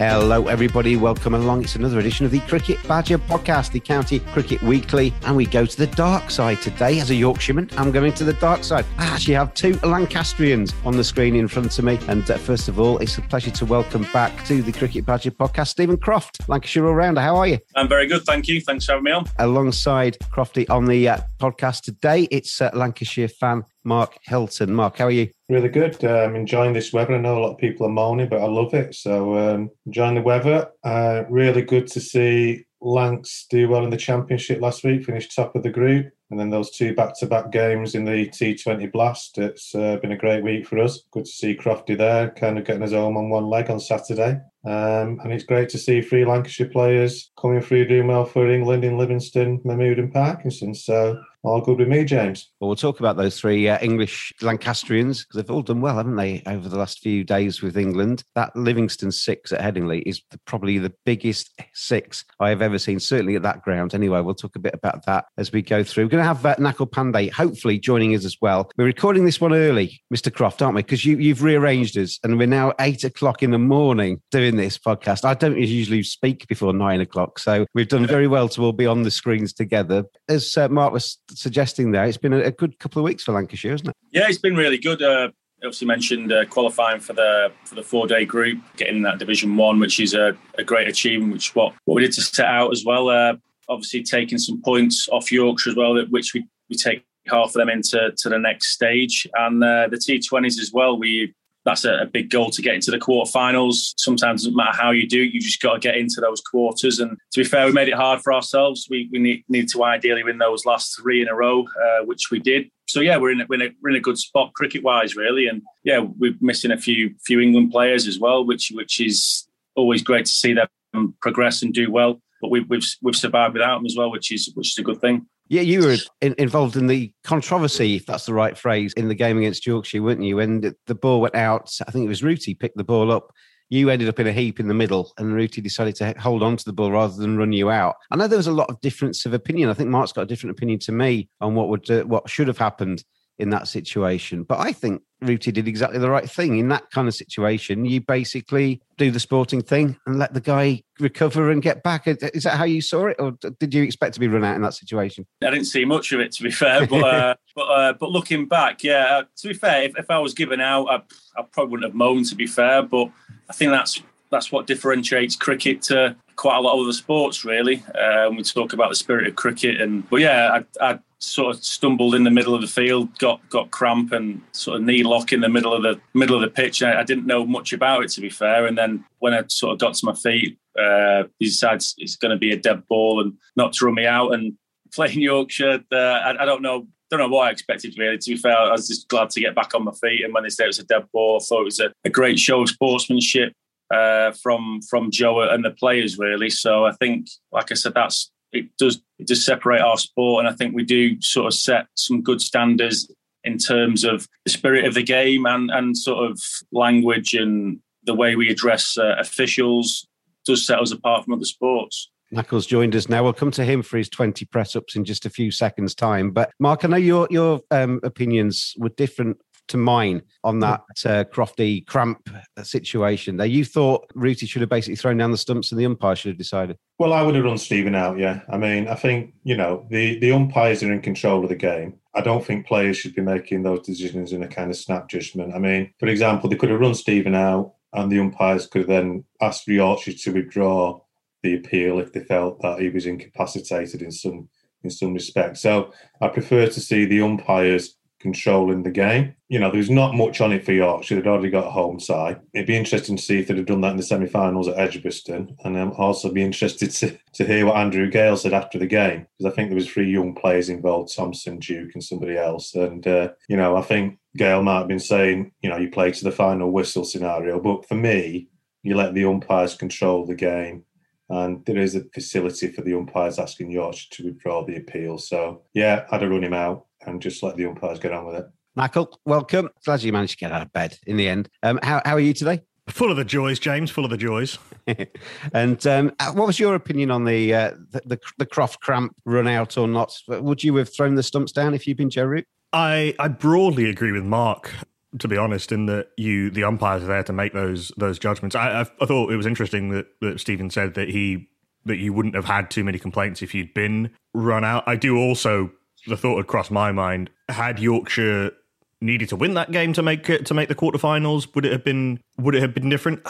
Hello, 0.00 0.48
everybody. 0.48 0.96
Welcome 0.96 1.34
along. 1.34 1.62
It's 1.62 1.74
another 1.74 1.98
edition 1.98 2.24
of 2.24 2.32
the 2.32 2.40
Cricket 2.40 2.78
Badger 2.88 3.18
podcast, 3.18 3.72
the 3.72 3.80
County 3.80 4.20
Cricket 4.20 4.62
Weekly. 4.62 5.12
And 5.26 5.36
we 5.36 5.44
go 5.44 5.66
to 5.66 5.76
the 5.76 5.88
dark 5.88 6.30
side 6.30 6.62
today. 6.62 7.00
As 7.00 7.10
a 7.10 7.14
Yorkshireman, 7.14 7.68
I'm 7.76 7.92
going 7.92 8.14
to 8.14 8.24
the 8.24 8.32
dark 8.32 8.64
side. 8.64 8.86
I 8.96 9.04
actually 9.04 9.34
have 9.34 9.52
two 9.52 9.74
Lancastrians 9.82 10.72
on 10.86 10.96
the 10.96 11.04
screen 11.04 11.36
in 11.36 11.48
front 11.48 11.78
of 11.78 11.84
me. 11.84 11.98
And 12.08 12.30
uh, 12.30 12.38
first 12.38 12.66
of 12.66 12.80
all, 12.80 12.96
it's 12.96 13.18
a 13.18 13.20
pleasure 13.20 13.50
to 13.50 13.66
welcome 13.66 14.06
back 14.10 14.46
to 14.46 14.62
the 14.62 14.72
Cricket 14.72 15.04
Badger 15.04 15.32
podcast, 15.32 15.68
Steven 15.68 15.98
Croft, 15.98 16.48
Lancashire 16.48 16.86
All 16.86 16.94
Rounder. 16.94 17.20
How 17.20 17.36
are 17.36 17.48
you? 17.48 17.58
I'm 17.76 17.86
very 17.86 18.06
good, 18.06 18.22
thank 18.22 18.48
you. 18.48 18.62
Thanks 18.62 18.86
for 18.86 18.92
having 18.92 19.04
me 19.04 19.10
on. 19.10 19.26
Alongside 19.38 20.16
Crofty 20.32 20.64
on 20.70 20.86
the 20.86 21.10
uh, 21.10 21.18
podcast 21.38 21.82
today, 21.82 22.26
it's 22.30 22.62
uh, 22.62 22.70
Lancashire 22.72 23.28
fan 23.28 23.66
Mark 23.90 24.18
Hilton. 24.22 24.72
Mark, 24.72 24.98
how 24.98 25.06
are 25.06 25.10
you? 25.10 25.28
Really 25.48 25.68
good. 25.68 26.04
Uh, 26.04 26.22
I'm 26.22 26.36
enjoying 26.36 26.74
this 26.74 26.92
weather. 26.92 27.16
I 27.16 27.18
know 27.18 27.38
a 27.38 27.42
lot 27.42 27.54
of 27.54 27.58
people 27.58 27.86
are 27.86 27.90
moaning, 27.90 28.28
but 28.28 28.40
I 28.40 28.46
love 28.46 28.72
it. 28.72 28.94
So 28.94 29.36
um, 29.36 29.70
enjoying 29.84 30.14
the 30.14 30.22
weather. 30.22 30.68
Uh, 30.84 31.24
really 31.28 31.62
good 31.62 31.88
to 31.88 32.00
see 32.00 32.66
Lancs 32.80 33.46
do 33.50 33.68
well 33.68 33.82
in 33.82 33.90
the 33.90 33.96
championship 33.96 34.60
last 34.60 34.84
week. 34.84 35.04
Finished 35.04 35.34
top 35.34 35.56
of 35.56 35.64
the 35.64 35.70
group, 35.70 36.06
and 36.30 36.38
then 36.38 36.50
those 36.50 36.70
two 36.70 36.94
back-to-back 36.94 37.50
games 37.50 37.96
in 37.96 38.04
the 38.04 38.28
T20 38.28 38.92
Blast. 38.92 39.38
It's 39.38 39.74
uh, 39.74 39.96
been 39.96 40.12
a 40.12 40.16
great 40.16 40.44
week 40.44 40.68
for 40.68 40.78
us. 40.78 41.02
Good 41.10 41.24
to 41.24 41.30
see 41.32 41.56
Crofty 41.56 41.98
there, 41.98 42.30
kind 42.30 42.58
of 42.58 42.64
getting 42.64 42.82
his 42.82 42.92
home 42.92 43.16
on 43.16 43.28
one 43.28 43.46
leg 43.46 43.70
on 43.70 43.80
Saturday. 43.80 44.40
Um, 44.64 45.18
and 45.24 45.32
it's 45.32 45.42
great 45.42 45.68
to 45.70 45.78
see 45.78 46.00
three 46.00 46.24
Lancashire 46.24 46.68
players 46.68 47.32
coming 47.40 47.60
through 47.60 47.88
doing 47.88 48.06
well 48.06 48.24
for 48.24 48.48
England 48.48 48.84
in 48.84 48.96
Livingstone, 48.96 49.60
Mahmood, 49.64 49.98
and 49.98 50.12
Parkinson. 50.12 50.76
So 50.76 51.20
all 51.42 51.60
good 51.60 51.78
with 51.78 51.88
me, 51.88 52.04
James. 52.04 52.50
Well, 52.60 52.68
we'll 52.68 52.76
talk 52.76 53.00
about 53.00 53.16
those 53.16 53.40
three 53.40 53.68
uh, 53.68 53.78
English 53.80 54.32
Lancastrians 54.42 55.22
because 55.22 55.36
they've 55.36 55.50
all 55.50 55.62
done 55.62 55.80
well, 55.80 55.96
haven't 55.96 56.16
they, 56.16 56.42
over 56.46 56.68
the 56.68 56.76
last 56.76 56.98
few 56.98 57.24
days 57.24 57.62
with 57.62 57.78
England? 57.78 58.24
That 58.34 58.54
Livingstone 58.54 59.12
six 59.12 59.52
at 59.52 59.60
Headingley 59.60 60.02
is 60.04 60.22
the, 60.30 60.38
probably 60.44 60.78
the 60.78 60.92
biggest 61.06 61.58
six 61.72 62.24
I 62.40 62.50
have 62.50 62.60
ever 62.60 62.78
seen, 62.78 63.00
certainly 63.00 63.36
at 63.36 63.42
that 63.42 63.62
ground. 63.62 63.94
Anyway, 63.94 64.20
we'll 64.20 64.34
talk 64.34 64.56
a 64.56 64.60
bit 64.60 64.74
about 64.74 65.06
that 65.06 65.26
as 65.38 65.50
we 65.50 65.62
go 65.62 65.82
through. 65.82 66.04
We're 66.04 66.10
going 66.10 66.22
to 66.22 66.28
have 66.28 66.44
uh, 66.44 66.56
Nakul 66.56 66.90
Pande 66.90 67.30
hopefully 67.30 67.78
joining 67.78 68.14
us 68.14 68.24
as 68.24 68.36
well. 68.42 68.70
We're 68.76 68.84
recording 68.84 69.24
this 69.24 69.40
one 69.40 69.54
early, 69.54 70.02
Mr. 70.12 70.32
Croft, 70.32 70.60
aren't 70.60 70.74
we? 70.74 70.82
Because 70.82 71.04
you, 71.06 71.16
you've 71.16 71.42
rearranged 71.42 71.96
us 71.96 72.18
and 72.22 72.38
we're 72.38 72.46
now 72.46 72.74
eight 72.80 73.04
o'clock 73.04 73.42
in 73.42 73.50
the 73.50 73.58
morning 73.58 74.20
doing 74.30 74.56
this 74.56 74.76
podcast. 74.76 75.24
I 75.24 75.34
don't 75.34 75.58
usually 75.58 76.02
speak 76.02 76.46
before 76.48 76.74
nine 76.74 77.00
o'clock, 77.00 77.38
so 77.38 77.66
we've 77.74 77.88
done 77.88 78.06
very 78.06 78.26
well 78.26 78.48
to 78.50 78.64
all 78.64 78.72
be 78.72 78.86
on 78.86 79.04
the 79.04 79.10
screens 79.10 79.52
together. 79.54 80.04
As 80.28 80.56
uh, 80.56 80.68
Mark 80.68 80.92
was 80.92 81.18
suggesting 81.38 81.92
there, 81.92 82.04
it's 82.04 82.16
been 82.16 82.32
a, 82.32 82.50
good 82.50 82.78
couple 82.78 83.00
of 83.00 83.04
weeks 83.04 83.24
for 83.24 83.32
Lancashire, 83.32 83.72
hasn't 83.72 83.90
it? 83.90 83.96
Yeah, 84.10 84.28
it's 84.28 84.38
been 84.38 84.56
really 84.56 84.78
good. 84.78 85.02
Uh, 85.02 85.30
obviously 85.62 85.86
mentioned 85.86 86.32
uh, 86.32 86.44
qualifying 86.46 87.00
for 87.00 87.12
the 87.12 87.52
for 87.64 87.74
the 87.74 87.82
four 87.82 88.06
day 88.06 88.24
group, 88.24 88.58
getting 88.76 89.02
that 89.02 89.18
Division 89.18 89.56
One, 89.56 89.78
which 89.78 90.00
is 90.00 90.14
a, 90.14 90.36
a, 90.58 90.64
great 90.64 90.88
achievement. 90.88 91.32
Which 91.32 91.54
what 91.54 91.74
what 91.84 91.96
we 91.96 92.02
did 92.02 92.12
to 92.12 92.22
set 92.22 92.46
out 92.46 92.72
as 92.72 92.84
well. 92.84 93.08
Uh, 93.08 93.34
obviously 93.68 94.02
taking 94.02 94.38
some 94.38 94.60
points 94.62 95.08
off 95.10 95.30
Yorkshire 95.30 95.70
as 95.70 95.76
well, 95.76 96.04
which 96.06 96.34
we 96.34 96.46
we 96.68 96.76
take 96.76 97.04
half 97.26 97.48
of 97.48 97.52
them 97.54 97.68
into 97.68 98.12
to 98.16 98.28
the 98.28 98.38
next 98.38 98.68
stage, 98.68 99.26
and 99.34 99.62
uh, 99.62 99.88
the 99.88 99.96
T20s 99.96 100.58
as 100.58 100.70
well. 100.72 100.98
We 100.98 101.34
that's 101.64 101.84
a, 101.84 102.02
a, 102.02 102.06
big 102.06 102.30
goal 102.30 102.50
to 102.50 102.62
get 102.62 102.74
into 102.74 102.90
the 102.90 102.98
quarterfinals. 102.98 103.94
Sometimes 103.98 104.42
it 104.42 104.46
doesn't 104.46 104.56
matter 104.56 104.76
how 104.76 104.90
you 104.90 105.06
do, 105.06 105.18
you 105.18 105.40
just 105.40 105.60
got 105.60 105.74
to 105.74 105.78
get 105.78 105.96
into 105.96 106.20
those 106.20 106.40
quarters. 106.40 106.98
And 106.98 107.18
to 107.32 107.40
be 107.40 107.44
fair, 107.44 107.66
we 107.66 107.72
made 107.72 107.88
it 107.88 107.94
hard 107.94 108.20
for 108.20 108.32
ourselves. 108.32 108.86
We, 108.90 109.08
we 109.12 109.18
need, 109.18 109.44
need 109.48 109.68
to 109.70 109.84
ideally 109.84 110.24
win 110.24 110.38
those 110.38 110.64
last 110.64 110.98
three 110.98 111.20
in 111.20 111.28
a 111.28 111.34
row, 111.34 111.62
uh, 111.62 112.04
which 112.04 112.30
we 112.30 112.38
did. 112.38 112.70
So 112.88 113.00
yeah, 113.00 113.18
we're 113.18 113.32
in, 113.32 113.42
a, 113.42 113.46
we're, 113.48 113.62
in 113.62 113.70
a, 113.70 113.74
we're 113.82 113.90
in 113.90 113.96
a 113.96 114.00
good 114.00 114.18
spot 114.18 114.52
cricket 114.54 114.82
wise, 114.82 115.16
really. 115.16 115.46
And 115.46 115.62
yeah, 115.84 116.00
we're 116.00 116.34
missing 116.40 116.72
a 116.72 116.78
few 116.78 117.14
few 117.24 117.40
England 117.40 117.70
players 117.70 118.08
as 118.08 118.18
well, 118.18 118.44
which 118.44 118.72
which 118.74 119.00
is 119.00 119.46
always 119.76 120.02
great 120.02 120.26
to 120.26 120.32
see 120.32 120.54
them 120.54 121.14
progress 121.20 121.62
and 121.62 121.72
do 121.72 121.90
well. 121.90 122.20
But 122.40 122.50
we've 122.50 122.68
we've 122.68 122.84
we've 123.00 123.14
survived 123.14 123.54
without 123.54 123.76
them 123.76 123.86
as 123.86 123.94
well, 123.96 124.10
which 124.10 124.32
is 124.32 124.50
which 124.54 124.70
is 124.70 124.78
a 124.78 124.82
good 124.82 125.00
thing. 125.00 125.26
Yeah, 125.50 125.62
you 125.62 125.80
were 125.80 125.96
in, 126.20 126.36
involved 126.38 126.76
in 126.76 126.86
the 126.86 127.12
controversy, 127.24 127.96
if 127.96 128.06
that's 128.06 128.24
the 128.24 128.32
right 128.32 128.56
phrase, 128.56 128.92
in 128.92 129.08
the 129.08 129.16
game 129.16 129.36
against 129.36 129.66
Yorkshire, 129.66 130.00
weren't 130.00 130.22
you? 130.22 130.36
When 130.36 130.76
the 130.86 130.94
ball 130.94 131.20
went 131.20 131.34
out, 131.34 131.76
I 131.88 131.90
think 131.90 132.04
it 132.04 132.08
was 132.08 132.22
Rooty 132.22 132.54
picked 132.54 132.76
the 132.76 132.84
ball 132.84 133.10
up. 133.10 133.32
You 133.68 133.90
ended 133.90 134.08
up 134.08 134.20
in 134.20 134.28
a 134.28 134.32
heap 134.32 134.60
in 134.60 134.68
the 134.68 134.74
middle, 134.74 135.12
and 135.18 135.34
Rooty 135.34 135.60
decided 135.60 135.96
to 135.96 136.14
hold 136.20 136.44
on 136.44 136.56
to 136.56 136.64
the 136.64 136.72
ball 136.72 136.92
rather 136.92 137.16
than 137.16 137.36
run 137.36 137.52
you 137.52 137.68
out. 137.68 137.96
I 138.12 138.16
know 138.16 138.28
there 138.28 138.36
was 138.36 138.46
a 138.46 138.52
lot 138.52 138.70
of 138.70 138.80
difference 138.80 139.26
of 139.26 139.34
opinion. 139.34 139.70
I 139.70 139.74
think 139.74 139.90
Mark's 139.90 140.12
got 140.12 140.22
a 140.22 140.26
different 140.26 140.56
opinion 140.56 140.78
to 140.80 140.92
me 140.92 141.28
on 141.40 141.56
what 141.56 141.68
would 141.68 141.90
uh, 141.90 142.04
what 142.04 142.30
should 142.30 142.46
have 142.46 142.58
happened 142.58 143.02
in 143.40 143.50
that 143.50 143.68
situation. 143.68 144.42
But 144.42 144.60
I 144.60 144.72
think 144.72 145.02
Rooty 145.22 145.50
did 145.50 145.66
exactly 145.66 145.98
the 145.98 146.10
right 146.10 146.28
thing. 146.28 146.58
In 146.58 146.68
that 146.68 146.90
kind 146.90 147.08
of 147.08 147.14
situation, 147.14 147.84
you 147.84 148.00
basically 148.00 148.80
do 148.98 149.10
the 149.10 149.20
sporting 149.20 149.62
thing 149.62 149.96
and 150.06 150.18
let 150.18 150.34
the 150.34 150.40
guy 150.40 150.82
recover 150.98 151.50
and 151.50 151.62
get 151.62 151.82
back. 151.82 152.06
Is 152.06 152.44
that 152.44 152.56
how 152.56 152.64
you 152.64 152.80
saw 152.80 153.06
it, 153.06 153.16
or 153.18 153.32
did 153.58 153.74
you 153.74 153.82
expect 153.82 154.14
to 154.14 154.20
be 154.20 154.28
run 154.28 154.44
out 154.44 154.56
in 154.56 154.62
that 154.62 154.74
situation? 154.74 155.26
I 155.42 155.50
didn't 155.50 155.66
see 155.66 155.84
much 155.84 156.12
of 156.12 156.20
it, 156.20 156.32
to 156.32 156.42
be 156.42 156.50
fair. 156.50 156.86
But 156.86 157.02
uh, 157.02 157.34
but 157.54 157.62
uh, 157.62 157.92
but 157.94 158.10
looking 158.10 158.46
back, 158.46 158.84
yeah. 158.84 159.04
Uh, 159.04 159.24
to 159.38 159.48
be 159.48 159.54
fair, 159.54 159.82
if, 159.82 159.98
if 159.98 160.10
I 160.10 160.18
was 160.18 160.34
given 160.34 160.60
out, 160.60 160.86
I, 160.86 160.96
I 161.36 161.42
probably 161.50 161.72
wouldn't 161.72 161.90
have 161.90 161.94
moaned. 161.94 162.26
To 162.26 162.34
be 162.34 162.46
fair, 162.46 162.82
but 162.82 163.10
I 163.48 163.52
think 163.52 163.70
that's 163.70 164.02
that's 164.30 164.52
what 164.52 164.66
differentiates 164.66 165.34
cricket 165.36 165.82
to 165.82 166.16
quite 166.36 166.56
a 166.56 166.60
lot 166.60 166.74
of 166.74 166.80
other 166.80 166.92
sports, 166.92 167.44
really. 167.44 167.82
Um, 168.00 168.36
we 168.36 168.42
talk 168.42 168.72
about 168.72 168.88
the 168.88 168.94
spirit 168.94 169.26
of 169.26 169.36
cricket, 169.36 169.80
and 169.80 170.08
but 170.08 170.20
yeah, 170.20 170.60
I, 170.80 170.92
I 170.92 170.98
sort 171.20 171.54
of 171.54 171.64
stumbled 171.64 172.14
in 172.14 172.24
the 172.24 172.30
middle 172.30 172.54
of 172.54 172.62
the 172.62 172.66
field, 172.66 173.16
got 173.18 173.46
got 173.50 173.70
cramp 173.70 174.12
and 174.12 174.40
sort 174.52 174.78
of 174.78 174.82
knee 174.82 175.02
lock 175.02 175.32
in 175.32 175.40
the 175.40 175.48
middle 175.48 175.72
of 175.72 175.82
the 175.82 176.00
middle 176.14 176.34
of 176.34 176.42
the 176.42 176.48
pitch. 176.48 176.82
I, 176.82 177.00
I, 177.00 177.04
didn't 177.04 177.26
know 177.26 177.44
much 177.44 177.72
about 177.72 178.02
it 178.04 178.10
to 178.12 178.20
be 178.20 178.30
fair, 178.30 178.66
and 178.66 178.76
then 178.76 179.04
when 179.18 179.34
I 179.34 179.44
sort 179.48 179.72
of 179.72 179.78
got 179.78 179.94
to 179.94 180.06
my 180.06 180.14
feet, 180.14 180.58
uh, 180.78 181.24
he 181.38 181.46
decides 181.46 181.94
it's 181.98 182.16
going 182.16 182.30
to 182.30 182.38
be 182.38 182.52
a 182.52 182.56
dead 182.56 182.86
ball 182.88 183.20
and 183.20 183.34
not 183.56 183.72
to 183.74 183.84
run 183.84 183.94
me 183.94 184.06
out. 184.06 184.32
And 184.32 184.54
playing 184.94 185.20
Yorkshire, 185.20 185.80
uh, 185.92 185.96
I, 185.96 186.42
I, 186.42 186.44
don't 186.44 186.62
know. 186.62 186.88
Don't 187.10 187.20
know 187.20 187.28
what 187.28 187.48
I 187.48 187.50
expected 187.50 187.98
really. 187.98 188.18
To 188.18 188.30
be 188.30 188.36
fair, 188.36 188.56
I 188.56 188.70
was 188.70 188.88
just 188.88 189.08
glad 189.08 189.30
to 189.30 189.40
get 189.40 189.54
back 189.54 189.74
on 189.74 189.84
my 189.84 189.92
feet. 189.92 190.24
And 190.24 190.32
when 190.32 190.44
they 190.44 190.48
said 190.48 190.64
it 190.64 190.68
was 190.68 190.78
a 190.78 190.84
dead 190.84 191.06
ball, 191.12 191.40
I 191.40 191.44
thought 191.44 191.62
it 191.62 191.64
was 191.64 191.80
a, 191.80 191.92
a 192.04 192.10
great 192.10 192.38
show 192.38 192.62
of 192.62 192.68
sportsmanship 192.68 193.52
uh, 193.92 194.32
from 194.42 194.80
from 194.88 195.10
Joe 195.10 195.40
and 195.40 195.64
the 195.64 195.72
players 195.72 196.18
really. 196.18 196.50
So 196.50 196.86
I 196.86 196.92
think, 196.92 197.26
like 197.52 197.72
I 197.72 197.74
said, 197.74 197.94
that's 197.94 198.30
it 198.52 198.66
does 198.78 199.02
it 199.18 199.26
does 199.26 199.44
separate 199.44 199.80
our 199.80 199.98
sport, 199.98 200.44
and 200.44 200.52
I 200.52 200.56
think 200.56 200.74
we 200.74 200.84
do 200.84 201.20
sort 201.20 201.46
of 201.46 201.54
set 201.54 201.86
some 201.94 202.22
good 202.22 202.40
standards 202.40 203.10
in 203.44 203.58
terms 203.58 204.04
of 204.04 204.28
the 204.44 204.50
spirit 204.50 204.84
of 204.84 204.94
the 204.94 205.02
game 205.02 205.46
and 205.46 205.70
and 205.70 205.96
sort 205.96 206.30
of 206.30 206.40
language 206.72 207.34
and 207.34 207.80
the 208.04 208.14
way 208.14 208.36
we 208.36 208.50
address 208.50 208.96
uh, 208.96 209.16
officials 209.18 210.06
does 210.46 210.66
set 210.66 210.80
us 210.80 210.90
apart 210.90 211.24
from 211.24 211.34
other 211.34 211.44
sports. 211.44 212.10
Knuckles 212.32 212.66
joined 212.66 212.94
us 212.94 213.08
now. 213.08 213.24
We'll 213.24 213.32
come 213.32 213.50
to 213.52 213.64
him 213.64 213.82
for 213.82 213.98
his 213.98 214.08
20 214.08 214.44
press 214.46 214.76
ups 214.76 214.94
in 214.94 215.04
just 215.04 215.26
a 215.26 215.30
few 215.30 215.50
seconds' 215.50 215.94
time. 215.94 216.30
But 216.30 216.52
Mark, 216.60 216.84
I 216.84 216.88
know 216.88 216.96
your 216.96 217.26
your 217.30 217.60
um, 217.70 218.00
opinions 218.02 218.74
were 218.78 218.90
different 218.90 219.38
to 219.70 219.76
mine 219.76 220.22
on 220.44 220.60
that 220.60 220.82
uh, 221.04 221.24
Crofty 221.24 221.86
cramp 221.86 222.28
situation. 222.62 223.36
There, 223.36 223.46
you 223.46 223.64
thought 223.64 224.10
Rooty 224.14 224.46
should 224.46 224.62
have 224.62 224.68
basically 224.68 224.96
thrown 224.96 225.16
down 225.16 225.30
the 225.30 225.36
stumps 225.36 225.72
and 225.72 225.80
the 225.80 225.86
umpire 225.86 226.16
should 226.16 226.30
have 226.30 226.38
decided. 226.38 226.76
Well, 226.98 227.12
I 227.12 227.22
would 227.22 227.34
have 227.34 227.44
run 227.44 227.58
Steven 227.58 227.94
out. 227.94 228.18
Yeah, 228.18 228.40
I 228.48 228.58
mean, 228.58 228.88
I 228.88 228.94
think 228.94 229.34
you 229.44 229.56
know 229.56 229.86
the 229.90 230.18
the 230.18 230.32
umpires 230.32 230.82
are 230.82 230.92
in 230.92 231.00
control 231.00 231.42
of 231.42 231.48
the 231.48 231.56
game. 231.56 231.94
I 232.14 232.20
don't 232.20 232.44
think 232.44 232.66
players 232.66 232.96
should 232.96 233.14
be 233.14 233.22
making 233.22 233.62
those 233.62 233.86
decisions 233.86 234.32
in 234.32 234.42
a 234.42 234.48
kind 234.48 234.70
of 234.70 234.76
snap 234.76 235.08
judgment. 235.08 235.54
I 235.54 235.58
mean, 235.58 235.92
for 235.98 236.06
example, 236.08 236.50
they 236.50 236.56
could 236.56 236.70
have 236.70 236.80
run 236.80 236.94
Steven 236.94 237.34
out, 237.34 237.74
and 237.92 238.10
the 238.10 238.20
umpires 238.20 238.66
could 238.66 238.82
have 238.82 238.88
then 238.88 239.24
asked 239.40 239.66
Yorkshire 239.66 240.12
to 240.12 240.32
withdraw 240.32 241.00
the 241.42 241.54
appeal 241.54 241.98
if 241.98 242.12
they 242.12 242.20
felt 242.20 242.60
that 242.60 242.80
he 242.80 242.90
was 242.90 243.06
incapacitated 243.06 244.02
in 244.02 244.10
some 244.10 244.48
in 244.82 244.90
some 244.90 245.12
respect. 245.12 245.58
So 245.58 245.92
I 246.20 246.28
prefer 246.28 246.66
to 246.66 246.80
see 246.80 247.04
the 247.04 247.20
umpires 247.20 247.96
controlling 248.20 248.82
the 248.82 248.90
game. 248.90 249.34
You 249.48 249.58
know, 249.58 249.70
there's 249.70 249.90
not 249.90 250.14
much 250.14 250.40
on 250.40 250.52
it 250.52 250.64
for 250.64 250.72
Yorkshire. 250.72 251.16
They'd 251.16 251.26
already 251.26 251.50
got 251.50 251.66
a 251.66 251.70
home 251.70 251.98
side. 251.98 252.40
It'd 252.54 252.66
be 252.66 252.76
interesting 252.76 253.16
to 253.16 253.22
see 253.22 253.40
if 253.40 253.48
they'd 253.48 253.56
have 253.56 253.66
done 253.66 253.80
that 253.80 253.92
in 253.92 253.96
the 253.96 254.02
semi-finals 254.02 254.68
at 254.68 254.78
Edgbaston, 254.78 255.56
and 255.64 255.76
I'm 255.76 255.92
also 255.92 256.30
be 256.30 256.42
interested 256.42 256.90
to, 256.92 257.18
to 257.34 257.44
hear 257.44 257.66
what 257.66 257.76
Andrew 257.76 258.08
Gale 258.08 258.36
said 258.36 258.52
after 258.52 258.78
the 258.78 258.86
game 258.86 259.26
because 259.38 259.50
I 259.50 259.54
think 259.54 259.70
there 259.70 259.76
was 259.76 259.88
three 259.88 260.10
young 260.10 260.34
players 260.34 260.68
involved: 260.68 261.14
Thompson, 261.14 261.58
Duke, 261.58 261.90
and 261.94 262.04
somebody 262.04 262.36
else. 262.36 262.74
And 262.74 263.06
uh, 263.06 263.30
you 263.48 263.56
know, 263.56 263.76
I 263.76 263.82
think 263.82 264.18
Gale 264.36 264.62
might 264.62 264.78
have 264.78 264.88
been 264.88 265.00
saying, 265.00 265.52
you 265.62 265.70
know, 265.70 265.78
you 265.78 265.90
play 265.90 266.12
to 266.12 266.24
the 266.24 266.30
final 266.30 266.70
whistle 266.70 267.04
scenario, 267.04 267.58
but 267.58 267.88
for 267.88 267.96
me, 267.96 268.48
you 268.82 268.94
let 268.94 269.14
the 269.14 269.24
umpires 269.24 269.74
control 269.74 270.26
the 270.26 270.34
game. 270.34 270.84
And 271.28 271.64
there 271.64 271.78
is 271.78 271.94
a 271.94 272.02
facility 272.12 272.72
for 272.72 272.82
the 272.82 272.94
umpires 272.94 273.38
asking 273.38 273.70
Yorkshire 273.70 274.08
to 274.10 274.24
withdraw 274.24 274.64
the 274.64 274.76
appeal. 274.76 275.16
So, 275.16 275.62
yeah, 275.74 276.04
I'd 276.10 276.22
have 276.22 276.30
run 276.30 276.42
him 276.42 276.52
out 276.52 276.86
and 277.06 277.20
just 277.20 277.42
let 277.42 277.56
the 277.56 277.66
umpires 277.66 277.98
get 277.98 278.12
on 278.12 278.26
with 278.26 278.36
it. 278.36 278.46
Michael, 278.76 279.18
welcome. 279.24 279.68
Glad 279.84 280.02
you 280.02 280.12
managed 280.12 280.38
to 280.38 280.38
get 280.38 280.52
out 280.52 280.62
of 280.62 280.72
bed 280.72 280.96
in 281.06 281.16
the 281.16 281.28
end. 281.28 281.48
Um, 281.62 281.80
how, 281.82 282.00
how 282.04 282.14
are 282.14 282.20
you 282.20 282.32
today? 282.32 282.62
Full 282.88 283.10
of 283.10 283.16
the 283.16 283.24
joys, 283.24 283.58
James. 283.58 283.90
Full 283.90 284.04
of 284.04 284.10
the 284.10 284.16
joys. 284.16 284.58
and 285.54 285.86
um, 285.86 286.12
uh, 286.18 286.32
what 286.32 286.46
was 286.46 286.58
your 286.58 286.74
opinion 286.74 287.10
on 287.10 287.24
the, 287.24 287.54
uh, 287.54 287.70
the, 287.90 288.02
the 288.06 288.20
the 288.38 288.46
Croft 288.46 288.80
cramp 288.80 289.14
run 289.24 289.46
out 289.46 289.78
or 289.78 289.86
not? 289.86 290.12
Would 290.28 290.64
you 290.64 290.74
have 290.76 290.92
thrown 290.92 291.14
the 291.14 291.22
stumps 291.22 291.52
down 291.52 291.74
if 291.74 291.86
you'd 291.86 291.96
been 291.96 292.10
Joe 292.10 292.24
Root? 292.24 292.46
I 292.72 293.14
I 293.18 293.28
broadly 293.28 293.88
agree 293.88 294.12
with 294.12 294.24
Mark. 294.24 294.72
To 295.18 295.26
be 295.26 295.36
honest, 295.36 295.72
in 295.72 295.86
that 295.86 296.08
you 296.16 296.50
the 296.50 296.64
umpires 296.64 297.02
are 297.02 297.06
there 297.06 297.24
to 297.24 297.32
make 297.32 297.52
those 297.52 297.92
those 297.96 298.18
judgments. 298.18 298.56
I 298.56 298.80
I, 298.80 298.86
I 299.00 299.06
thought 299.06 299.32
it 299.32 299.36
was 299.36 299.46
interesting 299.46 299.90
that 299.90 300.06
that 300.20 300.40
Steven 300.40 300.70
said 300.70 300.94
that 300.94 301.08
he 301.08 301.48
that 301.84 301.96
you 301.96 302.12
wouldn't 302.12 302.34
have 302.34 302.44
had 302.44 302.70
too 302.70 302.84
many 302.84 302.98
complaints 302.98 303.42
if 303.42 303.54
you'd 303.54 303.74
been 303.74 304.10
run 304.34 304.64
out. 304.64 304.84
I 304.86 304.96
do 304.96 305.16
also 305.16 305.72
the 306.06 306.16
thought 306.16 306.36
had 306.36 306.46
crossed 306.46 306.70
my 306.70 306.92
mind: 306.92 307.30
had 307.48 307.78
Yorkshire 307.78 308.52
needed 309.00 309.28
to 309.30 309.36
win 309.36 309.54
that 309.54 309.70
game 309.70 309.92
to 309.94 310.02
make 310.02 310.28
it 310.28 310.46
to 310.46 310.54
make 310.54 310.68
the 310.68 310.74
quarterfinals, 310.74 311.54
would 311.54 311.64
it 311.64 311.72
have 311.72 311.84
been 311.84 312.20
would 312.38 312.54
it 312.54 312.62
have 312.62 312.74
been 312.74 312.88
different? 312.88 313.20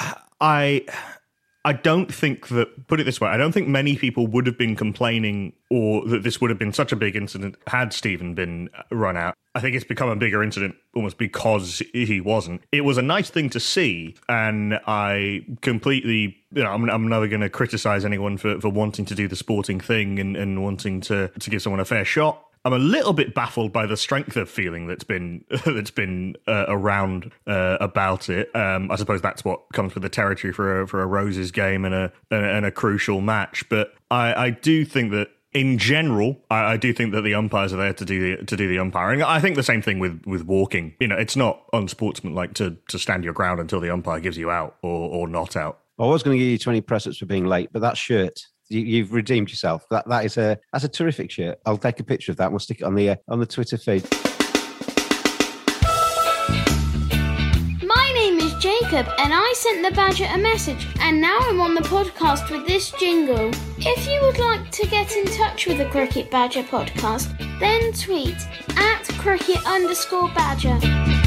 I 0.41 0.85
I 1.65 1.75
don't 1.75 2.13
think 2.13 2.49
that, 2.49 2.87
put 2.87 3.01
it 3.01 3.05
this 3.05 3.21
way, 3.21 3.29
I 3.29 3.37
don't 3.37 3.53
think 3.53 3.69
many 3.69 3.95
people 3.95 4.27
would 4.29 4.47
have 4.47 4.57
been 4.57 4.77
complaining 4.77 5.53
or 5.69 6.07
that 6.09 6.23
this 6.23 6.41
would 6.41 6.49
have 6.49 6.59
been 6.59 6.73
such 6.73 6.91
a 6.91 6.97
big 6.97 7.17
incident 7.17 7.57
had 7.67 7.93
Steven 7.93 8.35
been 8.35 8.71
run 8.91 9.17
out. 9.17 9.35
I 9.55 9.61
think 9.61 9.77
it's 9.77 9.85
become 9.85 10.09
a 10.09 10.17
bigger 10.17 10.43
incident 10.43 10.77
almost 10.95 11.19
because 11.19 11.83
he 11.93 12.21
wasn't. 12.21 12.63
It 12.73 12.83
was 12.83 12.97
a 12.97 13.03
nice 13.03 13.29
thing 13.29 13.51
to 13.51 13.61
see, 13.61 14.17
and 14.29 14.81
I 14.87 15.45
completely, 15.61 16.39
you 16.53 16.63
know, 16.63 16.71
I'm, 16.71 16.89
I'm 16.89 17.09
never 17.09 17.29
going 17.29 17.43
to 17.43 17.51
criticize 17.51 18.07
anyone 18.07 18.39
for, 18.39 18.59
for 18.61 18.71
wanting 18.71 19.05
to 19.07 19.15
do 19.15 19.29
the 19.29 19.37
sporting 19.37 19.81
thing 19.81 20.19
and, 20.19 20.37
and 20.37 20.63
wanting 20.63 21.03
to, 21.03 21.29
to 21.29 21.51
give 21.51 21.61
someone 21.61 21.81
a 21.81 21.85
fair 21.85 22.07
shot. 22.07 22.43
I'm 22.65 22.73
a 22.75 22.79
little 22.79 23.13
bit 23.13 23.35
baffled 23.35 23.73
by 23.73 23.87
the 23.87 23.97
strength 23.97 24.37
of 24.37 24.49
feeling 24.49 24.87
that's 24.87 25.05
been 25.05 25.45
that's 25.67 25.91
been 25.91 26.37
uh, 26.47 26.67
around 26.69 27.33
uh, 27.47 27.79
about 27.81 28.29
it. 28.29 28.55
Um, 28.55 28.91
I 28.91 28.97
suppose 28.97 29.23
that's 29.23 29.45
what 29.45 29.61
comes 29.73 29.95
with 29.95 30.03
the 30.03 30.09
territory 30.09 30.53
for 30.53 30.83
a, 30.83 30.89
for 30.89 31.03
a 31.03 31.07
Roses 31.07 31.51
game 31.51 31.85
and 31.85 31.95
a 31.95 32.13
and 32.31 32.67
a 32.67 32.71
crucial 32.71 33.21
match. 33.21 33.69
But 33.69 33.95
I, 34.11 34.35
I 34.35 34.51
do 34.51 34.85
think 34.85 35.11
that 35.13 35.29
in 35.53 35.79
general, 35.79 36.37
I, 36.51 36.75
I, 36.75 36.77
do 36.77 36.93
think 36.93 37.13
that 37.13 37.23
the 37.23 37.35
umpires 37.35 37.73
are 37.73 37.77
there 37.77 37.93
to 37.93 38.05
do 38.05 38.37
the 38.37 38.45
to 38.45 38.57
do 38.57 38.69
the 38.69 38.79
umpiring. 38.79 39.23
I 39.23 39.41
think 39.41 39.57
the 39.57 39.63
same 39.63 39.83
thing 39.83 39.99
with 39.99 40.23
with 40.27 40.45
walking. 40.45 40.95
You 41.01 41.09
know, 41.09 41.17
it's 41.17 41.37
not 41.37 41.65
unsportsmanlike 41.73 42.55
to 42.55 42.77
to 42.89 42.99
stand 42.99 43.25
your 43.25 43.33
ground 43.33 43.59
until 43.59 43.81
the 43.81 43.91
umpire 43.91 44.21
gives 44.21 44.37
you 44.37 44.51
out 44.51 44.77
or 44.83 45.11
or 45.11 45.29
not 45.29 45.57
out. 45.57 45.81
I 45.99 46.05
was 46.07 46.23
going 46.23 46.39
to 46.39 46.43
give 46.43 46.51
you 46.51 46.59
20 46.59 46.81
press 46.81 47.07
ups 47.07 47.19
for 47.19 47.27
being 47.27 47.45
late, 47.45 47.71
but 47.73 47.83
that 47.83 47.99
shirt 47.99 48.47
you, 48.71 49.03
have 49.03 49.13
redeemed 49.13 49.51
yourself. 49.51 49.85
That 49.91 50.09
that 50.09 50.25
is 50.25 50.37
a 50.37 50.59
that's 50.73 50.85
a 50.85 50.89
terrific 50.89 51.31
shirt. 51.31 51.59
I'll 51.67 51.77
take 51.77 52.01
a 52.01 52.05
picture 52.05 52.33
of 52.33 52.39
that. 52.39 52.51
We'll 52.51 52.61
stick 52.61 52.81
it 52.81 52.85
on 52.85 52.95
the 52.95 53.11
uh, 53.11 53.17
on 53.29 53.41
the 53.41 53.47
Twitter 53.47 53.77
feed. 53.77 54.07
My 57.83 58.13
name 58.15 58.39
is 58.39 58.55
Jacob, 58.55 59.07
and 59.19 59.33
I 59.35 59.53
sent 59.57 59.85
the 59.85 59.91
Badger 59.95 60.27
a 60.33 60.39
message, 60.39 60.87
and 61.01 61.21
now 61.21 61.39
I'm 61.43 61.61
on 61.61 61.75
the 61.75 61.83
podcast 61.83 62.51
with 62.51 62.67
this 62.67 62.93
jingle. 62.93 63.51
If 63.79 64.07
you 64.07 64.21
would 64.23 64.39
like 64.39 64.71
to 64.71 64.87
get 64.87 65.17
in 65.17 65.27
touch 65.27 65.67
with 65.67 65.79
the 65.79 65.87
Cricket 65.87 66.31
Badger 66.31 66.63
podcast, 66.63 67.37
then 67.59 67.93
tweet 67.93 68.37
at 68.77 69.03
cricket 69.19 69.65
underscore 69.67 70.29
badger. 70.35 71.20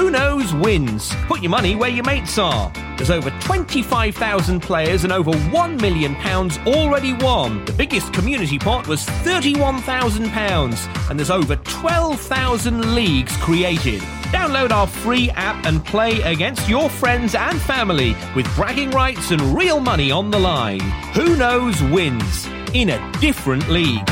Who 0.00 0.10
knows 0.10 0.54
wins? 0.54 1.14
Put 1.26 1.42
your 1.42 1.50
money 1.50 1.76
where 1.76 1.90
your 1.90 2.06
mates 2.06 2.38
are. 2.38 2.72
There's 2.96 3.10
over 3.10 3.28
25,000 3.42 4.60
players 4.60 5.04
and 5.04 5.12
over 5.12 5.30
£1 5.30 5.78
million 5.78 6.16
already 6.66 7.12
won. 7.12 7.62
The 7.66 7.74
biggest 7.74 8.10
community 8.14 8.58
pot 8.58 8.88
was 8.88 9.04
£31,000 9.04 11.10
and 11.10 11.18
there's 11.18 11.30
over 11.30 11.56
12,000 11.56 12.94
leagues 12.94 13.36
created. 13.36 14.00
Download 14.32 14.70
our 14.70 14.86
free 14.86 15.28
app 15.32 15.66
and 15.66 15.84
play 15.84 16.22
against 16.22 16.66
your 16.66 16.88
friends 16.88 17.34
and 17.34 17.60
family 17.60 18.16
with 18.34 18.46
bragging 18.56 18.92
rights 18.92 19.32
and 19.32 19.54
real 19.54 19.80
money 19.80 20.10
on 20.10 20.30
the 20.30 20.40
line. 20.40 20.80
Who 21.12 21.36
knows 21.36 21.82
wins 21.82 22.46
in 22.72 22.88
a 22.88 23.12
different 23.20 23.68
league 23.68 24.08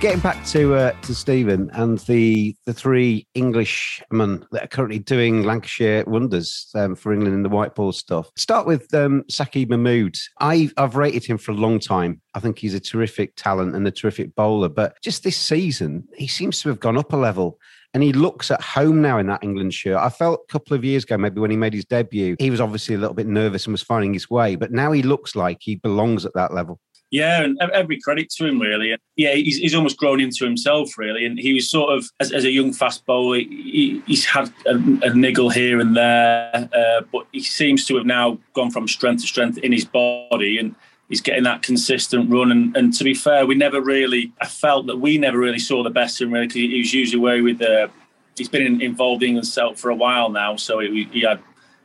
getting 0.00 0.20
back 0.20 0.44
to 0.46 0.74
uh, 0.74 0.92
to 1.02 1.14
Stephen 1.14 1.68
and 1.72 1.98
the 2.00 2.54
the 2.66 2.72
three 2.72 3.26
Englishmen 3.34 4.46
that 4.52 4.64
are 4.64 4.68
currently 4.68 5.00
doing 5.00 5.42
Lancashire 5.42 6.04
wonders 6.06 6.70
um, 6.76 6.94
for 6.94 7.12
England 7.12 7.34
in 7.34 7.42
the 7.42 7.48
white 7.48 7.74
ball 7.74 7.92
stuff. 7.92 8.30
Start 8.36 8.66
with 8.66 8.92
um, 8.94 9.24
Saqib 9.24 9.70
Mahmood. 9.70 10.16
I've 10.38 10.72
I've 10.76 10.94
rated 10.94 11.24
him 11.24 11.36
for 11.36 11.50
a 11.50 11.56
long 11.56 11.80
time. 11.80 12.20
I 12.34 12.40
think 12.40 12.58
he's 12.58 12.74
a 12.74 12.80
terrific 12.80 13.34
talent 13.34 13.74
and 13.74 13.86
a 13.88 13.90
terrific 13.90 14.34
bowler, 14.36 14.68
but 14.68 15.00
just 15.02 15.24
this 15.24 15.36
season 15.36 16.06
he 16.16 16.28
seems 16.28 16.62
to 16.62 16.68
have 16.68 16.80
gone 16.80 16.96
up 16.96 17.12
a 17.12 17.16
level. 17.16 17.58
And 17.94 18.02
he 18.02 18.12
looks 18.12 18.50
at 18.50 18.60
home 18.60 19.00
now 19.00 19.16
in 19.18 19.28
that 19.28 19.42
England 19.42 19.72
shirt. 19.72 19.96
I 19.96 20.10
felt 20.10 20.42
a 20.46 20.52
couple 20.52 20.76
of 20.76 20.84
years 20.84 21.04
ago, 21.04 21.16
maybe 21.16 21.40
when 21.40 21.50
he 21.50 21.56
made 21.56 21.72
his 21.72 21.86
debut, 21.86 22.36
he 22.38 22.50
was 22.50 22.60
obviously 22.60 22.94
a 22.94 22.98
little 22.98 23.14
bit 23.14 23.26
nervous 23.26 23.64
and 23.64 23.72
was 23.72 23.82
finding 23.82 24.12
his 24.12 24.28
way. 24.28 24.56
But 24.56 24.72
now 24.72 24.92
he 24.92 25.02
looks 25.02 25.34
like 25.34 25.56
he 25.60 25.76
belongs 25.76 26.26
at 26.26 26.34
that 26.34 26.52
level. 26.52 26.78
Yeah, 27.10 27.42
and 27.42 27.58
every 27.72 28.00
credit 28.00 28.28
to 28.30 28.46
him, 28.46 28.60
really. 28.60 28.94
Yeah, 29.16 29.32
he's, 29.32 29.56
he's 29.56 29.74
almost 29.74 29.96
grown 29.96 30.20
into 30.20 30.44
himself, 30.44 30.98
really. 30.98 31.24
And 31.24 31.38
he 31.38 31.54
was 31.54 31.70
sort 31.70 31.96
of, 31.96 32.06
as, 32.20 32.32
as 32.32 32.44
a 32.44 32.50
young 32.50 32.72
fast 32.72 33.06
bowler, 33.06 33.38
he, 33.38 34.02
he's 34.06 34.26
had 34.26 34.52
a, 34.66 34.74
a, 35.02 35.14
niggle 35.14 35.48
here 35.48 35.80
and 35.80 35.96
there, 35.96 36.68
uh, 36.74 37.00
but 37.10 37.26
he 37.32 37.42
seems 37.42 37.86
to 37.86 37.96
have 37.96 38.04
now 38.04 38.38
gone 38.52 38.70
from 38.70 38.86
strength 38.86 39.22
to 39.22 39.26
strength 39.26 39.56
in 39.58 39.72
his 39.72 39.86
body. 39.86 40.58
And 40.58 40.74
he's 41.08 41.22
getting 41.22 41.44
that 41.44 41.62
consistent 41.62 42.30
run. 42.30 42.52
And, 42.52 42.76
and 42.76 42.92
to 42.94 43.04
be 43.04 43.14
fair, 43.14 43.46
we 43.46 43.54
never 43.54 43.80
really, 43.80 44.30
I 44.42 44.46
felt 44.46 44.86
that 44.88 44.98
we 44.98 45.16
never 45.16 45.38
really 45.38 45.58
saw 45.58 45.82
the 45.82 45.90
best 45.90 46.20
of 46.20 46.28
him, 46.28 46.34
really, 46.34 46.46
because 46.46 46.60
he 46.60 46.78
was 46.78 46.92
usually 46.92 47.22
away 47.22 47.40
with, 47.40 47.62
uh, 47.62 47.88
he's 48.36 48.50
been 48.50 48.66
in, 48.66 48.82
involved 48.82 49.22
in 49.22 49.30
England 49.30 49.78
for 49.78 49.90
a 49.90 49.94
while 49.94 50.28
now. 50.28 50.56
So 50.56 50.80
he, 50.80 51.04
he 51.10 51.22
had 51.22 51.40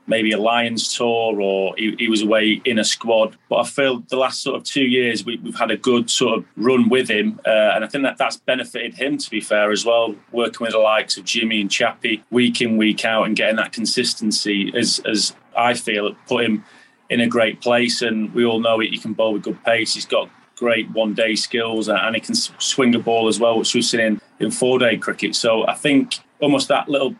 maybe 0.07 0.31
a 0.31 0.37
Lions 0.37 0.95
tour 0.95 1.39
or 1.41 1.75
he, 1.77 1.95
he, 1.97 2.09
was 2.09 2.21
away 2.21 2.61
in 2.65 2.79
a 2.79 2.83
squad. 2.83 3.37
But 3.49 3.57
I 3.57 3.63
feel 3.63 3.99
the 4.09 4.17
last 4.17 4.41
sort 4.41 4.57
of 4.57 4.63
two 4.63 4.83
years 4.83 5.25
we, 5.25 5.39
have 5.45 5.55
had 5.55 5.71
a 5.71 5.77
good 5.77 6.09
sort 6.09 6.39
of 6.39 6.45
run 6.57 6.89
with 6.89 7.09
him, 7.09 7.39
uh, 7.45 7.71
and 7.75 7.83
I 7.83 7.87
think 7.87 8.03
that 8.03 8.17
that's 8.17 8.37
benefited 8.37 8.95
him 8.95 9.17
to 9.17 9.29
be 9.29 9.41
fair 9.41 9.71
as 9.71 9.85
well. 9.85 10.15
Working 10.31 10.65
with 10.65 10.73
the 10.73 10.79
likes 10.79 11.17
of 11.17 11.25
Jimmy 11.25 11.61
and 11.61 11.71
Chappie 11.71 12.23
week 12.31 12.61
in 12.61 12.77
week 12.77 13.05
out 13.05 13.23
and 13.23 13.35
getting 13.35 13.55
that 13.57 13.71
consistency 13.71 14.71
as 14.75 14.99
as 15.05 15.35
I 15.55 15.73
feel 15.73 16.15
put 16.27 16.45
him 16.45 16.63
in 17.09 17.21
a 17.21 17.27
great 17.27 17.61
place. 17.61 18.01
And 18.01 18.33
we 18.33 18.45
all 18.45 18.59
know 18.59 18.79
it. 18.79 18.89
He 18.89 18.97
can 18.97 19.13
bowl 19.13 19.33
with 19.33 19.43
good 19.43 19.63
pace. 19.63 19.93
He's 19.93 20.05
got 20.05 20.29
great 20.55 20.89
one 20.91 21.13
day 21.13 21.35
skills 21.35 21.89
and 21.89 22.15
he 22.15 22.21
can 22.21 22.35
swing 22.35 22.95
a 22.95 22.99
ball 22.99 23.27
as 23.27 23.39
well, 23.39 23.57
which 23.57 23.73
we've 23.73 23.85
seen 23.85 23.99
in, 23.99 24.21
in 24.39 24.51
four 24.51 24.79
day 24.79 24.97
cricket. 24.97 25.35
So 25.35 25.67
I 25.67 25.73
think 25.73 26.15
almost 26.39 26.67
that 26.67 26.89
little 26.89 27.15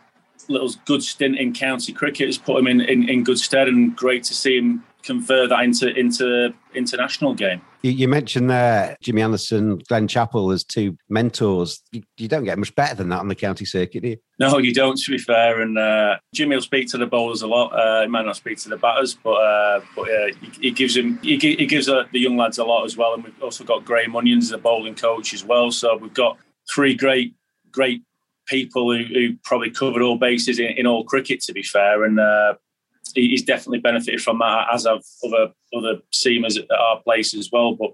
little 0.48 0.70
good 0.84 1.02
stint 1.02 1.36
in 1.36 1.52
county 1.52 1.92
cricket 1.92 2.26
has 2.26 2.38
put 2.38 2.58
him 2.58 2.66
in, 2.66 2.80
in, 2.80 3.08
in 3.08 3.24
good 3.24 3.38
stead 3.38 3.68
and 3.68 3.96
great 3.96 4.24
to 4.24 4.34
see 4.34 4.56
him 4.56 4.84
convert 5.04 5.50
that 5.50 5.62
into 5.62 5.94
into 5.94 6.52
international 6.74 7.34
game. 7.34 7.60
You, 7.82 7.90
you, 7.90 8.08
mentioned 8.08 8.48
there 8.48 8.96
Jimmy 9.02 9.20
Anderson, 9.20 9.78
Glen 9.88 10.08
Chapple 10.08 10.52
as 10.54 10.64
two 10.64 10.96
mentors. 11.10 11.82
You, 11.92 12.02
you, 12.16 12.26
don't 12.26 12.44
get 12.44 12.58
much 12.58 12.74
better 12.74 12.94
than 12.94 13.10
that 13.10 13.20
on 13.20 13.28
the 13.28 13.34
county 13.34 13.66
circuit, 13.66 14.02
do 14.02 14.08
you? 14.08 14.16
No, 14.38 14.56
you 14.56 14.72
don't. 14.72 14.96
To 14.98 15.10
be 15.10 15.18
fair, 15.18 15.60
and 15.60 15.78
uh, 15.78 16.16
Jimmy 16.34 16.56
will 16.56 16.62
speak 16.62 16.88
to 16.88 16.98
the 16.98 17.06
bowlers 17.06 17.42
a 17.42 17.46
lot. 17.46 17.68
Uh, 17.68 18.02
he 18.02 18.08
might 18.08 18.24
not 18.24 18.36
speak 18.36 18.58
to 18.60 18.70
the 18.70 18.78
batters, 18.78 19.14
but 19.22 19.34
uh, 19.34 19.80
but 19.94 20.06
he, 20.06 20.50
he, 20.62 20.70
gives 20.70 20.96
him 20.96 21.18
he, 21.22 21.38
he 21.38 21.66
gives 21.66 21.88
uh, 21.88 22.04
the 22.12 22.18
young 22.18 22.36
lads 22.36 22.58
a 22.58 22.64
lot 22.64 22.84
as 22.84 22.96
well. 22.96 23.14
And 23.14 23.24
we've 23.24 23.42
also 23.42 23.64
got 23.64 23.84
Graham 23.84 24.16
Onions 24.16 24.46
as 24.46 24.52
a 24.52 24.58
bowling 24.58 24.94
coach 24.94 25.34
as 25.34 25.44
well. 25.44 25.70
So 25.70 25.96
we've 25.96 26.14
got 26.14 26.38
three 26.72 26.94
great 26.94 27.34
great 27.70 28.02
people 28.46 28.92
who, 28.92 29.04
who 29.04 29.36
probably 29.44 29.70
covered 29.70 30.02
all 30.02 30.18
bases 30.18 30.58
in, 30.58 30.72
in, 30.76 30.86
all 30.86 31.04
cricket. 31.04 31.40
To 31.42 31.52
be 31.52 31.62
fair, 31.62 32.04
and 32.04 32.18
uh, 32.20 32.54
he's 33.14 33.42
definitely 33.42 33.80
benefited 33.80 34.22
from 34.22 34.38
that, 34.38 34.68
as 34.72 34.86
have 34.86 35.02
other 35.24 35.52
other 35.74 36.00
seamers 36.12 36.58
at 36.58 36.70
our 36.70 37.00
place 37.02 37.34
as 37.34 37.50
well. 37.52 37.74
But 37.74 37.92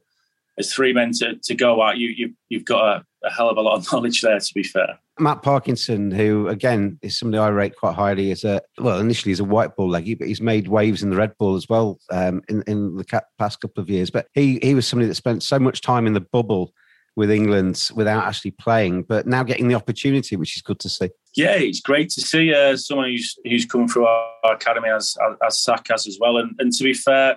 as 0.58 0.72
three 0.72 0.92
men 0.92 1.12
to, 1.14 1.36
to 1.36 1.54
go 1.54 1.82
at, 1.86 1.98
you, 1.98 2.08
you 2.08 2.34
you've 2.48 2.64
got 2.64 2.96
a, 2.98 3.26
a 3.26 3.30
hell 3.30 3.48
of 3.48 3.56
a 3.56 3.60
lot 3.60 3.78
of 3.78 3.86
knowledge 3.92 4.22
there. 4.22 4.38
To 4.38 4.54
be 4.54 4.62
fair. 4.62 4.98
Matt 5.18 5.42
Parkinson, 5.42 6.10
who 6.10 6.48
again 6.48 6.98
is 7.02 7.18
somebody 7.18 7.38
I 7.38 7.48
rate 7.48 7.76
quite 7.76 7.94
highly 7.94 8.30
as 8.30 8.44
a 8.44 8.60
well, 8.78 8.98
initially 8.98 9.32
as 9.32 9.40
a 9.40 9.44
white 9.44 9.76
ball 9.76 9.88
leggy, 9.88 10.14
but 10.14 10.28
he's 10.28 10.40
made 10.40 10.68
waves 10.68 11.02
in 11.02 11.10
the 11.10 11.16
red 11.16 11.36
ball 11.38 11.56
as 11.56 11.68
well 11.68 11.98
um, 12.10 12.42
in 12.48 12.62
in 12.66 12.96
the 12.96 13.22
past 13.38 13.60
couple 13.60 13.82
of 13.82 13.90
years. 13.90 14.10
But 14.10 14.28
he 14.34 14.58
he 14.62 14.74
was 14.74 14.86
somebody 14.86 15.08
that 15.08 15.14
spent 15.14 15.42
so 15.42 15.58
much 15.58 15.82
time 15.82 16.06
in 16.06 16.14
the 16.14 16.20
bubble 16.20 16.72
with 17.16 17.30
England 17.30 17.90
without 17.94 18.24
actually 18.24 18.52
playing, 18.52 19.02
but 19.02 19.26
now 19.26 19.42
getting 19.42 19.68
the 19.68 19.74
opportunity, 19.74 20.36
which 20.36 20.56
is 20.56 20.62
good 20.62 20.78
to 20.80 20.88
see. 20.88 21.10
Yeah, 21.36 21.54
it's 21.56 21.80
great 21.80 22.10
to 22.10 22.20
see 22.20 22.54
uh, 22.54 22.76
someone 22.76 23.10
who's 23.10 23.36
who's 23.44 23.66
come 23.66 23.86
through 23.88 24.06
our 24.06 24.54
academy 24.54 24.88
as 24.88 25.16
as, 25.46 25.60
Sack 25.60 25.88
as 25.90 26.18
well. 26.20 26.38
And, 26.38 26.54
and 26.58 26.72
to 26.72 26.84
be 26.84 26.94
fair, 26.94 27.36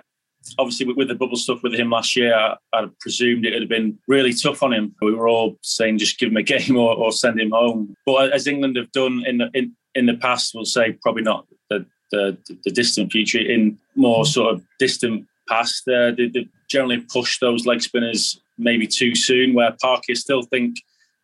obviously 0.58 0.86
with, 0.86 0.96
with, 0.96 1.08
the 1.08 1.14
bubble 1.14 1.36
stuff 1.36 1.62
with 1.62 1.74
him 1.74 1.90
last 1.90 2.16
year, 2.16 2.34
I, 2.34 2.56
I, 2.72 2.86
presumed 3.00 3.46
it 3.46 3.52
would 3.52 3.62
have 3.62 3.68
been 3.68 3.98
really 4.08 4.32
tough 4.32 4.62
on 4.62 4.72
him. 4.72 4.94
We 5.00 5.14
were 5.14 5.28
all 5.28 5.58
saying 5.62 5.98
just 5.98 6.18
give 6.18 6.30
him 6.30 6.36
a 6.36 6.42
game 6.42 6.76
or, 6.76 6.94
or 6.94 7.12
send 7.12 7.40
him 7.40 7.50
home. 7.50 7.94
But 8.06 8.32
as 8.32 8.46
England 8.46 8.76
have 8.76 8.92
done 8.92 9.22
in 9.26 9.38
the 9.38 9.50
in, 9.54 9.74
in 9.94 10.06
the 10.06 10.14
past, 10.14 10.52
we'll 10.54 10.64
say 10.64 10.92
probably 11.02 11.22
not 11.22 11.46
the 11.70 11.86
the, 12.10 12.38
the 12.64 12.70
distant 12.70 13.12
future. 13.12 13.40
In 13.40 13.78
more 13.96 14.24
sort 14.24 14.54
of 14.54 14.62
distant 14.78 15.26
past, 15.48 15.86
uh, 15.88 16.12
they, 16.12 16.28
they 16.28 16.48
generally 16.68 17.00
push 17.00 17.38
those 17.38 17.66
leg 17.66 17.82
spinners 17.82 18.40
maybe 18.58 18.86
too 18.86 19.14
soon. 19.14 19.54
Where 19.54 19.76
Parker 19.80 20.14
still 20.14 20.42
think 20.42 20.76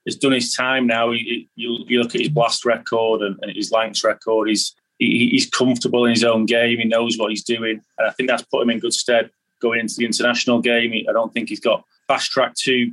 has 0.07 0.17
done 0.17 0.33
his 0.33 0.55
time 0.55 0.87
now. 0.87 1.11
You, 1.11 1.45
you 1.55 2.01
look 2.01 2.15
at 2.15 2.21
his 2.21 2.31
blast 2.31 2.65
record 2.65 3.23
and, 3.23 3.39
and 3.43 3.55
his 3.55 3.71
length 3.71 4.03
record. 4.05 4.49
He's 4.49 4.75
he, 4.99 5.31
he's 5.31 5.49
comfortable 5.49 6.05
in 6.05 6.11
his 6.11 6.25
own 6.25 6.47
game. 6.47 6.79
He 6.79 6.85
knows 6.85 7.17
what 7.17 7.31
he's 7.31 7.45
doing, 7.45 7.81
and 7.99 8.09
I 8.09 8.11
think 8.13 8.29
that's 8.29 8.43
put 8.45 8.63
him 8.63 8.71
in 8.71 8.81
good 8.81 8.93
stead 8.93 9.31
going 9.61 9.81
into 9.81 9.95
the 9.97 10.07
international 10.07 10.61
game. 10.61 10.93
I 11.09 11.13
don't 11.13 11.33
think 11.33 11.49
he's 11.49 11.61
got 11.61 11.85
fast 12.07 12.31
track 12.31 12.55
too 12.55 12.93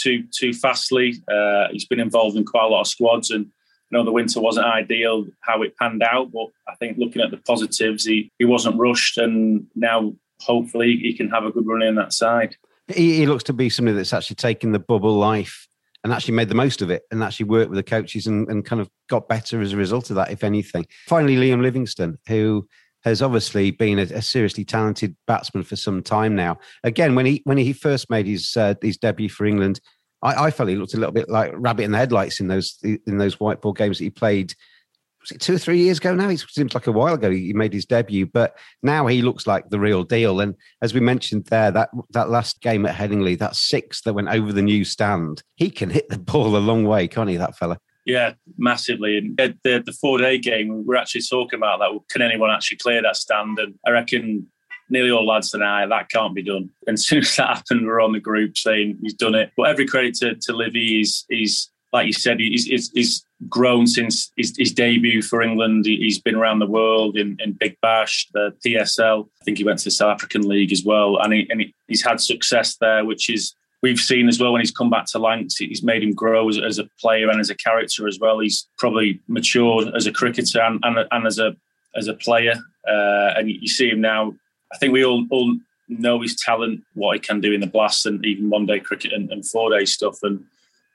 too 0.00 0.24
too 0.32 0.52
fastly. 0.52 1.22
Uh, 1.30 1.68
he's 1.72 1.86
been 1.86 2.00
involved 2.00 2.36
in 2.36 2.44
quite 2.44 2.64
a 2.64 2.68
lot 2.68 2.82
of 2.82 2.86
squads, 2.86 3.30
and 3.30 3.46
I 3.46 3.96
know 3.96 4.04
the 4.04 4.12
winter 4.12 4.40
wasn't 4.40 4.66
ideal 4.66 5.26
how 5.40 5.62
it 5.62 5.76
panned 5.76 6.02
out, 6.02 6.30
but 6.32 6.46
I 6.68 6.74
think 6.76 6.98
looking 6.98 7.22
at 7.22 7.30
the 7.30 7.38
positives, 7.38 8.04
he 8.04 8.30
he 8.38 8.44
wasn't 8.44 8.78
rushed, 8.78 9.18
and 9.18 9.66
now 9.74 10.14
hopefully 10.40 10.96
he 10.96 11.12
can 11.14 11.28
have 11.30 11.44
a 11.44 11.50
good 11.50 11.66
run 11.66 11.82
in 11.82 11.96
that 11.96 12.12
side 12.12 12.56
he, 12.90 13.16
he 13.16 13.26
looks 13.26 13.44
to 13.44 13.52
be 13.52 13.68
somebody 13.68 13.96
that's 13.96 14.12
actually 14.12 14.36
taken 14.36 14.72
the 14.72 14.78
bubble 14.78 15.14
life 15.14 15.68
and 16.02 16.12
actually 16.12 16.34
made 16.34 16.48
the 16.48 16.54
most 16.54 16.82
of 16.82 16.90
it 16.90 17.02
and 17.10 17.22
actually 17.22 17.46
worked 17.46 17.70
with 17.70 17.76
the 17.76 17.82
coaches 17.82 18.26
and, 18.26 18.48
and 18.48 18.64
kind 18.64 18.80
of 18.80 18.88
got 19.08 19.28
better 19.28 19.60
as 19.60 19.72
a 19.72 19.76
result 19.76 20.10
of 20.10 20.16
that, 20.16 20.30
if 20.30 20.42
anything. 20.42 20.86
Finally, 21.06 21.36
Liam 21.36 21.60
Livingstone, 21.60 22.18
who 22.26 22.66
has 23.02 23.22
obviously 23.22 23.70
been 23.70 23.98
a, 23.98 24.02
a, 24.02 24.22
seriously 24.22 24.64
talented 24.64 25.16
batsman 25.26 25.64
for 25.64 25.76
some 25.76 26.02
time 26.02 26.34
now. 26.34 26.58
Again, 26.84 27.14
when 27.14 27.26
he 27.26 27.40
when 27.44 27.58
he 27.58 27.72
first 27.72 28.10
made 28.10 28.26
his 28.26 28.56
uh, 28.56 28.74
his 28.82 28.98
debut 28.98 29.28
for 29.28 29.46
England, 29.46 29.80
I, 30.22 30.46
I, 30.46 30.50
felt 30.50 30.68
he 30.68 30.76
looked 30.76 30.94
a 30.94 30.98
little 30.98 31.12
bit 31.12 31.28
like 31.28 31.52
rabbit 31.54 31.84
in 31.84 31.92
the 31.92 31.98
headlights 31.98 32.40
in 32.40 32.48
those 32.48 32.78
in 32.82 33.18
those 33.18 33.40
white 33.40 33.60
ball 33.60 33.72
games 33.72 33.98
that 33.98 34.04
he 34.04 34.10
played 34.10 34.54
was 35.20 35.30
it 35.30 35.40
two 35.40 35.54
or 35.54 35.58
three 35.58 35.78
years 35.78 35.98
ago 35.98 36.14
now? 36.14 36.28
It 36.28 36.40
seems 36.48 36.74
like 36.74 36.86
a 36.86 36.92
while 36.92 37.14
ago 37.14 37.30
he 37.30 37.52
made 37.52 37.72
his 37.72 37.84
debut, 37.84 38.26
but 38.26 38.56
now 38.82 39.06
he 39.06 39.22
looks 39.22 39.46
like 39.46 39.68
the 39.68 39.80
real 39.80 40.02
deal. 40.02 40.40
And 40.40 40.54
as 40.82 40.94
we 40.94 41.00
mentioned 41.00 41.46
there, 41.46 41.70
that 41.70 41.90
that 42.10 42.30
last 42.30 42.60
game 42.60 42.86
at 42.86 42.94
Headingley, 42.94 43.38
that 43.38 43.56
six 43.56 44.02
that 44.02 44.14
went 44.14 44.28
over 44.28 44.52
the 44.52 44.62
new 44.62 44.84
stand, 44.84 45.42
he 45.56 45.70
can 45.70 45.90
hit 45.90 46.08
the 46.08 46.18
ball 46.18 46.56
a 46.56 46.58
long 46.58 46.84
way, 46.84 47.06
can't 47.08 47.30
he? 47.30 47.36
That 47.36 47.56
fella. 47.56 47.78
Yeah, 48.06 48.32
massively. 48.56 49.18
And 49.18 49.38
the, 49.38 49.82
the 49.84 49.92
four 50.00 50.18
day 50.18 50.38
game, 50.38 50.84
we're 50.86 50.96
actually 50.96 51.22
talking 51.22 51.58
about 51.58 51.80
that. 51.80 51.98
Can 52.08 52.22
anyone 52.22 52.50
actually 52.50 52.78
clear 52.78 53.02
that 53.02 53.16
stand? 53.16 53.58
And 53.58 53.74
I 53.86 53.90
reckon 53.90 54.46
nearly 54.88 55.10
all 55.10 55.26
lads 55.26 55.50
tonight, 55.50 55.86
that 55.86 56.08
can't 56.10 56.34
be 56.34 56.42
done. 56.42 56.70
And 56.86 56.94
as 56.94 57.06
soon 57.06 57.20
as 57.20 57.36
that 57.36 57.56
happened, 57.58 57.86
we're 57.86 58.00
on 58.00 58.12
the 58.12 58.20
group 58.20 58.56
saying 58.56 58.98
he's 59.02 59.14
done 59.14 59.34
it. 59.34 59.52
But 59.56 59.68
every 59.68 59.86
credit 59.86 60.14
to, 60.16 60.34
to 60.34 60.52
Livy, 60.52 60.88
he's, 60.88 61.24
he's 61.28 61.70
like 61.92 62.06
you 62.06 62.12
said, 62.12 62.40
he's, 62.40 62.64
he's, 62.64 62.90
he's 62.90 63.24
grown 63.48 63.86
since 63.86 64.30
his, 64.36 64.54
his, 64.58 64.72
debut 64.72 65.22
for 65.22 65.40
England. 65.42 65.86
He's 65.86 66.18
been 66.18 66.34
around 66.34 66.58
the 66.58 66.66
world 66.66 67.16
in, 67.16 67.36
in 67.40 67.52
Big 67.52 67.76
Bash, 67.80 68.28
the 68.34 68.54
PSL. 68.64 69.26
I 69.40 69.44
think 69.44 69.58
he 69.58 69.64
went 69.64 69.78
to 69.78 69.84
the 69.84 69.90
South 69.90 70.12
African 70.12 70.46
League 70.46 70.72
as 70.72 70.84
well, 70.84 71.16
and, 71.18 71.32
he, 71.32 71.46
and 71.50 71.64
he's 71.88 72.04
had 72.04 72.20
success 72.20 72.76
there, 72.76 73.04
which 73.04 73.30
is 73.30 73.54
we've 73.82 73.98
seen 73.98 74.28
as 74.28 74.38
well 74.38 74.52
when 74.52 74.60
he's 74.60 74.70
come 74.70 74.90
back 74.90 75.06
to 75.06 75.18
Lancs. 75.18 75.56
He's 75.56 75.82
made 75.82 76.02
him 76.02 76.12
grow 76.12 76.48
as, 76.48 76.58
as 76.58 76.78
a 76.78 76.88
player 77.00 77.30
and 77.30 77.40
as 77.40 77.50
a 77.50 77.54
character 77.54 78.06
as 78.06 78.18
well. 78.20 78.40
He's 78.40 78.68
probably 78.78 79.20
matured 79.28 79.94
as 79.94 80.06
a 80.06 80.12
cricketer 80.12 80.60
and, 80.60 80.80
and, 80.82 81.06
and 81.10 81.26
as 81.26 81.38
a 81.38 81.56
as 81.96 82.06
a 82.06 82.14
player. 82.14 82.54
Uh, 82.86 83.34
and 83.36 83.50
you 83.50 83.68
see 83.68 83.88
him 83.88 84.00
now. 84.00 84.34
I 84.72 84.78
think 84.78 84.92
we 84.92 85.04
all 85.04 85.26
all 85.30 85.56
know 85.88 86.20
his 86.20 86.36
talent, 86.36 86.82
what 86.94 87.14
he 87.14 87.20
can 87.20 87.40
do 87.40 87.52
in 87.52 87.60
the 87.60 87.66
blast, 87.66 88.06
and 88.06 88.24
even 88.24 88.50
one 88.50 88.66
day 88.66 88.80
cricket 88.80 89.12
and, 89.12 89.30
and 89.30 89.46
four 89.46 89.76
day 89.76 89.84
stuff. 89.84 90.18
And 90.22 90.44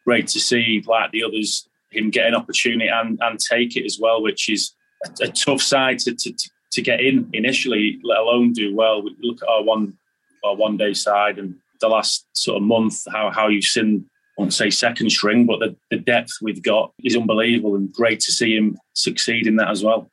great 0.05 0.27
to 0.27 0.39
see, 0.39 0.83
like 0.87 1.11
the 1.11 1.23
others, 1.23 1.67
him 1.95 2.09
get 2.09 2.27
an 2.27 2.35
opportunity 2.35 2.87
and, 2.87 3.19
and 3.21 3.39
take 3.39 3.75
it 3.75 3.85
as 3.85 3.97
well, 3.99 4.21
which 4.21 4.49
is 4.49 4.73
a, 5.05 5.25
a 5.25 5.27
tough 5.27 5.61
side 5.61 5.99
to, 5.99 6.15
to, 6.15 6.33
to 6.73 6.81
get 6.81 7.01
in 7.01 7.29
initially, 7.33 7.99
let 8.03 8.19
alone 8.19 8.53
do 8.53 8.75
well. 8.75 9.01
We 9.01 9.15
look 9.21 9.41
at 9.41 9.49
our 9.49 9.63
one 9.63 9.97
our 10.43 10.55
one 10.55 10.77
day 10.77 10.93
side 10.93 11.39
and 11.39 11.55
the 11.81 11.87
last 11.87 12.27
sort 12.33 12.57
of 12.57 12.63
month, 12.63 13.03
how 13.11 13.31
how 13.31 13.47
you've 13.47 13.63
seen 13.63 14.05
I 14.37 14.41
won't 14.41 14.53
say 14.53 14.69
second 14.69 15.09
string, 15.11 15.45
but 15.45 15.59
the, 15.59 15.75
the 15.91 15.97
depth 15.97 16.31
we've 16.41 16.61
got 16.61 16.91
is 17.03 17.15
unbelievable 17.15 17.75
and 17.75 17.91
great 17.93 18.19
to 18.21 18.33
see 18.33 18.55
him 18.55 18.77
succeed 18.93 19.47
in 19.47 19.55
that 19.55 19.69
as 19.69 19.81
well. 19.81 20.09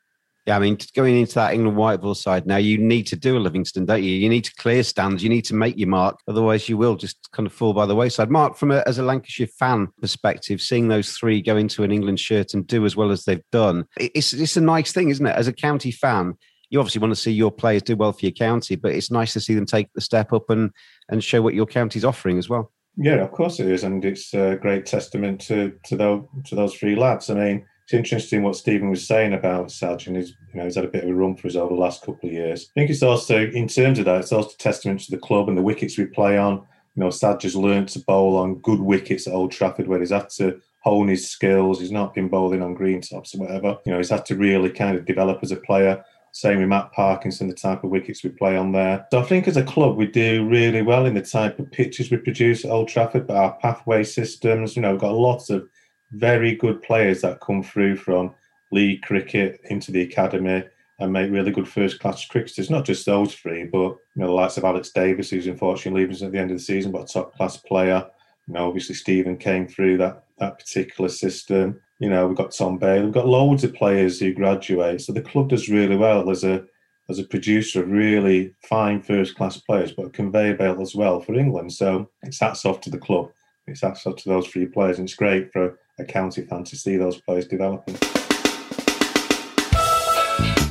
Yeah, 0.47 0.57
I 0.57 0.59
mean, 0.59 0.77
going 0.97 1.17
into 1.17 1.35
that 1.35 1.55
England 1.55 1.77
white 1.77 2.01
ball 2.01 2.17
side 2.17 2.47
now, 2.47 2.57
you 2.57 2.77
need 2.77 3.07
to 3.09 3.17
do 3.17 3.37
a 3.37 3.39
Livingstone, 3.39 3.87
don't 3.87 4.03
you? 4.03 4.11
You 4.11 4.29
need 4.29 4.43
to 4.45 4.55
clear 4.57 4.83
stands. 4.83 5.23
You 5.23 5.29
need 5.29 5.45
to 5.45 5.55
make 5.55 5.79
your 5.79 5.89
mark. 5.89 6.19
Otherwise, 6.27 6.69
you 6.69 6.77
will 6.77 6.97
just 6.97 7.31
kind 7.31 7.47
of 7.47 7.53
fall 7.53 7.73
by 7.73 7.87
the 7.87 7.95
wayside. 7.95 8.29
Mark, 8.29 8.57
from 8.57 8.73
a, 8.73 8.83
as 8.87 8.99
a 8.99 9.05
Lancashire 9.05 9.47
fan 9.47 9.89
perspective, 10.01 10.61
seeing 10.61 10.89
those 10.89 11.13
three 11.13 11.41
go 11.41 11.57
into 11.57 11.85
an 11.85 11.93
England 11.93 12.19
shirt 12.19 12.55
and 12.55 12.67
do 12.67 12.85
as 12.85 12.97
well 12.97 13.13
as 13.13 13.25
they've 13.25 13.45
done, 13.53 13.87
it's, 13.97 14.33
it's 14.33 14.57
a 14.57 14.61
nice 14.61 14.91
thing, 14.91 15.11
isn't 15.11 15.27
it? 15.27 15.37
As 15.37 15.47
a 15.47 15.53
county 15.53 15.93
fan, 15.93 16.35
you 16.71 16.81
obviously 16.81 17.01
want 17.01 17.13
to 17.13 17.21
see 17.21 17.31
your 17.31 17.53
players 17.53 17.83
do 17.83 17.95
well 17.95 18.13
for 18.13 18.27
your 18.27 18.33
county, 18.33 18.75
but 18.75 18.93
it's 18.93 19.13
nice 19.13 19.35
to 19.35 19.41
see 19.41 19.55
them 19.55 19.67
take 19.67 19.93
the 19.95 20.01
step 20.01 20.33
up 20.33 20.51
and, 20.51 20.73
and 21.09 21.23
show 21.23 21.41
what 21.41 21.55
your 21.55 21.67
county's 21.67 22.05
offering 22.05 22.39
as 22.39 22.49
well. 22.49 22.73
Yeah, 22.97 23.23
of 23.23 23.31
course 23.31 23.61
it 23.61 23.69
is, 23.69 23.85
and 23.85 24.05
it's 24.05 24.35
a 24.35 24.57
great 24.61 24.87
testament 24.87 25.41
to 25.43 25.73
to 25.87 25.97
those 25.97 26.25
to 26.47 26.55
those 26.55 26.75
three 26.75 26.95
lads. 26.95 27.31
I 27.31 27.35
mean, 27.35 27.67
it's 27.93 27.99
interesting 27.99 28.43
what 28.43 28.57
Steven 28.57 28.89
was 28.89 29.07
saying 29.07 29.35
about 29.35 29.67
Sajjan. 29.67 30.17
He's, 30.17 30.31
you 30.31 30.55
know, 30.55 30.65
he's 30.65 30.77
had 30.77 30.87
a 30.87 30.89
bit 30.89 31.05
of 31.05 31.11
a 31.11 31.15
run 31.15 31.37
for 31.37 31.47
us 31.47 31.57
over 31.57 31.75
the 31.75 31.81
last 31.81 32.01
couple 32.01 32.27
of 32.27 32.33
years. 32.33 32.71
I 32.71 32.81
think 32.81 32.91
it's 32.91 33.03
also, 33.03 33.47
in 33.49 33.69
terms 33.69 33.99
of 33.99 34.07
that, 34.07 34.21
it's 34.21 34.33
also 34.33 34.57
testament 34.57 35.01
to 35.01 35.11
the 35.11 35.19
club 35.19 35.49
and 35.51 35.59
the 35.59 35.63
wickets 35.63 35.99
we 35.99 36.07
play 36.07 36.39
on. 36.39 36.55
You 36.95 37.03
know, 37.05 37.11
Sad 37.11 37.43
has 37.43 37.55
learned 37.55 37.91
to 37.91 37.99
bowl 38.01 38.39
on 38.39 38.61
good 38.61 38.81
wickets 38.81 39.27
at 39.27 39.35
Old 39.35 39.53
Trafford 39.53 39.89
where 39.89 40.01
he's 40.01 40.11
had 40.11 40.31
to 40.31 40.59
hone 40.81 41.09
his 41.09 41.29
skills. 41.29 41.81
He's 41.81 41.93
not 41.93 42.15
been 42.15 42.29
bowling 42.29 42.63
on 42.63 42.73
green 42.73 43.03
tops 43.03 43.35
or 43.35 43.41
whatever. 43.41 43.77
You 43.85 43.93
know, 43.93 43.99
he's 43.99 44.11
had 44.11 44.25
to 44.27 44.37
really 44.37 44.71
kind 44.71 44.97
of 44.97 45.05
develop 45.05 45.41
as 45.43 45.53
a 45.53 45.57
player. 45.57 46.03
Same 46.33 46.61
with 46.61 46.69
Matt 46.69 46.93
Parkinson, 46.93 47.49
the 47.49 47.55
type 47.55 47.85
of 47.85 47.91
wickets 47.91 48.25
we 48.25 48.31
play 48.31 48.57
on 48.57 48.73
there. 48.73 49.07
So 49.13 49.21
I 49.21 49.25
think 49.25 49.47
as 49.47 49.59
a 49.59 49.63
club, 49.63 49.99
we 49.99 50.07
do 50.07 50.49
really 50.49 50.81
well 50.81 51.05
in 51.05 51.13
the 51.13 51.21
type 51.21 51.59
of 51.59 51.71
pitches 51.71 52.11
we 52.11 52.17
produce 52.17 52.65
at 52.65 52.71
Old 52.71 52.89
Trafford, 52.89 53.27
but 53.27 53.37
our 53.37 53.53
pathway 53.57 54.03
systems, 54.03 54.77
you 54.77 54.81
know, 54.81 54.93
we've 54.93 55.01
got 55.01 55.13
lots 55.13 55.51
of 55.51 55.69
very 56.13 56.55
good 56.55 56.83
players 56.83 57.21
that 57.23 57.41
come 57.41 57.63
through 57.63 57.97
from 57.97 58.35
league 58.71 59.03
cricket 59.03 59.61
into 59.65 59.93
the 59.93 60.03
academy 60.03 60.65
and 60.99 61.13
make 61.13 61.31
really 61.31 61.51
good 61.51 61.69
first 61.69 62.01
class 62.01 62.25
cricketers. 62.25 62.71
Not 62.71 62.85
just 62.85 63.07
those 63.07 63.35
three, 63.35 63.65
but 63.65 63.79
you 63.79 63.99
know 64.17 64.27
the 64.27 64.33
likes 64.33 64.57
of 64.57 64.65
Alex 64.65 64.91
Davies, 64.91 65.31
who's 65.31 65.47
unfortunately 65.47 66.03
leaving 66.03 66.15
us 66.15 66.23
at 66.23 66.33
the 66.33 66.39
end 66.39 66.51
of 66.51 66.57
the 66.57 66.63
season, 66.63 66.93
but 66.93 67.11
a 67.11 67.13
top 67.13 67.35
class 67.35 67.57
player. 67.57 68.07
You 68.47 68.55
know, 68.55 68.67
obviously 68.67 68.95
Steven 68.95 69.37
came 69.37 69.67
through 69.67 69.99
that 69.99 70.25
that 70.39 70.59
particular 70.59 71.09
system. 71.09 71.81
You 71.99 72.11
know, 72.11 72.27
we've 72.27 72.37
got 72.37 72.53
Tom 72.53 72.79
Bailey, 72.79 73.05
we've 73.05 73.15
got 73.15 73.27
loads 73.27 73.65
of 73.65 73.75
players 73.75 74.19
who 74.19 74.33
graduate. 74.33 75.01
So 75.01 75.13
the 75.13 75.23
club 75.23 75.49
does 75.51 75.69
really 75.69 75.97
well 75.97 76.31
as 76.31 76.45
a 76.45 76.65
as 77.09 77.19
a 77.19 77.25
producer 77.25 77.83
of 77.83 77.91
really 77.91 78.55
fine 78.63 79.03
first 79.03 79.35
class 79.35 79.57
players, 79.57 79.93
but 79.93 80.07
a 80.07 80.11
conveyor 80.11 80.57
belt 80.57 80.81
as 80.81 80.95
well 80.95 81.21
for 81.21 81.35
England. 81.35 81.73
So 81.73 82.09
it's 82.23 82.41
hats 82.41 82.65
off 82.65 82.81
to 82.83 82.91
the 82.91 82.99
club. 82.99 83.31
It's 83.67 83.83
hats 83.83 84.07
off 84.07 84.17
to 84.17 84.29
those 84.29 84.47
three 84.47 84.67
players, 84.67 84.99
and 84.99 85.09
it's 85.09 85.17
great 85.17 85.53
for 85.53 85.79
a 85.99 86.05
county 86.05 86.43
fan 86.43 86.65
to 86.65 86.77
see 86.77 86.97
those 86.97 87.21
players 87.21 87.47
developing. 87.47 87.97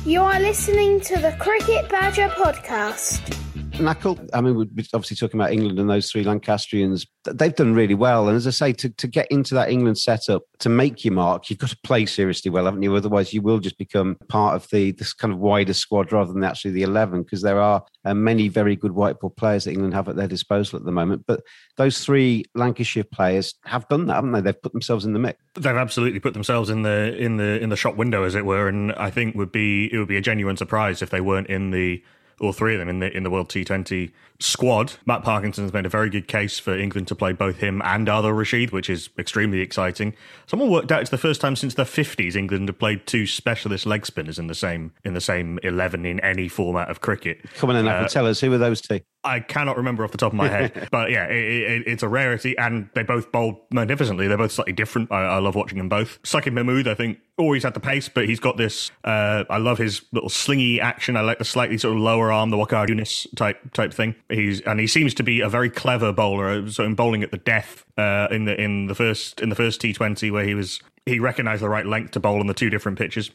You 0.04 0.20
are 0.22 0.40
listening 0.40 1.00
to 1.00 1.18
the 1.18 1.36
Cricket 1.38 1.88
Badger 1.88 2.28
podcast. 2.28 3.41
Knuckle, 3.80 4.18
I 4.32 4.40
mean, 4.40 4.56
we're 4.56 4.66
obviously 4.94 5.16
talking 5.16 5.40
about 5.40 5.52
England 5.52 5.78
and 5.78 5.88
those 5.88 6.10
three 6.10 6.24
Lancastrians. 6.24 7.06
They've 7.24 7.54
done 7.54 7.74
really 7.74 7.94
well. 7.94 8.28
And 8.28 8.36
as 8.36 8.46
I 8.46 8.50
say, 8.50 8.72
to, 8.74 8.90
to 8.90 9.06
get 9.06 9.26
into 9.30 9.54
that 9.54 9.70
England 9.70 9.98
setup, 9.98 10.42
to 10.60 10.68
make 10.68 11.04
your 11.04 11.14
mark, 11.14 11.48
you've 11.48 11.58
got 11.58 11.70
to 11.70 11.78
play 11.82 12.06
seriously 12.06 12.50
well, 12.50 12.66
haven't 12.66 12.82
you? 12.82 12.94
Otherwise, 12.94 13.32
you 13.32 13.42
will 13.42 13.58
just 13.58 13.78
become 13.78 14.16
part 14.28 14.54
of 14.54 14.68
the 14.70 14.92
this 14.92 15.12
kind 15.12 15.32
of 15.32 15.38
wider 15.38 15.72
squad 15.72 16.12
rather 16.12 16.32
than 16.32 16.44
actually 16.44 16.72
the 16.72 16.82
11, 16.82 17.22
because 17.22 17.42
there 17.42 17.60
are 17.60 17.84
uh, 18.04 18.14
many 18.14 18.48
very 18.48 18.76
good 18.76 18.92
white 18.92 19.18
ball 19.20 19.30
players 19.30 19.64
that 19.64 19.72
England 19.72 19.94
have 19.94 20.08
at 20.08 20.16
their 20.16 20.28
disposal 20.28 20.78
at 20.78 20.84
the 20.84 20.92
moment. 20.92 21.24
But 21.26 21.42
those 21.76 22.04
three 22.04 22.44
Lancashire 22.54 23.04
players 23.04 23.54
have 23.64 23.88
done 23.88 24.06
that, 24.06 24.14
haven't 24.14 24.32
they? 24.32 24.40
They've 24.40 24.62
put 24.62 24.72
themselves 24.72 25.04
in 25.04 25.12
the 25.12 25.18
mix. 25.18 25.38
They've 25.54 25.76
absolutely 25.76 26.20
put 26.20 26.34
themselves 26.34 26.70
in 26.70 26.82
the 26.82 27.16
in 27.16 27.36
the 27.36 27.60
in 27.60 27.70
the 27.70 27.76
shop 27.76 27.96
window, 27.96 28.24
as 28.24 28.34
it 28.34 28.44
were, 28.44 28.68
and 28.68 28.92
I 28.92 29.10
think 29.10 29.34
would 29.34 29.52
be 29.52 29.92
it 29.92 29.98
would 29.98 30.08
be 30.08 30.16
a 30.16 30.22
genuine 30.22 30.56
surprise 30.56 31.02
if 31.02 31.10
they 31.10 31.20
weren't 31.20 31.48
in 31.48 31.70
the 31.70 32.02
all 32.40 32.52
three 32.52 32.74
of 32.74 32.78
them 32.78 32.88
in 32.88 32.98
the 33.00 33.16
in 33.16 33.22
the 33.22 33.30
World 33.30 33.48
T20 33.48 34.10
squad. 34.42 34.94
Matt 35.06 35.22
Parkinson 35.22 35.64
has 35.64 35.72
made 35.72 35.86
a 35.86 35.88
very 35.88 36.10
good 36.10 36.28
case 36.28 36.58
for 36.58 36.76
England 36.76 37.08
to 37.08 37.14
play 37.14 37.32
both 37.32 37.58
him 37.58 37.80
and 37.84 38.06
Adil 38.06 38.36
Rashid, 38.36 38.70
which 38.70 38.90
is 38.90 39.10
extremely 39.18 39.60
exciting. 39.60 40.14
Someone 40.46 40.70
worked 40.70 40.90
out 40.92 41.00
it's 41.00 41.10
the 41.10 41.18
first 41.18 41.40
time 41.40 41.56
since 41.56 41.74
the 41.74 41.84
50s 41.84 42.36
England 42.36 42.68
have 42.68 42.78
played 42.78 43.06
two 43.06 43.26
specialist 43.26 43.86
leg 43.86 44.04
spinners 44.06 44.38
in 44.38 44.46
the 44.46 44.54
same 44.54 44.92
in 45.04 45.14
the 45.14 45.20
same 45.20 45.58
11 45.62 46.04
in 46.04 46.20
any 46.20 46.48
format 46.48 46.90
of 46.90 47.00
cricket. 47.00 47.40
Come 47.54 47.70
on 47.70 47.76
in, 47.76 47.88
uh, 47.88 48.08
tell 48.08 48.26
us 48.26 48.40
who 48.40 48.52
are 48.52 48.58
those 48.58 48.80
two? 48.80 49.00
I 49.24 49.38
cannot 49.38 49.76
remember 49.76 50.04
off 50.04 50.10
the 50.10 50.18
top 50.18 50.32
of 50.32 50.36
my 50.36 50.48
head, 50.48 50.88
but 50.90 51.10
yeah, 51.10 51.26
it, 51.26 51.36
it, 51.36 51.82
it's 51.86 52.02
a 52.02 52.08
rarity, 52.08 52.58
and 52.58 52.88
they 52.94 53.04
both 53.04 53.30
bowl 53.30 53.66
magnificently. 53.72 54.26
They're 54.26 54.36
both 54.36 54.52
slightly 54.52 54.72
different. 54.72 55.12
I, 55.12 55.22
I 55.22 55.38
love 55.38 55.54
watching 55.54 55.78
them 55.78 55.88
both. 55.88 56.20
Saqib 56.22 56.52
Mahmood, 56.52 56.88
I 56.88 56.94
think, 56.94 57.18
always 57.38 57.62
had 57.62 57.74
the 57.74 57.80
pace, 57.80 58.08
but 58.08 58.26
he's 58.28 58.40
got 58.40 58.56
this. 58.56 58.90
Uh, 59.04 59.44
I 59.48 59.58
love 59.58 59.78
his 59.78 60.02
little 60.12 60.28
slingy 60.28 60.80
action. 60.80 61.16
I 61.16 61.20
like 61.20 61.38
the 61.38 61.44
slightly 61.44 61.78
sort 61.78 61.94
of 61.94 62.02
lower 62.02 62.32
arm, 62.32 62.50
the 62.50 62.56
Waqar 62.56 62.88
Younis 62.88 63.26
type 63.36 63.72
type 63.72 63.94
thing. 63.94 64.16
He's 64.32 64.60
and 64.62 64.80
he 64.80 64.86
seems 64.86 65.14
to 65.14 65.22
be 65.22 65.40
a 65.40 65.48
very 65.48 65.70
clever 65.70 66.12
bowler. 66.12 66.68
So 66.70 66.84
in 66.84 66.94
bowling 66.94 67.22
at 67.22 67.30
the 67.30 67.38
death 67.38 67.84
uh, 67.96 68.28
in 68.30 68.44
the 68.44 68.60
in 68.60 68.86
the 68.86 68.94
first 68.94 69.40
in 69.40 69.48
the 69.48 69.54
first 69.54 69.80
T 69.80 69.92
Twenty, 69.92 70.30
where 70.30 70.44
he 70.44 70.54
was 70.54 70.80
he 71.06 71.18
recognised 71.18 71.62
the 71.62 71.68
right 71.68 71.86
length 71.86 72.12
to 72.12 72.20
bowl 72.20 72.40
on 72.40 72.46
the 72.46 72.54
two 72.54 72.70
different 72.70 72.98
pitches 72.98 73.30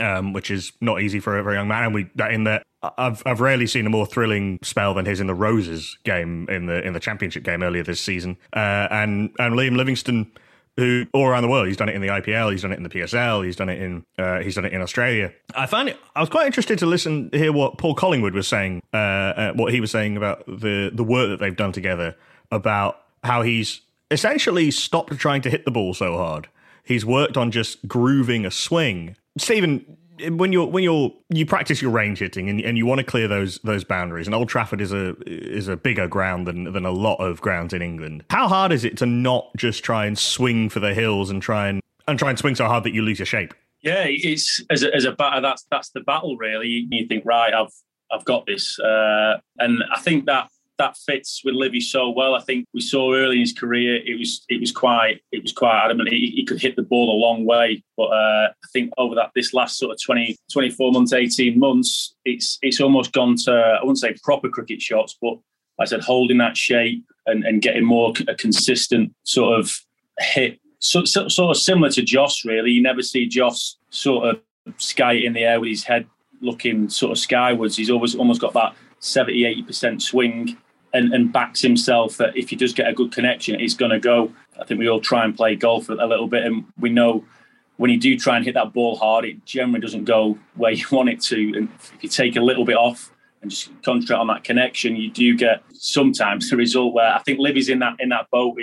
um, 0.00 0.32
which 0.32 0.50
is 0.50 0.72
not 0.80 1.00
easy 1.00 1.20
for 1.20 1.38
a 1.38 1.42
very 1.42 1.56
young 1.56 1.68
man. 1.68 1.84
And 1.84 1.94
we 1.94 2.10
in 2.30 2.44
that 2.44 2.62
I've 2.98 3.22
I've 3.26 3.40
rarely 3.40 3.66
seen 3.66 3.86
a 3.86 3.90
more 3.90 4.06
thrilling 4.06 4.58
spell 4.62 4.94
than 4.94 5.06
his 5.06 5.20
in 5.20 5.26
the 5.26 5.34
Roses 5.34 5.96
game 6.04 6.46
in 6.48 6.66
the 6.66 6.84
in 6.84 6.92
the 6.92 7.00
championship 7.00 7.44
game 7.44 7.62
earlier 7.62 7.82
this 7.82 8.00
season. 8.00 8.36
Uh, 8.52 8.88
and 8.90 9.30
and 9.38 9.54
Liam 9.54 9.76
Livingstone, 9.76 10.30
who 10.76 11.06
all 11.12 11.26
around 11.26 11.42
the 11.42 11.48
world, 11.48 11.66
he's 11.66 11.76
done 11.76 11.88
it 11.88 11.94
in 11.94 12.00
the 12.00 12.08
IPL, 12.08 12.50
he's 12.50 12.62
done 12.62 12.72
it 12.72 12.76
in 12.76 12.82
the 12.82 12.88
PSL, 12.88 13.44
he's 13.44 13.56
done 13.56 13.68
it 13.68 13.80
in 13.80 14.04
uh, 14.18 14.40
he's 14.40 14.54
done 14.54 14.64
it 14.64 14.72
in 14.72 14.82
Australia. 14.82 15.32
I 15.54 15.66
find 15.66 15.88
it. 15.88 15.98
I 16.14 16.20
was 16.20 16.28
quite 16.28 16.46
interested 16.46 16.78
to 16.80 16.86
listen 16.86 17.30
hear 17.32 17.52
what 17.52 17.78
Paul 17.78 17.94
Collingwood 17.94 18.34
was 18.34 18.48
saying, 18.48 18.82
uh, 18.92 18.96
uh, 18.96 19.52
what 19.54 19.72
he 19.72 19.80
was 19.80 19.90
saying 19.90 20.16
about 20.16 20.44
the 20.46 20.90
the 20.92 21.04
work 21.04 21.28
that 21.28 21.38
they've 21.38 21.56
done 21.56 21.72
together, 21.72 22.16
about 22.50 23.02
how 23.22 23.42
he's 23.42 23.80
essentially 24.10 24.70
stopped 24.70 25.16
trying 25.18 25.42
to 25.42 25.50
hit 25.50 25.64
the 25.64 25.70
ball 25.70 25.94
so 25.94 26.16
hard. 26.16 26.48
He's 26.84 27.06
worked 27.06 27.36
on 27.36 27.50
just 27.50 27.88
grooving 27.88 28.44
a 28.44 28.50
swing 28.50 29.16
Steven, 29.36 29.96
when 30.28 30.52
you're 30.52 30.66
when 30.66 30.84
you're 30.84 31.12
you 31.28 31.46
practice 31.46 31.82
your 31.82 31.90
range 31.90 32.18
hitting 32.18 32.48
and, 32.48 32.60
and 32.60 32.76
you 32.78 32.86
want 32.86 32.98
to 32.98 33.04
clear 33.04 33.28
those 33.28 33.58
those 33.64 33.84
boundaries, 33.84 34.26
and 34.26 34.34
Old 34.34 34.48
Trafford 34.48 34.80
is 34.80 34.92
a 34.92 35.14
is 35.26 35.68
a 35.68 35.76
bigger 35.76 36.06
ground 36.06 36.46
than 36.46 36.72
than 36.72 36.84
a 36.84 36.90
lot 36.90 37.16
of 37.16 37.40
grounds 37.40 37.72
in 37.72 37.82
England. 37.82 38.24
How 38.30 38.48
hard 38.48 38.72
is 38.72 38.84
it 38.84 38.96
to 38.98 39.06
not 39.06 39.50
just 39.56 39.82
try 39.82 40.06
and 40.06 40.18
swing 40.18 40.68
for 40.68 40.80
the 40.80 40.94
hills 40.94 41.30
and 41.30 41.42
try 41.42 41.68
and 41.68 41.80
and 42.06 42.18
try 42.18 42.30
and 42.30 42.38
swing 42.38 42.54
so 42.54 42.66
hard 42.66 42.84
that 42.84 42.92
you 42.92 43.02
lose 43.02 43.18
your 43.18 43.26
shape? 43.26 43.54
Yeah, 43.82 44.04
it's 44.06 44.64
as 44.70 44.82
a, 44.82 44.94
as 44.94 45.04
a 45.04 45.12
batter. 45.12 45.40
That's 45.40 45.66
that's 45.70 45.90
the 45.90 46.00
battle 46.00 46.36
really. 46.36 46.86
You, 46.90 47.06
think 47.06 47.24
right, 47.26 47.52
I've 47.52 47.72
I've 48.10 48.24
got 48.24 48.46
this, 48.46 48.78
uh, 48.78 49.38
and 49.58 49.82
I 49.92 50.00
think 50.00 50.26
that 50.26 50.48
that 50.78 50.96
fits 50.96 51.42
with 51.44 51.54
Livy 51.54 51.80
so 51.80 52.10
well. 52.10 52.34
I 52.34 52.40
think 52.40 52.66
we 52.74 52.80
saw 52.80 53.14
early 53.14 53.36
in 53.36 53.40
his 53.40 53.52
career 53.52 53.96
it 53.96 54.18
was 54.18 54.44
it 54.48 54.60
was 54.60 54.72
quite 54.72 55.20
it 55.32 55.42
was 55.42 55.52
quite 55.52 55.84
adamant. 55.84 56.08
He, 56.08 56.32
he 56.34 56.44
could 56.44 56.60
hit 56.60 56.76
the 56.76 56.82
ball 56.82 57.10
a 57.10 57.20
long 57.20 57.44
way, 57.44 57.82
but 57.96 58.04
uh, 58.04 58.48
I 58.48 58.68
think 58.72 58.92
over 58.98 59.14
that 59.14 59.30
this 59.34 59.54
last 59.54 59.78
sort 59.78 59.92
of 59.92 60.02
20, 60.02 60.36
24 60.52 60.92
months, 60.92 61.12
eighteen 61.12 61.58
months, 61.58 62.14
it's 62.24 62.58
it's 62.62 62.80
almost 62.80 63.12
gone 63.12 63.36
to 63.44 63.52
I 63.52 63.80
wouldn't 63.82 63.98
say 63.98 64.14
proper 64.22 64.48
cricket 64.48 64.80
shots, 64.82 65.16
but 65.20 65.38
like 65.78 65.86
I 65.86 65.90
said 65.90 66.00
holding 66.00 66.38
that 66.38 66.56
shape 66.56 67.04
and, 67.26 67.44
and 67.44 67.62
getting 67.62 67.84
more 67.84 68.12
a 68.28 68.34
consistent 68.34 69.14
sort 69.24 69.58
of 69.58 69.72
hit. 70.18 70.60
So, 70.78 71.04
so, 71.04 71.28
sort 71.28 71.56
of 71.56 71.62
similar 71.62 71.90
to 71.90 72.02
Jos, 72.02 72.44
really. 72.44 72.70
You 72.70 72.82
never 72.82 73.02
see 73.02 73.26
Jos 73.26 73.78
sort 73.90 74.28
of 74.28 74.40
sky 74.76 75.12
in 75.12 75.32
the 75.32 75.44
air 75.44 75.60
with 75.60 75.70
his 75.70 75.84
head 75.84 76.06
looking 76.40 76.88
sort 76.88 77.12
of 77.12 77.18
skywards. 77.18 77.76
He's 77.76 77.90
always 77.90 78.14
almost 78.14 78.40
got 78.40 78.52
that 78.52 78.74
70, 79.00 79.64
80% 79.64 80.02
swing 80.02 80.58
and, 80.94 81.12
and 81.12 81.32
backs 81.32 81.60
himself 81.60 82.16
that 82.16 82.36
if 82.36 82.48
he 82.48 82.56
does 82.56 82.72
get 82.72 82.88
a 82.88 82.94
good 82.94 83.12
connection, 83.12 83.58
he's 83.58 83.74
going 83.74 83.90
to 83.90 83.98
go. 83.98 84.32
I 84.58 84.64
think 84.64 84.78
we 84.78 84.88
all 84.88 85.00
try 85.00 85.24
and 85.24 85.36
play 85.36 85.56
golf 85.56 85.88
a 85.88 85.92
little 85.92 86.28
bit, 86.28 86.44
and 86.44 86.64
we 86.78 86.88
know 86.88 87.24
when 87.76 87.90
you 87.90 87.98
do 87.98 88.16
try 88.16 88.36
and 88.36 88.44
hit 88.44 88.54
that 88.54 88.72
ball 88.72 88.96
hard, 88.96 89.24
it 89.24 89.44
generally 89.44 89.80
doesn't 89.80 90.04
go 90.04 90.38
where 90.54 90.70
you 90.70 90.86
want 90.92 91.08
it 91.08 91.20
to. 91.22 91.52
And 91.56 91.68
if 91.74 91.92
you 92.00 92.08
take 92.08 92.36
a 92.36 92.40
little 92.40 92.64
bit 92.64 92.76
off 92.76 93.10
and 93.42 93.50
just 93.50 93.70
concentrate 93.82 94.16
on 94.16 94.28
that 94.28 94.44
connection, 94.44 94.94
you 94.94 95.10
do 95.10 95.36
get 95.36 95.62
sometimes 95.72 96.48
the 96.50 96.56
result 96.56 96.94
where 96.94 97.12
I 97.12 97.18
think 97.18 97.40
Livy's 97.40 97.68
in 97.68 97.80
that 97.80 97.96
in 97.98 98.10
that 98.10 98.30
boat. 98.30 98.56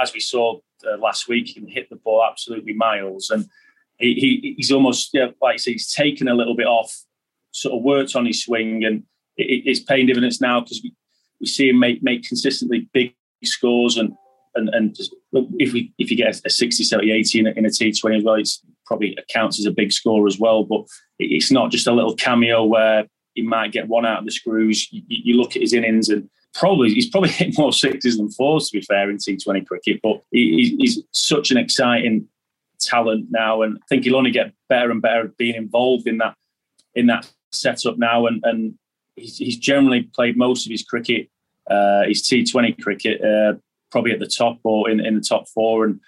As 0.00 0.12
we 0.12 0.20
saw 0.20 0.58
uh, 0.84 0.96
last 0.96 1.28
week, 1.28 1.48
he 1.48 1.54
can 1.60 1.68
hit 1.68 1.90
the 1.90 1.96
ball 1.96 2.26
absolutely 2.28 2.72
miles, 2.72 3.30
and 3.30 3.46
he, 3.98 4.14
he 4.14 4.54
he's 4.56 4.72
almost 4.72 5.10
yeah, 5.12 5.28
like 5.42 5.60
say, 5.60 5.72
he's 5.72 5.92
taken 5.92 6.26
a 6.26 6.34
little 6.34 6.56
bit 6.56 6.66
off, 6.66 7.04
sort 7.52 7.76
of 7.76 7.82
worked 7.82 8.16
on 8.16 8.24
his 8.24 8.42
swing, 8.42 8.84
and 8.84 9.04
it, 9.36 9.62
it's 9.66 9.80
paying 9.80 10.06
dividends 10.06 10.40
now 10.40 10.60
because 10.60 10.82
we, 11.40 11.46
see 11.46 11.68
him 11.68 11.78
make 11.78 12.02
make 12.02 12.26
consistently 12.26 12.88
big 12.92 13.14
scores 13.44 13.96
and 13.96 14.12
and 14.54 14.68
and 14.70 14.96
if 15.58 15.72
we 15.72 15.92
if 15.98 16.10
you 16.10 16.16
get 16.16 16.40
a 16.44 16.50
60 16.50 16.84
70 16.84 17.10
80 17.10 17.38
in 17.40 17.46
a, 17.46 17.50
in 17.50 17.66
a 17.66 17.68
t20 17.68 18.18
as 18.18 18.24
well 18.24 18.34
it's 18.34 18.62
probably 18.86 19.16
counts 19.28 19.58
as 19.58 19.66
a 19.66 19.70
big 19.70 19.92
score 19.92 20.26
as 20.26 20.38
well 20.38 20.64
but 20.64 20.82
it's 21.18 21.50
not 21.50 21.70
just 21.70 21.86
a 21.86 21.92
little 21.92 22.14
cameo 22.14 22.64
where 22.64 23.06
he 23.36 23.42
might 23.42 23.70
get 23.70 23.86
one 23.86 24.06
out 24.06 24.20
of 24.20 24.24
the 24.24 24.30
screws. 24.32 24.90
You, 24.90 25.02
you 25.08 25.36
look 25.36 25.54
at 25.54 25.62
his 25.62 25.74
innings 25.74 26.08
and 26.08 26.28
probably 26.54 26.92
he's 26.92 27.08
probably 27.08 27.28
hit 27.42 27.56
more 27.56 27.72
sixes 27.72 28.16
than 28.16 28.30
fours 28.30 28.70
to 28.70 28.78
be 28.78 28.84
fair 28.84 29.10
in 29.10 29.18
t20 29.18 29.66
cricket 29.66 30.00
but 30.02 30.22
he, 30.30 30.74
he's 30.78 31.02
such 31.12 31.50
an 31.50 31.58
exciting 31.58 32.26
talent 32.80 33.26
now 33.30 33.62
and 33.62 33.76
i 33.76 33.86
think 33.88 34.04
he'll 34.04 34.16
only 34.16 34.30
get 34.30 34.52
better 34.68 34.90
and 34.90 35.02
better 35.02 35.26
at 35.26 35.36
being 35.36 35.54
involved 35.54 36.06
in 36.06 36.18
that 36.18 36.34
in 36.94 37.06
that 37.06 37.30
setup 37.52 37.98
now 37.98 38.26
and 38.26 38.42
and 38.44 38.74
he's, 39.16 39.38
he's 39.38 39.58
generally 39.58 40.02
played 40.14 40.36
most 40.36 40.66
of 40.66 40.70
his 40.70 40.82
cricket, 40.82 41.28
uh, 41.70 42.04
his 42.04 42.22
T20 42.22 42.80
cricket, 42.82 43.22
uh, 43.22 43.54
probably 43.90 44.12
at 44.12 44.20
the 44.20 44.26
top 44.26 44.58
or 44.62 44.88
in, 44.88 45.04
in 45.04 45.14
the 45.14 45.20
top 45.20 45.48
four. 45.48 45.84
And 45.84 46.00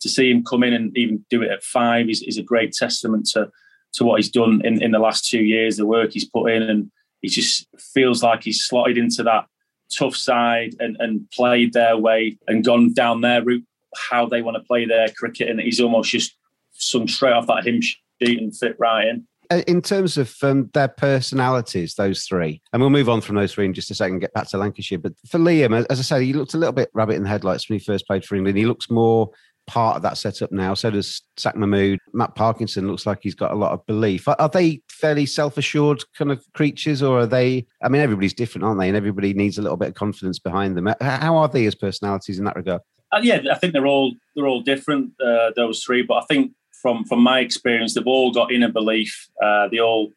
to 0.00 0.08
see 0.08 0.30
him 0.30 0.44
come 0.44 0.62
in 0.62 0.72
and 0.72 0.96
even 0.96 1.24
do 1.30 1.42
it 1.42 1.50
at 1.50 1.62
five 1.62 2.08
is, 2.08 2.22
is 2.22 2.38
a 2.38 2.42
great 2.42 2.72
testament 2.72 3.26
to 3.32 3.50
to 3.94 4.04
what 4.04 4.18
he's 4.18 4.30
done 4.30 4.62
in, 4.64 4.82
in 4.82 4.90
the 4.90 4.98
last 4.98 5.28
two 5.28 5.42
years, 5.42 5.76
the 5.76 5.86
work 5.86 6.12
he's 6.12 6.28
put 6.28 6.50
in. 6.50 6.62
And 6.62 6.90
he 7.20 7.28
just 7.28 7.66
feels 7.78 8.22
like 8.22 8.42
he's 8.42 8.64
slotted 8.64 8.98
into 8.98 9.22
that 9.24 9.46
tough 9.94 10.16
side 10.16 10.74
and, 10.80 10.96
and 10.98 11.30
played 11.30 11.72
their 11.72 11.96
way 11.96 12.38
and 12.48 12.64
gone 12.64 12.94
down 12.94 13.20
their 13.20 13.44
route, 13.44 13.66
how 14.10 14.26
they 14.26 14.42
want 14.42 14.56
to 14.56 14.62
play 14.62 14.86
their 14.86 15.08
cricket. 15.10 15.48
And 15.48 15.60
he's 15.60 15.80
almost 15.80 16.10
just 16.10 16.34
sung 16.72 17.06
straight 17.06 17.34
off 17.34 17.46
that 17.48 17.64
hymn 17.64 17.80
sheet 17.82 18.40
and 18.40 18.56
fit 18.56 18.76
right 18.78 19.06
in. 19.06 19.26
Uh, 19.52 19.62
in 19.66 19.82
terms 19.82 20.16
of 20.16 20.34
um, 20.42 20.70
their 20.72 20.88
personalities, 20.88 21.94
those 21.96 22.24
three, 22.24 22.62
and 22.72 22.80
we'll 22.80 22.88
move 22.88 23.10
on 23.10 23.20
from 23.20 23.36
those 23.36 23.52
three 23.52 23.66
in 23.66 23.74
just 23.74 23.90
a 23.90 23.94
second, 23.94 24.20
get 24.20 24.32
back 24.32 24.48
to 24.48 24.56
Lancashire. 24.56 24.98
But 24.98 25.12
for 25.28 25.38
Liam, 25.38 25.84
as 25.90 25.98
I 25.98 26.02
said, 26.02 26.22
he 26.22 26.32
looked 26.32 26.54
a 26.54 26.58
little 26.58 26.72
bit 26.72 26.88
rabbit 26.94 27.16
in 27.16 27.24
the 27.24 27.28
headlights 27.28 27.68
when 27.68 27.78
he 27.78 27.84
first 27.84 28.06
played 28.06 28.24
for 28.24 28.34
England. 28.34 28.56
He 28.56 28.64
looks 28.64 28.88
more 28.88 29.30
part 29.66 29.96
of 29.96 30.02
that 30.02 30.16
setup 30.16 30.52
now. 30.52 30.72
So 30.72 30.90
does 30.90 31.20
Saqib 31.36 31.56
Mahmood. 31.56 31.98
Matt 32.14 32.34
Parkinson 32.34 32.88
looks 32.88 33.04
like 33.04 33.18
he's 33.20 33.34
got 33.34 33.52
a 33.52 33.56
lot 33.56 33.72
of 33.72 33.84
belief. 33.84 34.26
Are, 34.26 34.36
are 34.38 34.48
they 34.48 34.80
fairly 34.88 35.26
self 35.26 35.58
assured 35.58 36.02
kind 36.16 36.32
of 36.32 36.42
creatures, 36.54 37.02
or 37.02 37.20
are 37.20 37.26
they? 37.26 37.66
I 37.82 37.90
mean, 37.90 38.00
everybody's 38.00 38.34
different, 38.34 38.64
aren't 38.64 38.80
they? 38.80 38.88
And 38.88 38.96
everybody 38.96 39.34
needs 39.34 39.58
a 39.58 39.62
little 39.62 39.76
bit 39.76 39.88
of 39.88 39.94
confidence 39.94 40.38
behind 40.38 40.78
them. 40.78 40.88
How 41.02 41.36
are 41.36 41.48
they 41.48 41.66
as 41.66 41.74
personalities 41.74 42.38
in 42.38 42.46
that 42.46 42.56
regard? 42.56 42.80
Uh, 43.12 43.20
yeah, 43.22 43.40
I 43.50 43.58
think 43.58 43.74
they're 43.74 43.86
all 43.86 44.14
they're 44.34 44.46
all 44.46 44.62
different. 44.62 45.12
Uh, 45.20 45.50
those 45.54 45.82
three, 45.84 46.02
but 46.02 46.14
I 46.14 46.24
think 46.26 46.52
from 46.82 47.04
from 47.04 47.22
my 47.22 47.38
experience, 47.40 47.94
they've 47.94 48.06
all 48.06 48.32
got 48.32 48.52
inner 48.52 48.70
belief. 48.70 49.28
Uh, 49.40 49.68
they 49.68 49.78
all 49.78 50.12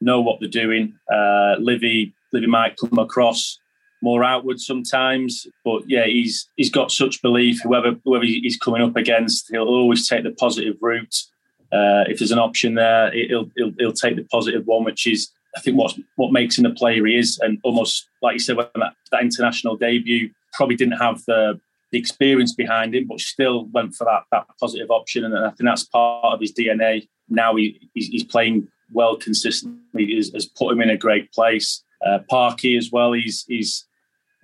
know 0.00 0.20
what 0.20 0.38
they're 0.38 0.48
doing. 0.48 0.94
Uh, 1.12 1.56
Livy, 1.58 2.12
Livy 2.32 2.46
might 2.46 2.76
come 2.76 2.98
across 2.98 3.58
more 4.02 4.24
outward 4.24 4.60
sometimes, 4.60 5.46
but 5.64 5.82
yeah, 5.88 6.04
he's 6.04 6.48
he's 6.56 6.70
got 6.70 6.92
such 6.92 7.20
belief. 7.22 7.60
Whoever 7.62 7.96
whoever 8.04 8.24
he's 8.24 8.56
coming 8.56 8.82
up 8.82 8.96
against, 8.96 9.48
he'll 9.50 9.64
always 9.64 10.08
take 10.08 10.24
the 10.24 10.32
positive 10.32 10.76
route. 10.80 11.16
Uh, 11.72 12.04
if 12.08 12.18
there's 12.18 12.32
an 12.32 12.38
option 12.38 12.74
there, 12.74 13.10
he'll, 13.12 13.50
he'll 13.56 13.72
he'll 13.78 13.92
take 13.92 14.16
the 14.16 14.24
positive 14.24 14.66
one, 14.66 14.84
which 14.84 15.06
is 15.06 15.30
I 15.56 15.60
think 15.60 15.76
what 15.76 15.94
what 16.16 16.32
makes 16.32 16.58
him 16.58 16.64
the 16.64 16.70
player 16.70 17.04
he 17.06 17.16
is, 17.16 17.38
and 17.40 17.58
almost 17.62 18.08
like 18.22 18.34
you 18.34 18.38
said, 18.38 18.56
when 18.56 18.66
that, 18.76 18.94
that 19.12 19.22
international 19.22 19.76
debut 19.76 20.30
probably 20.52 20.76
didn't 20.76 20.98
have 20.98 21.24
the 21.26 21.60
the 21.92 21.98
experience 21.98 22.54
behind 22.54 22.94
him, 22.94 23.06
but 23.08 23.20
still 23.20 23.66
went 23.66 23.94
for 23.94 24.04
that 24.04 24.24
that 24.32 24.46
positive 24.58 24.90
option, 24.90 25.24
and 25.24 25.36
I 25.36 25.50
think 25.50 25.64
that's 25.64 25.84
part 25.84 26.34
of 26.34 26.40
his 26.40 26.52
DNA. 26.52 27.08
Now 27.28 27.56
he, 27.56 27.88
he's, 27.94 28.08
he's 28.08 28.24
playing 28.24 28.68
well 28.92 29.16
consistently, 29.16 30.14
has, 30.16 30.32
has, 30.32 30.46
put 30.46 30.72
him 30.72 30.80
in 30.80 30.90
a 30.90 30.96
great 30.96 31.32
place. 31.32 31.84
Uh, 32.04 32.18
Parky 32.28 32.76
as 32.76 32.90
well. 32.90 33.12
He's 33.12 33.44
he's 33.46 33.86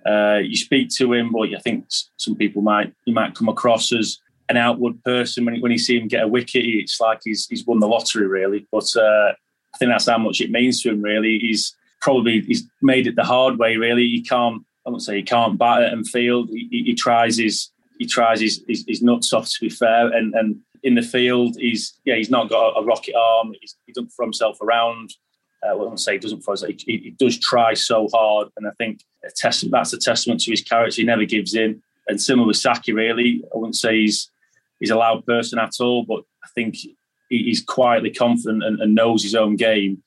uh, 0.05 0.39
you 0.43 0.55
speak 0.55 0.89
to 0.89 1.11
him, 1.13 1.31
but 1.31 1.53
I 1.53 1.59
think 1.59 1.85
some 2.17 2.35
people 2.35 2.61
might 2.61 2.93
you 3.05 3.13
might 3.13 3.35
come 3.35 3.49
across 3.49 3.91
as 3.91 4.19
an 4.49 4.57
outward 4.57 5.03
person 5.03 5.45
when, 5.45 5.59
when 5.61 5.71
you 5.71 5.77
see 5.77 5.99
him 5.99 6.07
get 6.07 6.23
a 6.23 6.27
wicket. 6.27 6.63
It's 6.65 6.99
like 6.99 7.21
he's 7.23 7.47
he's 7.47 7.65
won 7.65 7.79
the 7.79 7.87
lottery, 7.87 8.27
really. 8.27 8.65
But 8.71 8.89
uh, 8.95 9.33
I 9.73 9.77
think 9.77 9.91
that's 9.91 10.07
how 10.07 10.17
much 10.17 10.41
it 10.41 10.51
means 10.51 10.81
to 10.81 10.89
him. 10.89 11.01
Really, 11.01 11.39
he's 11.39 11.75
probably 12.01 12.41
he's 12.41 12.67
made 12.81 13.07
it 13.07 13.15
the 13.15 13.23
hard 13.23 13.57
way. 13.57 13.77
Really, 13.77 14.07
he 14.07 14.21
can't. 14.21 14.63
I 14.87 14.89
won't 14.89 15.03
say 15.03 15.17
he 15.17 15.23
can't 15.23 15.59
bat 15.59 15.91
and 15.91 16.07
field. 16.07 16.49
He, 16.49 16.67
he, 16.71 16.83
he 16.85 16.95
tries 16.95 17.37
his 17.37 17.71
he 17.99 18.05
tries 18.05 18.39
his, 18.39 18.63
his, 18.67 18.85
his 18.87 19.01
nuts 19.01 19.33
off. 19.33 19.49
To 19.49 19.57
be 19.59 19.69
fair, 19.69 20.07
and 20.07 20.33
and 20.33 20.57
in 20.83 20.95
the 20.95 21.01
field, 21.01 21.57
he's 21.59 21.99
yeah 22.05 22.15
he's 22.15 22.29
not 22.29 22.49
got 22.49 22.79
a, 22.79 22.83
rocket 22.83 23.15
arm. 23.15 23.53
He's, 23.59 23.75
he 23.85 23.91
doesn't 23.91 24.09
throw 24.09 24.25
himself 24.25 24.61
around. 24.61 25.13
Uh, 25.65 25.71
I 25.71 25.73
won't 25.73 25.99
say 25.99 26.13
he 26.13 26.19
doesn't 26.19 26.41
throw. 26.41 26.55
He, 26.55 26.77
he, 26.85 27.15
does 27.19 27.37
try 27.37 27.73
so 27.73 28.07
hard, 28.13 28.47
and 28.55 28.67
I 28.67 28.71
think 28.77 29.01
a 29.25 29.29
that's 29.69 29.93
a 29.93 29.97
testament 29.99 30.39
to 30.41 30.51
his 30.51 30.61
character. 30.61 31.01
He 31.01 31.05
never 31.05 31.25
gives 31.25 31.53
in. 31.53 31.81
And 32.07 32.21
similar 32.21 32.47
with 32.47 32.57
Saki, 32.57 32.93
really, 32.93 33.43
I 33.53 33.57
wouldn't 33.57 33.75
say 33.75 33.99
he's 33.99 34.31
he's 34.79 34.91
a 34.91 34.95
loud 34.95 35.25
person 35.25 35.59
at 35.59 35.73
all, 35.81 36.05
but 36.05 36.23
I 36.45 36.47
think 36.55 36.77
he's 37.29 37.61
quietly 37.61 38.11
confident 38.11 38.63
and, 38.63 38.79
and 38.79 38.95
knows 38.95 39.21
his 39.21 39.35
own 39.35 39.57
game. 39.57 40.01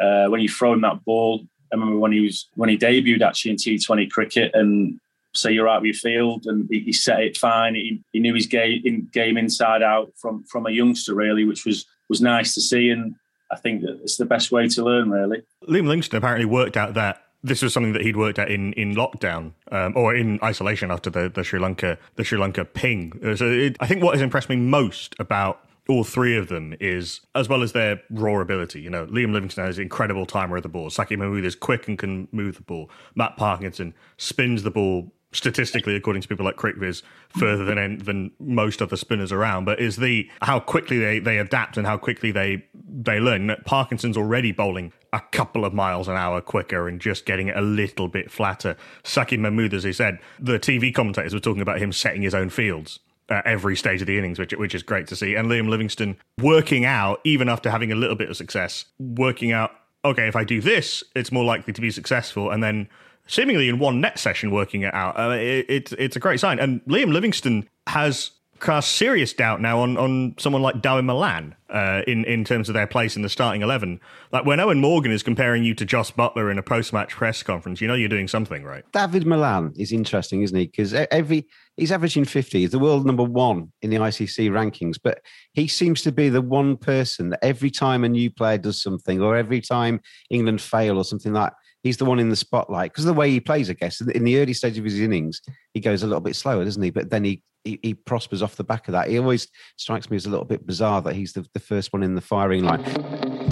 Uh, 0.00 0.26
when 0.28 0.40
he's 0.40 0.56
throwing 0.56 0.80
that 0.80 1.04
ball, 1.04 1.46
I 1.72 1.76
remember 1.76 1.98
when 1.98 2.12
he 2.12 2.20
was 2.20 2.48
when 2.54 2.68
he 2.68 2.76
debuted 2.76 3.22
actually 3.22 3.52
in 3.52 3.56
T20 3.56 4.10
cricket 4.10 4.50
and 4.54 5.00
say 5.34 5.52
you're 5.52 5.68
out 5.68 5.78
of 5.78 5.84
your 5.86 5.94
field 5.94 6.44
and 6.46 6.68
he, 6.70 6.80
he 6.80 6.92
set 6.92 7.20
it 7.20 7.38
fine. 7.38 7.74
He, 7.74 8.02
he 8.12 8.20
knew 8.20 8.34
his 8.34 8.46
game 8.46 8.82
in, 8.84 9.08
game 9.12 9.36
inside 9.36 9.82
out 9.82 10.12
from 10.16 10.44
from 10.44 10.66
a 10.66 10.70
youngster 10.70 11.14
really, 11.14 11.44
which 11.44 11.64
was 11.64 11.86
was 12.08 12.20
nice 12.20 12.54
to 12.54 12.60
see. 12.60 12.90
And 12.90 13.14
I 13.50 13.56
think 13.56 13.82
that 13.82 14.00
it's 14.02 14.16
the 14.16 14.26
best 14.26 14.52
way 14.52 14.68
to 14.68 14.84
learn 14.84 15.10
really. 15.10 15.42
Liam 15.66 15.86
Livingstone 15.86 16.18
apparently 16.18 16.44
worked 16.44 16.76
out 16.76 16.94
that 16.94 17.24
this 17.42 17.62
was 17.62 17.72
something 17.72 17.92
that 17.92 18.02
he'd 18.02 18.16
worked 18.16 18.38
at 18.38 18.50
in 18.50 18.72
in 18.74 18.94
lockdown 18.94 19.52
um, 19.70 19.94
or 19.96 20.14
in 20.14 20.38
isolation 20.42 20.90
after 20.90 21.10
the, 21.10 21.28
the 21.28 21.42
Sri 21.42 21.58
Lanka 21.58 21.98
the 22.16 22.24
Sri 22.24 22.38
Lanka 22.38 22.64
ping. 22.64 23.12
So 23.36 23.46
it, 23.50 23.76
I 23.80 23.86
think 23.86 24.02
what 24.02 24.14
has 24.14 24.22
impressed 24.22 24.48
me 24.48 24.56
most 24.56 25.14
about 25.18 25.64
all 25.88 26.04
three 26.04 26.36
of 26.36 26.48
them 26.48 26.74
is 26.80 27.20
as 27.34 27.48
well 27.48 27.62
as 27.62 27.72
their 27.72 28.02
raw 28.10 28.40
ability. 28.40 28.80
You 28.80 28.90
know, 28.90 29.06
Liam 29.06 29.32
Livingstone 29.32 29.66
has 29.66 29.78
incredible 29.78 30.26
timer 30.26 30.56
of 30.56 30.62
the 30.62 30.68
ball. 30.68 30.90
Saki 30.90 31.16
Mahmood 31.16 31.44
is 31.44 31.56
quick 31.56 31.88
and 31.88 31.98
can 31.98 32.28
move 32.30 32.56
the 32.56 32.62
ball. 32.62 32.90
Matt 33.14 33.36
Parkinson 33.36 33.94
spins 34.16 34.62
the 34.62 34.70
ball 34.70 35.12
statistically, 35.32 35.96
according 35.96 36.22
to 36.22 36.28
people 36.28 36.44
like 36.44 36.56
CricViz, 36.56 37.02
further 37.30 37.64
than 37.64 37.98
than 37.98 38.30
most 38.38 38.80
other 38.80 38.96
spinners 38.96 39.32
around. 39.32 39.64
But 39.64 39.80
is 39.80 39.96
the 39.96 40.30
how 40.42 40.60
quickly 40.60 40.98
they, 40.98 41.18
they 41.18 41.38
adapt 41.38 41.76
and 41.76 41.86
how 41.86 41.96
quickly 41.96 42.30
they 42.30 42.64
they 42.74 43.18
learn. 43.18 43.54
Parkinson's 43.64 44.16
already 44.16 44.52
bowling 44.52 44.92
a 45.12 45.20
couple 45.32 45.64
of 45.64 45.74
miles 45.74 46.06
an 46.06 46.16
hour 46.16 46.40
quicker 46.40 46.86
and 46.86 47.00
just 47.00 47.26
getting 47.26 47.48
it 47.48 47.56
a 47.56 47.60
little 47.60 48.08
bit 48.08 48.30
flatter. 48.30 48.76
Saki 49.02 49.36
Mahmood, 49.36 49.74
as 49.74 49.82
he 49.82 49.92
said, 49.92 50.18
the 50.38 50.58
TV 50.58 50.94
commentators 50.94 51.34
were 51.34 51.40
talking 51.40 51.62
about 51.62 51.78
him 51.78 51.92
setting 51.92 52.22
his 52.22 52.34
own 52.34 52.50
fields 52.50 53.00
at 53.28 53.46
every 53.46 53.76
stage 53.76 54.00
of 54.00 54.06
the 54.06 54.18
innings, 54.18 54.38
which 54.38 54.52
which 54.52 54.74
is 54.74 54.82
great 54.82 55.06
to 55.08 55.16
see. 55.16 55.34
And 55.34 55.48
Liam 55.48 55.68
Livingstone 55.68 56.16
working 56.40 56.84
out, 56.84 57.20
even 57.24 57.48
after 57.48 57.70
having 57.70 57.92
a 57.92 57.96
little 57.96 58.16
bit 58.16 58.30
of 58.30 58.36
success, 58.36 58.84
working 58.98 59.52
out. 59.52 59.72
Okay, 60.04 60.26
if 60.26 60.34
I 60.34 60.42
do 60.42 60.60
this, 60.60 61.04
it's 61.14 61.30
more 61.30 61.44
likely 61.44 61.72
to 61.72 61.80
be 61.80 61.90
successful, 61.90 62.50
and 62.50 62.62
then 62.62 62.88
seemingly 63.26 63.68
in 63.68 63.78
one 63.78 64.00
net 64.00 64.18
session 64.18 64.50
working 64.50 64.82
it 64.82 64.92
out. 64.94 65.18
Uh, 65.18 65.30
it, 65.30 65.66
it, 65.68 65.92
it's 65.98 66.16
a 66.16 66.20
great 66.20 66.40
sign. 66.40 66.58
And 66.58 66.82
Liam 66.84 67.12
Livingstone 67.12 67.68
has 67.86 68.32
cast 68.62 68.92
serious 68.92 69.32
doubt 69.32 69.60
now 69.60 69.80
on, 69.80 69.98
on 69.98 70.34
someone 70.38 70.62
like 70.62 70.76
Dawid 70.76 71.04
Malan 71.04 71.54
uh, 71.68 72.02
in, 72.06 72.24
in 72.24 72.44
terms 72.44 72.68
of 72.68 72.74
their 72.74 72.86
place 72.86 73.16
in 73.16 73.22
the 73.22 73.28
starting 73.28 73.60
11. 73.60 74.00
Like 74.30 74.46
when 74.46 74.58
Eoin 74.58 74.78
Morgan 74.78 75.10
is 75.10 75.22
comparing 75.22 75.64
you 75.64 75.74
to 75.74 75.84
Jos 75.84 76.12
Buttler 76.12 76.50
in 76.50 76.58
a 76.58 76.62
post 76.62 76.92
match 76.92 77.10
press 77.10 77.42
conference, 77.42 77.80
you 77.80 77.88
know 77.88 77.94
you're 77.94 78.08
doing 78.08 78.28
something 78.28 78.62
right. 78.62 78.84
Dawid 78.92 79.26
Malan 79.26 79.72
is 79.76 79.92
interesting, 79.92 80.42
isn't 80.42 80.56
he? 80.56 80.66
Because 80.66 80.94
every 80.94 81.46
he's 81.76 81.92
averaging 81.92 82.24
50, 82.24 82.60
he's 82.60 82.70
the 82.70 82.78
world 82.78 83.04
number 83.04 83.24
one 83.24 83.72
in 83.82 83.90
the 83.90 83.96
ICC 83.96 84.50
rankings, 84.50 84.96
but 85.02 85.20
he 85.52 85.66
seems 85.66 86.00
to 86.02 86.12
be 86.12 86.28
the 86.28 86.42
one 86.42 86.76
person 86.76 87.30
that 87.30 87.40
every 87.42 87.70
time 87.70 88.04
a 88.04 88.08
new 88.08 88.30
player 88.30 88.58
does 88.58 88.80
something 88.80 89.20
or 89.20 89.36
every 89.36 89.60
time 89.60 90.00
England 90.30 90.60
fail 90.60 90.96
or 90.96 91.04
something 91.04 91.32
like 91.32 91.52
he's 91.82 91.96
the 91.96 92.04
one 92.04 92.18
in 92.18 92.28
the 92.28 92.36
spotlight 92.36 92.92
because 92.92 93.04
the 93.04 93.12
way 93.12 93.30
he 93.30 93.40
plays, 93.40 93.70
I 93.70 93.74
guess, 93.74 94.00
in 94.00 94.24
the 94.24 94.38
early 94.38 94.54
stage 94.54 94.78
of 94.78 94.84
his 94.84 95.00
innings, 95.00 95.40
he 95.74 95.80
goes 95.80 96.02
a 96.02 96.06
little 96.06 96.20
bit 96.20 96.36
slower, 96.36 96.64
doesn't 96.64 96.82
he? 96.82 96.90
But 96.90 97.10
then 97.10 97.24
he 97.24 97.42
he, 97.64 97.78
he 97.82 97.94
prospers 97.94 98.42
off 98.42 98.56
the 98.56 98.64
back 98.64 98.88
of 98.88 98.92
that. 98.92 99.08
He 99.08 99.18
always 99.18 99.48
strikes 99.76 100.10
me 100.10 100.16
as 100.16 100.26
a 100.26 100.30
little 100.30 100.44
bit 100.44 100.66
bizarre 100.66 101.00
that 101.02 101.14
he's 101.14 101.32
the, 101.32 101.46
the 101.54 101.60
first 101.60 101.92
one 101.92 102.02
in 102.02 102.16
the 102.16 102.20
firing 102.20 102.64
line. 102.64 103.51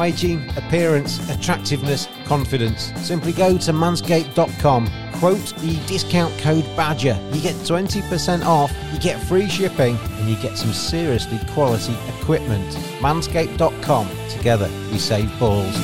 Hygiene, 0.00 0.48
appearance, 0.56 1.20
attractiveness, 1.28 2.08
confidence. 2.24 2.90
Simply 3.06 3.34
go 3.34 3.58
to 3.58 3.70
manscaped.com, 3.70 4.88
quote 5.12 5.54
the 5.58 5.78
discount 5.86 6.32
code 6.38 6.64
BADGER. 6.74 7.18
You 7.34 7.42
get 7.42 7.54
20% 7.56 8.42
off, 8.46 8.72
you 8.94 8.98
get 8.98 9.20
free 9.20 9.46
shipping, 9.46 9.98
and 9.98 10.26
you 10.26 10.36
get 10.36 10.56
some 10.56 10.72
seriously 10.72 11.38
quality 11.52 11.94
equipment. 12.18 12.66
Manscaped.com. 13.00 14.08
Together, 14.30 14.70
we 14.90 14.96
save 14.96 15.38
balls. 15.38 15.76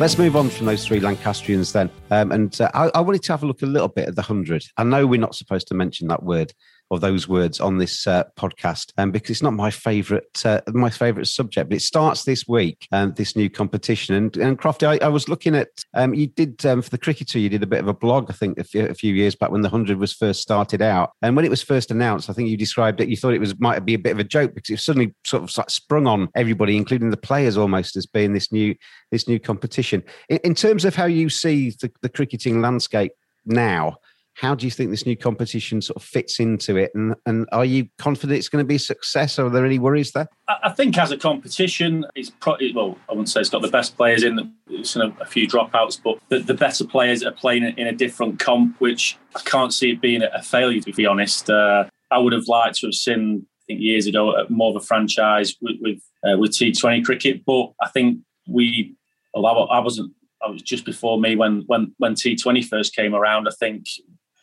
Let's 0.00 0.18
move 0.18 0.34
on 0.34 0.50
from 0.50 0.66
those 0.66 0.84
three 0.84 0.98
Lancastrians 0.98 1.72
then. 1.72 1.90
Um, 2.10 2.32
and 2.32 2.60
uh, 2.60 2.70
I, 2.74 2.90
I, 2.94 3.00
wanted 3.00 3.22
to 3.24 3.32
have 3.32 3.42
a 3.42 3.46
look 3.46 3.62
a 3.62 3.66
little 3.66 3.88
bit 3.88 4.08
at 4.08 4.14
the 4.14 4.22
100. 4.22 4.64
I 4.76 4.84
know 4.84 5.06
we're 5.08 5.20
not 5.20 5.34
supposed 5.34 5.66
to 5.68 5.74
mention 5.74 6.06
that 6.06 6.22
word 6.22 6.52
of 6.90 7.00
those 7.00 7.28
words 7.28 7.60
on 7.60 7.78
this 7.78 8.06
uh, 8.06 8.24
podcast, 8.38 8.92
um, 8.98 9.10
because 9.10 9.30
it's 9.30 9.42
not 9.42 9.52
my 9.52 9.70
favourite 9.70 10.24
uh, 10.44 10.60
my 10.68 10.90
favourite 10.90 11.26
subject. 11.26 11.68
But 11.68 11.76
it 11.76 11.82
starts 11.82 12.24
this 12.24 12.46
week, 12.48 12.88
um, 12.92 13.12
this 13.14 13.36
new 13.36 13.50
competition. 13.50 14.14
And 14.14 14.36
and 14.36 14.58
Crofty, 14.58 14.86
I, 14.86 15.04
I 15.04 15.08
was 15.08 15.28
looking 15.28 15.54
at 15.54 15.68
um, 15.94 16.14
you 16.14 16.28
did 16.28 16.64
um, 16.66 16.82
for 16.82 16.90
the 16.90 16.98
cricketer, 16.98 17.38
you 17.38 17.48
did 17.48 17.62
a 17.62 17.66
bit 17.66 17.80
of 17.80 17.88
a 17.88 17.94
blog, 17.94 18.30
I 18.30 18.34
think, 18.34 18.58
a 18.58 18.64
few, 18.64 18.86
a 18.86 18.94
few, 18.94 19.14
years 19.14 19.34
back 19.34 19.50
when 19.50 19.62
the 19.62 19.68
hundred 19.68 19.98
was 19.98 20.12
first 20.12 20.40
started 20.40 20.82
out. 20.82 21.12
And 21.22 21.36
when 21.36 21.44
it 21.44 21.50
was 21.50 21.62
first 21.62 21.90
announced, 21.90 22.30
I 22.30 22.32
think 22.32 22.48
you 22.48 22.56
described 22.56 23.00
it. 23.00 23.08
You 23.08 23.16
thought 23.16 23.34
it 23.34 23.40
was 23.40 23.58
might 23.58 23.84
be 23.84 23.94
a 23.94 23.98
bit 23.98 24.12
of 24.12 24.18
a 24.18 24.24
joke 24.24 24.54
because 24.54 24.70
it 24.70 24.80
suddenly 24.80 25.14
sort 25.24 25.42
of 25.42 25.56
like 25.56 25.70
sprung 25.70 26.06
on 26.06 26.28
everybody, 26.34 26.76
including 26.76 27.10
the 27.10 27.16
players, 27.16 27.56
almost 27.56 27.96
as 27.96 28.06
being 28.06 28.32
this 28.32 28.52
new 28.52 28.74
this 29.10 29.28
new 29.28 29.38
competition. 29.38 30.02
In, 30.28 30.38
in 30.38 30.54
terms 30.54 30.84
of 30.84 30.94
how 30.94 31.06
you 31.06 31.28
see 31.28 31.70
the, 31.70 31.90
the 32.02 32.08
cricketing 32.08 32.60
landscape 32.60 33.12
now 33.46 33.96
how 34.38 34.54
do 34.54 34.66
you 34.66 34.70
think 34.70 34.90
this 34.90 35.04
new 35.04 35.16
competition 35.16 35.82
sort 35.82 35.96
of 35.96 36.04
fits 36.04 36.38
into 36.38 36.76
it? 36.76 36.92
And, 36.94 37.16
and 37.26 37.48
are 37.50 37.64
you 37.64 37.88
confident 37.98 38.38
it's 38.38 38.48
going 38.48 38.64
to 38.64 38.66
be 38.66 38.76
a 38.76 38.78
success? 38.78 39.36
Are 39.36 39.50
there 39.50 39.66
any 39.66 39.80
worries 39.80 40.12
there? 40.12 40.28
I 40.46 40.70
think 40.70 40.96
as 40.96 41.10
a 41.10 41.16
competition, 41.16 42.06
it's 42.14 42.30
probably, 42.30 42.72
well, 42.72 42.96
I 43.08 43.12
wouldn't 43.12 43.30
say 43.30 43.40
it's 43.40 43.50
got 43.50 43.62
the 43.62 43.68
best 43.68 43.96
players 43.96 44.22
in, 44.22 44.54
it's 44.68 44.94
in 44.94 45.02
a, 45.02 45.12
a 45.20 45.26
few 45.26 45.48
dropouts, 45.48 46.00
but 46.00 46.20
the, 46.28 46.38
the, 46.38 46.54
better 46.54 46.84
players 46.84 47.24
are 47.24 47.32
playing 47.32 47.64
in 47.64 47.88
a 47.88 47.92
different 47.92 48.38
comp, 48.38 48.80
which 48.80 49.18
I 49.34 49.40
can't 49.40 49.74
see 49.74 49.90
it 49.90 50.00
being 50.00 50.22
a 50.22 50.42
failure, 50.42 50.82
to 50.82 50.92
be 50.92 51.04
honest. 51.04 51.50
Uh, 51.50 51.86
I 52.12 52.18
would 52.18 52.32
have 52.32 52.46
liked 52.46 52.76
to 52.78 52.86
have 52.86 52.94
seen, 52.94 53.44
I 53.44 53.62
think 53.66 53.80
years 53.80 54.06
ago, 54.06 54.46
more 54.48 54.70
of 54.70 54.76
a 54.76 54.86
franchise 54.86 55.56
with, 55.60 55.78
with, 55.80 56.00
uh, 56.22 56.38
with 56.38 56.52
T20 56.52 57.04
cricket, 57.04 57.44
but 57.44 57.72
I 57.82 57.88
think 57.88 58.20
we, 58.46 58.94
although 59.34 59.64
I 59.64 59.80
wasn't 59.80 60.12
I 60.40 60.48
was 60.48 60.62
just 60.62 60.84
before 60.84 61.20
me 61.20 61.34
when 61.34 61.64
when 61.66 61.92
when 61.98 62.14
T20 62.14 62.64
first 62.64 62.94
came 62.94 63.12
around. 63.12 63.48
I 63.48 63.50
think 63.58 63.86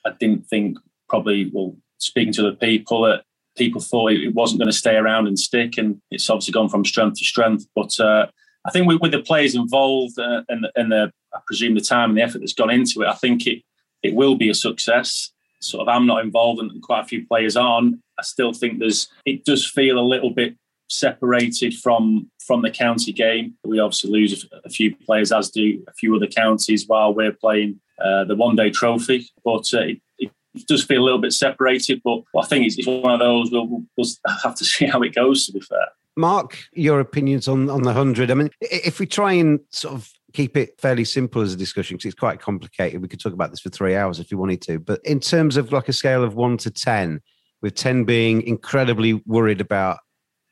I 0.05 0.11
didn't 0.19 0.45
think 0.47 0.77
probably, 1.09 1.49
well, 1.53 1.75
speaking 1.97 2.33
to 2.33 2.43
the 2.43 2.53
people, 2.53 3.03
that 3.03 3.23
people 3.57 3.81
thought 3.81 4.11
it 4.11 4.33
wasn't 4.33 4.59
going 4.59 4.71
to 4.71 4.77
stay 4.77 4.95
around 4.95 5.27
and 5.27 5.39
stick, 5.39 5.77
and 5.77 6.01
it's 6.11 6.29
obviously 6.29 6.51
gone 6.51 6.69
from 6.69 6.85
strength 6.85 7.19
to 7.19 7.25
strength. 7.25 7.65
But 7.75 7.99
uh, 7.99 8.27
I 8.65 8.71
think 8.71 8.87
with, 8.87 9.01
with, 9.01 9.11
the 9.11 9.21
players 9.21 9.55
involved 9.55 10.19
uh, 10.19 10.43
and, 10.49 10.67
and 10.75 10.91
the, 10.91 11.11
I 11.33 11.39
presume 11.45 11.75
the 11.75 11.81
time 11.81 12.11
and 12.11 12.17
the 12.17 12.23
effort 12.23 12.39
that's 12.39 12.53
gone 12.53 12.69
into 12.69 13.01
it, 13.01 13.07
I 13.07 13.13
think 13.13 13.47
it 13.47 13.63
it 14.03 14.13
will 14.13 14.35
be 14.35 14.49
a 14.49 14.53
success. 14.53 15.31
Sort 15.61 15.81
of, 15.81 15.87
I'm 15.87 16.05
not 16.05 16.23
involved, 16.23 16.61
and 16.61 16.81
quite 16.81 17.01
a 17.01 17.07
few 17.07 17.25
players 17.25 17.57
aren't. 17.57 17.99
I 18.19 18.23
still 18.23 18.53
think 18.53 18.79
there's. 18.79 19.07
It 19.25 19.45
does 19.45 19.65
feel 19.65 19.97
a 19.97 20.01
little 20.01 20.29
bit 20.29 20.55
separated 20.89 21.73
from 21.73 22.29
from 22.45 22.61
the 22.61 22.71
county 22.71 23.11
game. 23.11 23.55
We 23.63 23.79
obviously 23.79 24.11
lose 24.11 24.47
a, 24.63 24.69
few 24.69 24.95
players, 24.95 25.31
as 25.31 25.49
do 25.49 25.83
a 25.87 25.93
few 25.93 26.15
other 26.15 26.27
counties, 26.27 26.87
while 26.87 27.13
we're 27.13 27.33
playing 27.33 27.79
uh, 27.99 28.25
the 28.25 28.35
one 28.35 28.55
day 28.55 28.69
trophy. 28.69 29.27
But 29.43 29.65
uh, 29.73 29.81
it, 29.81 30.01
it, 30.19 30.31
does 30.67 30.83
feel 30.83 31.01
a 31.01 31.05
little 31.05 31.19
bit 31.19 31.33
separated. 31.33 32.01
But 32.03 32.21
I 32.37 32.45
think 32.45 32.65
it's, 32.65 32.77
it's 32.77 32.87
one 32.87 33.13
of 33.13 33.19
those 33.19 33.51
we'll, 33.51 33.83
we'll 33.97 34.07
have 34.43 34.55
to 34.55 34.65
see 34.65 34.85
how 34.85 35.01
it 35.01 35.15
goes. 35.15 35.45
To 35.47 35.53
be 35.53 35.59
fair. 35.59 35.87
Mark, 36.17 36.57
your 36.73 37.01
opinions 37.01 37.47
on, 37.47 37.69
on 37.69 37.81
the 37.81 37.89
100. 37.89 38.31
I 38.31 38.35
mean, 38.35 38.49
if 38.61 38.99
we 38.99 39.05
try 39.05 39.33
and 39.33 39.59
sort 39.71 39.95
of 39.95 40.09
keep 40.31 40.55
it 40.55 40.79
fairly 40.79 41.03
simple 41.03 41.41
as 41.41 41.53
a 41.53 41.57
discussion, 41.57 41.97
because 41.97 42.05
it's 42.05 42.19
quite 42.19 42.39
complicated, 42.39 43.01
we 43.01 43.09
could 43.09 43.19
talk 43.19 43.33
about 43.33 43.51
this 43.51 43.59
for 43.59 43.69
three 43.69 43.95
hours 43.95 44.19
if 44.19 44.31
you 44.31 44.37
wanted 44.37 44.61
to. 44.61 44.79
But 44.79 45.01
in 45.03 45.19
terms 45.19 45.57
of 45.57 45.73
like 45.73 45.89
a 45.89 45.93
scale 45.93 46.23
of 46.23 46.35
one 46.35 46.57
to 46.57 46.71
10, 46.71 47.21
with 47.61 47.75
10 47.75 48.05
being 48.05 48.43
incredibly 48.43 49.13
worried 49.25 49.59
about 49.59 49.99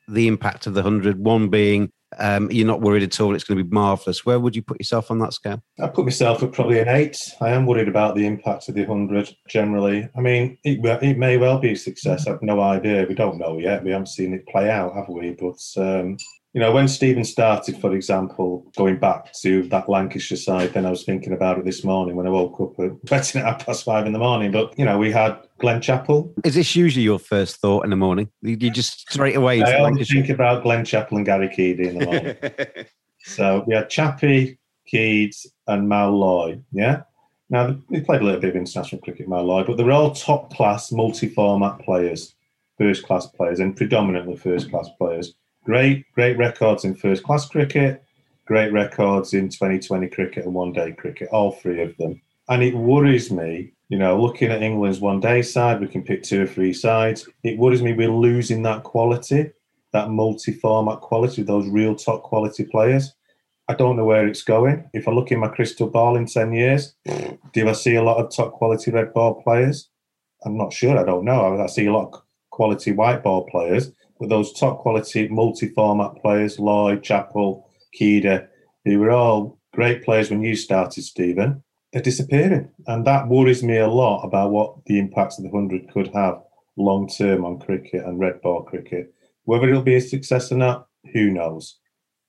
the 0.08 0.28
impact 0.28 0.66
of 0.66 0.74
the 0.74 0.82
100, 0.82 1.18
one 1.18 1.48
being 1.48 1.90
um, 2.18 2.50
you're 2.50 2.66
not 2.66 2.80
worried 2.80 3.02
at 3.02 3.20
all, 3.20 3.34
it's 3.34 3.44
going 3.44 3.58
to 3.58 3.64
be 3.64 3.70
marvellous. 3.70 4.24
Where 4.24 4.38
would 4.38 4.54
you 4.54 4.62
put 4.62 4.80
yourself 4.80 5.10
on 5.10 5.18
that 5.20 5.32
scale? 5.32 5.62
I 5.80 5.88
put 5.88 6.04
myself 6.04 6.42
at 6.42 6.52
probably 6.52 6.80
an 6.80 6.88
eight. 6.88 7.18
I 7.40 7.50
am 7.50 7.66
worried 7.66 7.88
about 7.88 8.14
the 8.14 8.26
impact 8.26 8.68
of 8.68 8.74
the 8.74 8.84
100 8.84 9.34
generally. 9.48 10.08
I 10.16 10.20
mean, 10.20 10.58
it, 10.64 10.78
it 11.02 11.18
may 11.18 11.36
well 11.36 11.58
be 11.58 11.72
a 11.72 11.76
success. 11.76 12.26
I've 12.26 12.42
no 12.42 12.60
idea. 12.60 13.06
We 13.08 13.14
don't 13.14 13.38
know 13.38 13.58
yet. 13.58 13.84
We 13.84 13.90
haven't 13.90 14.08
seen 14.08 14.34
it 14.34 14.46
play 14.48 14.70
out, 14.70 14.94
have 14.94 15.08
we? 15.08 15.32
But 15.32 15.60
um, 15.76 16.16
you 16.54 16.60
know, 16.60 16.70
when 16.70 16.86
Steven 16.86 17.24
started, 17.24 17.76
for 17.78 17.92
example, 17.92 18.64
going 18.76 18.96
back 18.96 19.32
to 19.40 19.64
that 19.64 19.88
Lancashire 19.88 20.38
side, 20.38 20.72
then 20.72 20.86
I 20.86 20.90
was 20.90 21.02
thinking 21.02 21.32
about 21.32 21.58
it 21.58 21.64
this 21.64 21.82
morning 21.82 22.14
when 22.14 22.28
I 22.28 22.30
woke 22.30 22.60
up 22.60 22.78
at 22.78 23.04
betting 23.10 23.40
at 23.40 23.46
half 23.46 23.66
past 23.66 23.84
five 23.84 24.06
in 24.06 24.12
the 24.12 24.20
morning. 24.20 24.52
But, 24.52 24.78
you 24.78 24.84
know, 24.84 24.96
we 24.96 25.10
had 25.10 25.36
Glen 25.58 25.80
Chapple. 25.80 26.32
Is 26.44 26.54
this 26.54 26.76
usually 26.76 27.02
your 27.02 27.18
first 27.18 27.56
thought 27.56 27.82
in 27.82 27.90
the 27.90 27.96
morning? 27.96 28.30
You 28.40 28.56
just 28.70 29.00
straight 29.00 29.34
away. 29.34 29.62
I 29.62 29.78
only 29.78 30.04
think 30.04 30.28
about 30.28 30.62
Glen 30.62 30.84
Chapple 30.84 31.16
and 31.16 31.26
Gary 31.26 31.48
Keedy 31.48 31.88
in 31.88 31.98
the 31.98 32.04
morning. 32.04 32.86
so 33.24 33.64
we 33.66 33.74
had 33.74 33.90
Chappie, 33.90 34.56
Keeds, 34.90 35.46
and 35.66 35.88
Mal 35.88 36.62
Yeah. 36.70 37.02
Now, 37.50 37.76
they 37.90 38.00
played 38.00 38.20
a 38.20 38.24
little 38.24 38.40
bit 38.40 38.50
of 38.50 38.56
international 38.56 39.02
cricket, 39.02 39.28
Mal 39.28 39.64
but 39.64 39.76
they're 39.76 39.90
all 39.90 40.14
top 40.14 40.54
class, 40.54 40.92
multi 40.92 41.28
format 41.28 41.80
players, 41.80 42.36
first 42.78 43.02
class 43.02 43.26
players, 43.26 43.58
and 43.58 43.76
predominantly 43.76 44.36
first 44.36 44.70
class 44.70 44.88
players 44.98 45.34
Great, 45.64 46.04
great 46.12 46.36
records 46.36 46.84
in 46.84 46.94
first 46.94 47.22
class 47.22 47.48
cricket, 47.48 48.04
great 48.44 48.70
records 48.70 49.32
in 49.32 49.48
2020 49.48 50.08
cricket 50.08 50.44
and 50.44 50.52
one 50.52 50.74
day 50.74 50.92
cricket, 50.92 51.28
all 51.32 51.52
three 51.52 51.80
of 51.80 51.96
them. 51.96 52.20
And 52.50 52.62
it 52.62 52.74
worries 52.74 53.32
me, 53.32 53.72
you 53.88 53.96
know, 53.96 54.20
looking 54.20 54.50
at 54.50 54.62
England's 54.62 55.00
one 55.00 55.20
day 55.20 55.40
side, 55.40 55.80
we 55.80 55.88
can 55.88 56.02
pick 56.02 56.22
two 56.22 56.42
or 56.42 56.46
three 56.46 56.74
sides. 56.74 57.26
It 57.44 57.58
worries 57.58 57.80
me 57.80 57.94
we're 57.94 58.10
losing 58.10 58.62
that 58.64 58.82
quality, 58.82 59.52
that 59.94 60.10
multi 60.10 60.52
format 60.52 61.00
quality, 61.00 61.42
those 61.42 61.66
real 61.68 61.94
top 61.94 62.24
quality 62.24 62.64
players. 62.64 63.14
I 63.66 63.74
don't 63.74 63.96
know 63.96 64.04
where 64.04 64.28
it's 64.28 64.42
going. 64.42 64.90
If 64.92 65.08
I 65.08 65.12
look 65.12 65.32
in 65.32 65.40
my 65.40 65.48
crystal 65.48 65.88
ball 65.88 66.16
in 66.16 66.26
10 66.26 66.52
years, 66.52 66.94
do 67.54 67.66
I 67.66 67.72
see 67.72 67.94
a 67.94 68.02
lot 68.02 68.18
of 68.22 68.30
top 68.30 68.52
quality 68.52 68.90
red 68.90 69.14
ball 69.14 69.42
players? 69.42 69.88
I'm 70.44 70.58
not 70.58 70.74
sure. 70.74 70.98
I 70.98 71.04
don't 71.04 71.24
know. 71.24 71.58
I 71.58 71.66
see 71.68 71.86
a 71.86 71.92
lot 71.92 72.12
of 72.12 72.22
quality 72.50 72.92
white 72.92 73.22
ball 73.22 73.46
players 73.46 73.90
but 74.18 74.28
those 74.28 74.52
top 74.52 74.78
quality 74.80 75.28
multi 75.28 75.68
format 75.68 76.16
players, 76.22 76.58
Loye, 76.58 76.96
Chapple, 76.98 77.64
Keedy, 77.98 78.46
who 78.84 78.98
were 78.98 79.10
all 79.10 79.58
great 79.72 80.04
players 80.04 80.30
when 80.30 80.42
you 80.42 80.56
started, 80.56 81.02
Steven, 81.02 81.62
they're 81.92 82.02
disappearing. 82.02 82.70
And 82.86 83.06
that 83.06 83.28
worries 83.28 83.62
me 83.62 83.78
a 83.78 83.88
lot 83.88 84.22
about 84.22 84.50
what 84.50 84.84
the 84.86 84.98
impacts 84.98 85.38
of 85.38 85.44
the 85.44 85.50
100 85.50 85.90
could 85.92 86.08
have 86.14 86.42
long 86.76 87.08
term 87.08 87.44
on 87.44 87.58
cricket 87.58 88.04
and 88.04 88.18
red 88.18 88.40
ball 88.42 88.62
cricket. 88.62 89.14
Whether 89.44 89.68
it'll 89.68 89.82
be 89.82 89.96
a 89.96 90.00
success 90.00 90.50
or 90.50 90.56
not, 90.56 90.88
who 91.12 91.30
knows? 91.30 91.78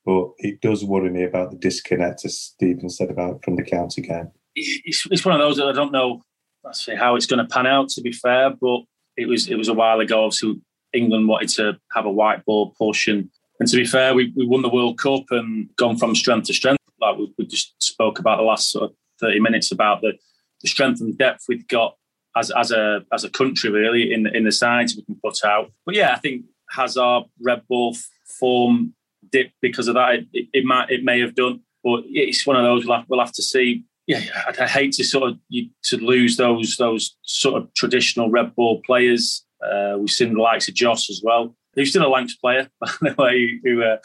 But 0.06 0.30
it 0.38 0.62
does 0.62 0.86
worry 0.86 1.10
me 1.10 1.24
about 1.24 1.52
the 1.52 1.58
disconnect, 1.58 2.26
as 2.26 2.40
Steven 2.40 2.90
said 2.90 3.10
about 3.10 3.44
from 3.44 3.56
the 3.56 3.64
county 3.64 4.02
game. 4.02 4.32
It's, 4.56 5.08
it's 5.10 5.26
one 5.26 5.34
of 5.34 5.42
those 5.42 5.58
that 5.58 5.68
I 5.68 5.72
don't 5.72 5.92
know. 5.92 6.22
Let's 6.64 6.86
see 6.86 6.96
how 6.96 7.16
it's 7.16 7.26
going 7.26 7.46
to 7.46 7.52
pan 7.52 7.66
out. 7.66 7.90
To 7.90 8.02
be 8.02 8.12
fair, 8.12 8.52
but 8.52 8.82
it 9.18 9.28
was 9.28 9.48
it 9.48 9.56
was 9.56 9.68
a 9.68 9.74
while 9.74 10.00
ago. 10.00 10.26
Obviously, 10.26 10.62
England 10.96 11.28
wanted 11.28 11.50
to 11.50 11.78
have 11.94 12.06
a 12.06 12.12
white 12.12 12.46
ball 12.46 12.74
push. 12.78 13.08
And, 13.08 13.30
to 13.66 13.78
be 13.78 13.86
fair, 13.86 14.14
we, 14.14 14.34
we 14.36 14.46
won 14.46 14.62
the 14.62 14.70
World 14.70 14.98
Cup 14.98 15.24
and 15.32 15.70
gone 15.78 15.98
from 15.98 16.14
strength 16.16 16.48
to 16.48 16.54
strength. 16.54 16.82
Like 17.00 17.18
we, 17.18 17.34
we 17.38 17.46
just 17.46 17.74
spoke 17.82 18.20
about 18.20 18.38
the 18.38 18.44
last 18.44 18.72
sort 18.72 18.92
of 18.92 18.96
30 19.22 19.40
minutes 19.40 19.72
about 19.72 20.02
the, 20.02 20.14
the 20.62 20.68
strength 20.68 21.02
and 21.02 21.18
depth 21.18 21.46
we've 21.48 21.68
got 21.68 21.96
as, 22.36 22.52
as 22.52 22.72
a 22.72 23.06
as 23.14 23.24
a 23.24 23.30
country, 23.30 23.70
really, 23.70 24.12
in 24.12 24.24
the, 24.24 24.36
in 24.36 24.44
the 24.44 24.52
sides 24.52 24.96
we 24.96 25.04
can 25.04 25.16
put 25.24 25.46
out. 25.46 25.72
But 25.86 25.96
yeah, 25.96 26.14
I 26.14 26.18
think 26.18 26.44
has 26.72 26.98
our 26.98 27.26
red 27.42 27.62
ball 27.70 27.96
form 28.40 28.94
dip 29.32 29.52
because 29.62 29.88
of 29.88 29.96
that? 29.96 30.26
It, 30.34 30.48
it, 30.54 30.66
might 30.66 30.90
it 30.90 31.04
may 31.04 31.22
have 31.22 31.36
done, 31.36 31.62
but 31.84 32.04
it's 32.08 32.46
one 32.46 32.58
of 32.58 32.64
those 32.64 32.86
we'll 32.86 32.98
have, 32.98 33.06
we'll 33.08 33.20
have 33.20 33.34
to 33.34 33.44
see 33.44 33.86
yeah, 34.08 34.22
I, 34.60 34.68
hate 34.68 34.94
to 34.94 35.04
sort 35.04 35.32
of 35.32 35.40
you, 35.50 35.70
to 35.86 35.98
lose 35.98 36.38
those 36.38 36.76
those 36.78 37.16
sort 37.24 37.62
of 37.62 37.74
traditional 37.74 38.30
red 38.30 38.56
ball 38.56 38.82
players. 38.86 39.45
Uh, 39.62 39.98
we've 39.98 40.10
seen 40.10 40.34
the 40.34 40.42
likes 40.42 40.68
of 40.68 40.74
Jos 40.74 41.10
as 41.10 41.22
well, 41.24 41.56
who's 41.76 41.90
still 41.90 42.06
a 42.06 42.10
Lancs 42.10 42.36
player, 42.36 42.70
by 42.80 42.90
the 43.02 43.16
way, 43.18 43.60
who 43.64 43.84
uh, 43.84 43.98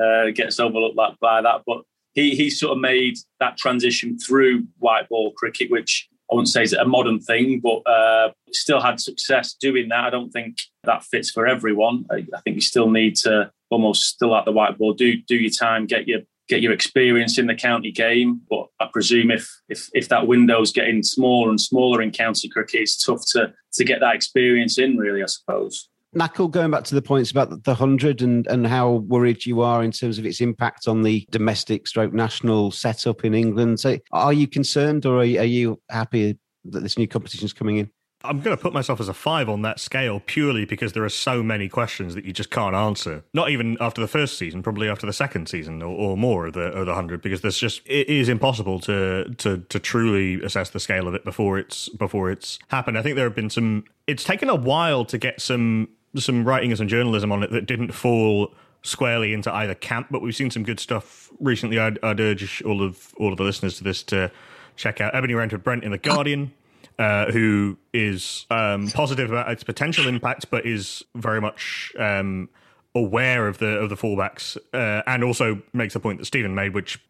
uh, 0.00 0.30
gets 0.30 0.60
overlooked 0.60 0.96
by 1.20 1.42
that. 1.42 1.62
But 1.66 1.82
he 2.14 2.34
he 2.34 2.50
sort 2.50 2.72
of 2.72 2.78
made 2.78 3.16
that 3.40 3.56
transition 3.56 4.18
through 4.18 4.66
white 4.78 5.08
ball 5.08 5.32
cricket, 5.32 5.70
which 5.70 6.08
I 6.30 6.34
wouldn't 6.34 6.48
say 6.48 6.62
is 6.62 6.72
a 6.72 6.84
modern 6.84 7.20
thing, 7.20 7.60
but 7.60 7.86
uh, 7.86 8.30
still 8.52 8.80
had 8.80 9.00
success 9.00 9.54
doing 9.54 9.88
that. 9.88 10.04
I 10.04 10.10
don't 10.10 10.30
think 10.30 10.58
that 10.84 11.04
fits 11.04 11.30
for 11.30 11.46
everyone. 11.46 12.06
I, 12.10 12.26
I 12.34 12.40
think 12.40 12.54
you 12.54 12.62
still 12.62 12.90
need 12.90 13.16
to 13.16 13.50
almost 13.70 14.04
still 14.04 14.34
at 14.36 14.44
the 14.44 14.52
white 14.52 14.78
ball, 14.78 14.94
do 14.94 15.16
do 15.22 15.36
your 15.36 15.50
time, 15.50 15.86
get 15.86 16.08
your 16.08 16.20
get 16.48 16.60
your 16.60 16.72
experience 16.72 17.38
in 17.38 17.46
the 17.46 17.54
county 17.54 17.92
game. 17.92 18.40
But 18.48 18.66
I 18.80 18.88
presume 18.92 19.30
if 19.30 19.48
if 19.68 19.88
if 19.94 20.08
that 20.08 20.26
window's 20.26 20.72
getting 20.72 21.02
smaller 21.02 21.50
and 21.50 21.60
smaller 21.60 22.02
in 22.02 22.10
county 22.10 22.48
cricket, 22.48 22.80
it's 22.82 23.02
tough 23.02 23.22
to 23.28 23.52
to 23.74 23.84
get 23.84 24.00
that 24.00 24.14
experience 24.14 24.78
in. 24.78 24.96
Really, 24.96 25.22
I 25.22 25.26
suppose. 25.26 25.88
Knuckle, 26.16 26.46
going 26.46 26.70
back 26.70 26.84
to 26.84 26.94
the 26.94 27.02
points 27.02 27.32
about 27.32 27.64
the 27.64 27.74
hundred 27.74 28.22
and 28.22 28.46
and 28.46 28.66
how 28.66 29.04
worried 29.08 29.44
you 29.44 29.62
are 29.62 29.82
in 29.82 29.90
terms 29.90 30.18
of 30.18 30.26
its 30.26 30.40
impact 30.40 30.86
on 30.86 31.02
the 31.02 31.26
domestic 31.30 31.88
stroke 31.88 32.12
national 32.12 32.70
setup 32.70 33.24
in 33.24 33.34
England. 33.34 33.80
So, 33.80 33.98
are 34.12 34.32
you 34.32 34.46
concerned, 34.46 35.06
or 35.06 35.18
are 35.18 35.24
you, 35.24 35.40
are 35.40 35.44
you 35.44 35.80
happy 35.90 36.38
that 36.66 36.80
this 36.80 36.96
new 36.96 37.08
competition 37.08 37.46
is 37.46 37.52
coming 37.52 37.78
in? 37.78 37.90
I'm 38.24 38.40
going 38.40 38.56
to 38.56 38.60
put 38.60 38.72
myself 38.72 39.00
as 39.00 39.08
a 39.08 39.14
five 39.14 39.48
on 39.48 39.62
that 39.62 39.78
scale 39.78 40.20
purely 40.24 40.64
because 40.64 40.92
there 40.92 41.04
are 41.04 41.10
so 41.10 41.42
many 41.42 41.68
questions 41.68 42.14
that 42.14 42.24
you 42.24 42.32
just 42.32 42.50
can't 42.50 42.74
answer. 42.74 43.22
Not 43.32 43.50
even 43.50 43.76
after 43.80 44.00
the 44.00 44.08
first 44.08 44.38
season, 44.38 44.62
probably 44.62 44.88
after 44.88 45.06
the 45.06 45.12
second 45.12 45.48
season 45.48 45.82
or, 45.82 45.94
or 45.94 46.16
more 46.16 46.46
of 46.46 46.54
the 46.54 46.72
of 46.72 46.86
the 46.86 46.94
hundred, 46.94 47.22
because 47.22 47.42
there's 47.42 47.58
just 47.58 47.82
it 47.86 48.08
is 48.08 48.28
impossible 48.28 48.80
to 48.80 49.32
to 49.38 49.58
to 49.58 49.78
truly 49.78 50.42
assess 50.42 50.70
the 50.70 50.80
scale 50.80 51.06
of 51.06 51.14
it 51.14 51.24
before 51.24 51.58
it's 51.58 51.88
before 51.90 52.30
it's 52.30 52.58
happened. 52.68 52.98
I 52.98 53.02
think 53.02 53.16
there 53.16 53.26
have 53.26 53.34
been 53.34 53.50
some. 53.50 53.84
It's 54.06 54.24
taken 54.24 54.48
a 54.48 54.54
while 54.54 55.04
to 55.06 55.18
get 55.18 55.40
some 55.40 55.88
some 56.16 56.44
writing 56.44 56.70
and 56.70 56.78
some 56.78 56.88
journalism 56.88 57.32
on 57.32 57.42
it 57.42 57.50
that 57.50 57.66
didn't 57.66 57.92
fall 57.92 58.54
squarely 58.82 59.32
into 59.32 59.52
either 59.52 59.74
camp, 59.74 60.08
but 60.10 60.22
we've 60.22 60.36
seen 60.36 60.50
some 60.50 60.62
good 60.62 60.78
stuff 60.78 61.30
recently. 61.40 61.78
I'd, 61.78 61.98
I'd 62.02 62.20
urge 62.20 62.62
all 62.62 62.82
of 62.82 63.14
all 63.18 63.32
of 63.32 63.38
the 63.38 63.44
listeners 63.44 63.78
to 63.78 63.84
this 63.84 64.02
to 64.04 64.30
check 64.76 65.00
out 65.00 65.14
Ebony 65.14 65.34
Rainford-Brent 65.34 65.84
in 65.84 65.90
the 65.90 65.98
Guardian 65.98 66.52
uh, 66.98 67.30
who 67.32 67.76
is 67.92 68.46
um, 68.50 68.88
positive 68.90 69.30
about 69.30 69.50
its 69.50 69.64
potential 69.64 70.06
impact, 70.06 70.50
but 70.50 70.66
is 70.66 71.04
very 71.14 71.40
much 71.40 71.92
um, 71.98 72.48
aware 72.94 73.48
of 73.48 73.58
the 73.58 73.78
of 73.78 73.88
the 73.88 73.96
fallbacks, 73.96 74.56
uh, 74.72 75.02
and 75.06 75.24
also 75.24 75.60
makes 75.72 75.94
a 75.94 76.00
point 76.00 76.18
that 76.18 76.24
Steven 76.26 76.54
made, 76.54 76.74
which 76.74 77.00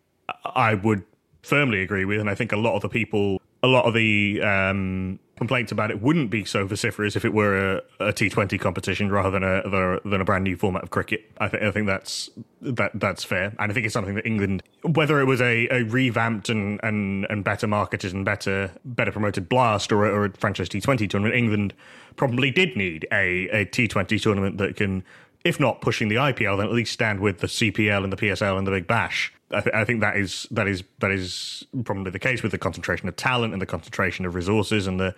I 0.44 0.75
would 0.75 1.05
firmly 1.42 1.83
agree 1.83 2.05
with, 2.05 2.20
and 2.20 2.31
I 2.31 2.35
think 2.35 2.53
a 2.53 2.57
lot 2.57 2.75
of 2.75 2.83
the 2.83 2.88
people, 2.88 3.40
a 3.62 3.66
lot 3.68 3.85
of 3.85 3.94
the 3.94 4.40
um, 4.42 5.18
complaints 5.37 5.73
about 5.73 5.90
it 5.90 6.01
wouldn't 6.01 6.31
be 6.31 6.44
so 6.44 6.66
vociferous 6.66 7.16
if 7.16 7.25
it 7.25 7.33
were 7.33 7.81
a 7.99 8.09
a 8.09 8.12
T20 8.12 8.61
competition 8.61 9.11
rather 9.11 9.31
than 9.31 9.42
a 9.42 10.01
than 10.05 10.20
a 10.20 10.25
brand 10.25 10.44
new 10.44 10.57
format 10.57 10.83
of 10.83 10.90
cricket. 10.90 11.31
I 11.38 11.49
think 11.49 11.62
I 11.62 11.70
think 11.70 11.87
that's 11.87 12.31
that 12.61 12.92
that's 12.94 13.25
fair, 13.25 13.55
and 13.59 13.70
I 13.70 13.75
think 13.75 13.85
it's 13.85 13.92
something 13.92 14.14
that 14.14 14.27
England, 14.27 14.62
whether 14.83 15.20
it 15.20 15.25
was 15.25 15.40
a, 15.40 15.68
a 15.68 15.83
revamped 15.85 16.49
and, 16.49 16.81
and, 16.83 17.27
and 17.29 17.44
better 17.44 17.66
marketed 17.66 18.12
and 18.12 18.25
better 18.25 18.70
better 18.85 19.12
promoted 19.12 19.49
Blast 19.49 19.92
or, 19.92 20.07
or 20.07 20.27
a 20.27 20.33
franchise 20.33 20.68
T20 20.68 21.09
tournament, 21.11 21.37
England 21.37 21.75
probably 22.16 22.51
did 22.51 22.77
need 22.77 23.07
a 23.12 23.49
a 23.49 23.66
T20 23.66 24.20
tournament 24.20 24.59
that 24.59 24.77
can, 24.77 25.05
if 25.44 25.59
not 25.59 25.81
pushing 25.81 26.09
the 26.09 26.16
IPL, 26.16 26.57
then 26.59 26.66
at 26.66 26.73
least 26.73 26.92
stand 26.92 27.20
with 27.20 27.38
the 27.38 27.49
CPL 27.49 28.05
and 28.05 28.12
the 28.12 28.16
PSL 28.16 28.57
and 28.57 28.66
the 28.66 28.70
Big 28.70 28.87
Bash. 28.87 29.33
I, 29.54 29.80
I, 29.80 29.84
think 29.84 30.00
that 30.00 30.16
is 30.16 30.46
that 30.50 30.66
is 30.66 30.82
that 30.98 31.10
is 31.10 31.64
probably 31.84 32.10
the 32.10 32.18
case 32.18 32.42
with 32.42 32.52
the 32.52 32.58
concentration 32.58 33.08
of 33.08 33.16
talent 33.16 33.52
and 33.52 33.62
the 33.62 33.66
concentration 33.66 34.26
of 34.26 34.34
resources 34.34 34.86
and 34.86 34.98
the 34.98 35.14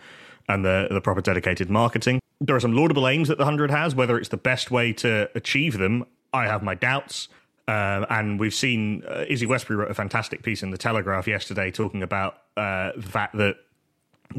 and 0.48 0.64
the, 0.64 0.88
the 0.90 1.00
proper 1.00 1.20
dedicated 1.20 1.70
marketing. 1.70 2.20
There 2.40 2.54
are 2.54 2.60
some 2.60 2.76
laudable 2.76 3.08
aims 3.08 3.28
that 3.28 3.38
the 3.38 3.44
100 3.44 3.70
has. 3.70 3.94
Whether 3.94 4.18
it's 4.18 4.28
the 4.28 4.36
best 4.36 4.70
way 4.70 4.92
to 4.94 5.28
achieve 5.34 5.78
them, 5.78 6.04
I 6.32 6.46
have 6.46 6.62
my 6.62 6.74
doubts. 6.74 7.28
Uh, 7.68 8.06
and 8.10 8.38
we've 8.38 8.54
seen 8.54 9.02
uh, 9.08 9.24
Izzy 9.28 9.46
Westbury 9.46 9.76
wrote 9.76 9.90
a 9.90 9.94
fantastic 9.94 10.42
piece 10.42 10.62
in 10.62 10.70
the 10.70 10.78
Telegraph 10.78 11.26
yesterday 11.26 11.72
talking 11.72 12.02
about 12.02 12.42
uh, 12.56 12.92
the 12.94 13.08
fact 13.08 13.36
that 13.38 13.56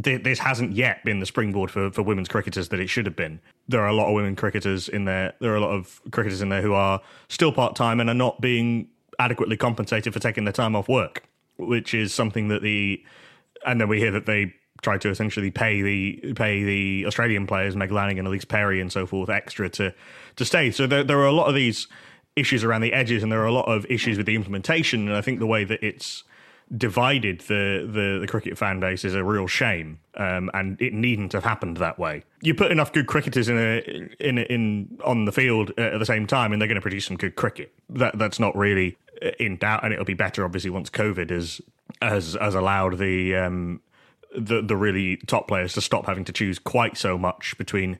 th- 0.01 0.23
this 0.23 0.39
hasn't 0.39 0.71
yet 0.71 1.03
been 1.03 1.19
the 1.19 1.25
springboard 1.25 1.69
for, 1.69 1.91
for 1.91 2.03
women's 2.03 2.29
cricketers 2.29 2.69
that 2.69 2.79
it 2.79 2.87
should 2.87 3.05
have 3.05 3.17
been. 3.17 3.41
There 3.67 3.81
are 3.81 3.87
a 3.87 3.93
lot 3.93 4.07
of 4.07 4.13
women 4.13 4.37
cricketers 4.37 4.87
in 4.87 5.03
there. 5.05 5.33
There 5.41 5.51
are 5.51 5.57
a 5.57 5.61
lot 5.61 5.71
of 5.71 6.01
cricketers 6.11 6.41
in 6.41 6.47
there 6.49 6.61
who 6.61 6.73
are 6.73 7.01
still 7.27 7.51
part 7.51 7.75
time 7.75 7.99
and 7.99 8.09
are 8.09 8.13
not 8.13 8.39
being 8.39 8.87
adequately 9.19 9.57
compensated 9.57 10.13
for 10.13 10.19
taking 10.19 10.43
their 10.43 10.53
time 10.53 10.75
off 10.75 10.87
work, 10.87 11.23
which 11.57 11.93
is 11.93 12.13
something 12.13 12.47
that 12.49 12.61
the 12.61 13.03
and 13.65 13.81
then 13.81 13.87
we 13.87 13.99
hear 13.99 14.11
that 14.11 14.25
they 14.25 14.53
try 14.81 14.97
to 14.97 15.09
essentially 15.09 15.51
pay 15.51 15.81
the 15.81 16.33
pay 16.33 16.63
the 16.63 17.05
Australian 17.05 17.47
players, 17.47 17.75
Meg 17.75 17.91
Lanning 17.91 18.19
and 18.19 18.27
Ellyse 18.27 18.47
Perry 18.47 18.79
and 18.79 18.91
so 18.91 19.05
forth, 19.05 19.29
extra 19.29 19.69
to 19.69 19.93
to 20.35 20.45
stay. 20.45 20.71
So 20.71 20.87
there, 20.87 21.03
there 21.03 21.19
are 21.19 21.25
a 21.25 21.31
lot 21.31 21.47
of 21.47 21.55
these 21.55 21.87
issues 22.35 22.63
around 22.63 22.81
the 22.81 22.93
edges, 22.93 23.23
and 23.23 23.31
there 23.31 23.41
are 23.41 23.47
a 23.47 23.53
lot 23.53 23.67
of 23.67 23.85
issues 23.89 24.17
with 24.17 24.25
the 24.25 24.35
implementation. 24.35 25.07
And 25.07 25.17
I 25.17 25.21
think 25.21 25.39
the 25.39 25.47
way 25.47 25.63
that 25.63 25.83
it's 25.83 26.23
divided 26.75 27.39
the 27.41 27.89
the, 27.91 28.19
the 28.19 28.27
cricket 28.27 28.57
fan 28.57 28.79
base 28.79 29.03
is 29.05 29.15
a 29.15 29.23
real 29.23 29.47
shame, 29.47 29.99
um, 30.15 30.51
and 30.53 30.79
it 30.81 30.93
needn't 30.93 31.33
have 31.33 31.43
happened 31.43 31.77
that 31.77 31.97
way. 31.97 32.23
You 32.41 32.53
put 32.53 32.71
enough 32.71 32.93
good 32.93 33.07
cricketers 33.07 33.49
in 33.49 33.57
a 33.57 33.79
in 34.19 34.37
in 34.37 34.99
on 35.03 35.25
the 35.25 35.31
field 35.31 35.71
at 35.77 35.97
the 35.99 36.05
same 36.05 36.27
time, 36.27 36.53
and 36.53 36.61
they're 36.61 36.67
going 36.67 36.75
to 36.75 36.81
produce 36.81 37.05
some 37.05 37.17
good 37.17 37.35
cricket. 37.35 37.73
That 37.89 38.17
that's 38.17 38.39
not 38.39 38.55
really 38.55 38.97
in 39.39 39.57
doubt, 39.57 39.83
and 39.83 39.93
it'll 39.93 40.05
be 40.05 40.13
better 40.13 40.43
obviously 40.45 40.69
once 40.69 40.89
COVID 40.89 41.29
has 41.29 41.61
has 42.01 42.37
has 42.39 42.55
allowed 42.55 42.97
the 42.97 43.35
um, 43.35 43.81
the 44.37 44.61
the 44.61 44.75
really 44.75 45.17
top 45.27 45.47
players 45.47 45.73
to 45.73 45.81
stop 45.81 46.05
having 46.05 46.23
to 46.25 46.31
choose 46.33 46.59
quite 46.59 46.97
so 46.97 47.17
much 47.17 47.57
between 47.57 47.97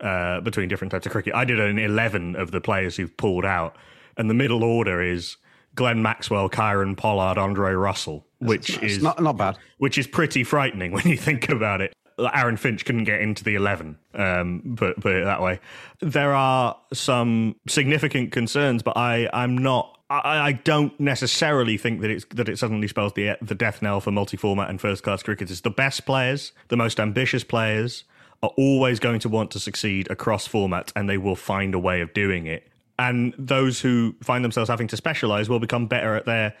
uh, 0.00 0.40
between 0.40 0.68
different 0.68 0.90
types 0.92 1.06
of 1.06 1.12
cricket. 1.12 1.34
I 1.34 1.44
did 1.44 1.58
an 1.60 1.78
eleven 1.78 2.36
of 2.36 2.50
the 2.50 2.60
players 2.60 2.96
who've 2.96 3.14
pulled 3.16 3.44
out, 3.44 3.76
and 4.16 4.28
the 4.30 4.34
middle 4.34 4.62
order 4.64 5.02
is 5.02 5.36
Glenn 5.74 6.02
Maxwell, 6.02 6.48
Kieron 6.48 6.96
Pollard, 6.96 7.38
Andre 7.38 7.72
Russell, 7.72 8.26
which 8.38 8.70
It's 8.82 8.96
is 8.96 9.02
not 9.02 9.20
not 9.22 9.36
bad. 9.36 9.58
which 9.78 9.98
is 9.98 10.06
pretty 10.06 10.44
frightening 10.44 10.92
when 10.96 11.06
you 11.06 11.16
think 11.16 11.48
about 11.48 11.80
it. 11.80 11.92
Aaron 12.34 12.58
Finch 12.58 12.84
couldn't 12.84 13.04
get 13.04 13.22
into 13.22 13.42
the 13.42 13.54
11, 13.54 13.96
um, 14.12 14.74
put, 14.76 15.00
put 15.00 15.14
it 15.14 15.24
that 15.24 15.40
way. 15.40 15.58
There 16.00 16.34
are 16.34 16.76
some 16.92 17.56
significant 17.66 18.30
concerns, 18.30 18.82
but 18.82 18.94
I, 18.98 19.30
I'm 19.32 19.56
not. 19.56 19.98
I, 20.10 20.48
I 20.48 20.52
don't 20.52 20.98
necessarily 20.98 21.78
think 21.78 22.00
that 22.00 22.10
it's 22.10 22.24
that 22.34 22.48
it 22.48 22.58
suddenly 22.58 22.88
spells 22.88 23.12
the 23.14 23.36
the 23.40 23.54
death 23.54 23.80
knell 23.80 24.00
for 24.00 24.10
multi-format 24.10 24.68
and 24.68 24.80
first-class 24.80 25.22
cricketers. 25.22 25.60
The 25.60 25.70
best 25.70 26.04
players, 26.04 26.52
the 26.68 26.76
most 26.76 26.98
ambitious 26.98 27.44
players, 27.44 28.04
are 28.42 28.50
always 28.56 28.98
going 28.98 29.20
to 29.20 29.28
want 29.28 29.52
to 29.52 29.60
succeed 29.60 30.10
across 30.10 30.48
formats, 30.48 30.92
and 30.96 31.08
they 31.08 31.18
will 31.18 31.36
find 31.36 31.74
a 31.74 31.78
way 31.78 32.00
of 32.00 32.12
doing 32.12 32.46
it. 32.46 32.66
And 32.98 33.34
those 33.38 33.80
who 33.80 34.14
find 34.22 34.44
themselves 34.44 34.68
having 34.68 34.88
to 34.88 34.96
specialize 34.96 35.48
will 35.48 35.60
become 35.60 35.86
better 35.86 36.16
at 36.16 36.26
their 36.26 36.54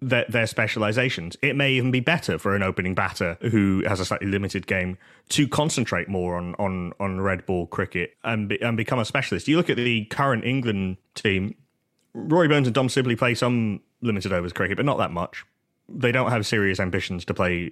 their, 0.00 0.24
their 0.28 0.46
specializations. 0.46 1.36
It 1.40 1.54
may 1.54 1.72
even 1.72 1.90
be 1.90 2.00
better 2.00 2.38
for 2.38 2.56
an 2.56 2.62
opening 2.62 2.94
batter 2.94 3.38
who 3.42 3.82
has 3.86 4.00
a 4.00 4.04
slightly 4.04 4.26
limited 4.26 4.66
game 4.66 4.98
to 5.30 5.46
concentrate 5.48 6.08
more 6.08 6.36
on 6.36 6.54
on 6.56 6.92
on 7.00 7.20
red 7.20 7.44
ball 7.44 7.66
cricket 7.66 8.16
and 8.22 8.48
be, 8.48 8.62
and 8.62 8.76
become 8.76 8.98
a 8.98 9.04
specialist. 9.04 9.48
You 9.48 9.56
look 9.56 9.70
at 9.70 9.76
the 9.76 10.04
current 10.06 10.44
England 10.44 10.98
team. 11.14 11.56
Rory 12.14 12.48
Burns 12.48 12.66
and 12.66 12.74
Dom 12.74 12.88
Sibley 12.88 13.16
play 13.16 13.34
some 13.34 13.80
limited 14.00 14.32
overs 14.32 14.52
cricket, 14.52 14.76
but 14.76 14.86
not 14.86 14.98
that 14.98 15.10
much. 15.10 15.44
They 15.88 16.12
don't 16.12 16.30
have 16.30 16.46
serious 16.46 16.78
ambitions 16.80 17.24
to 17.26 17.34
play 17.34 17.70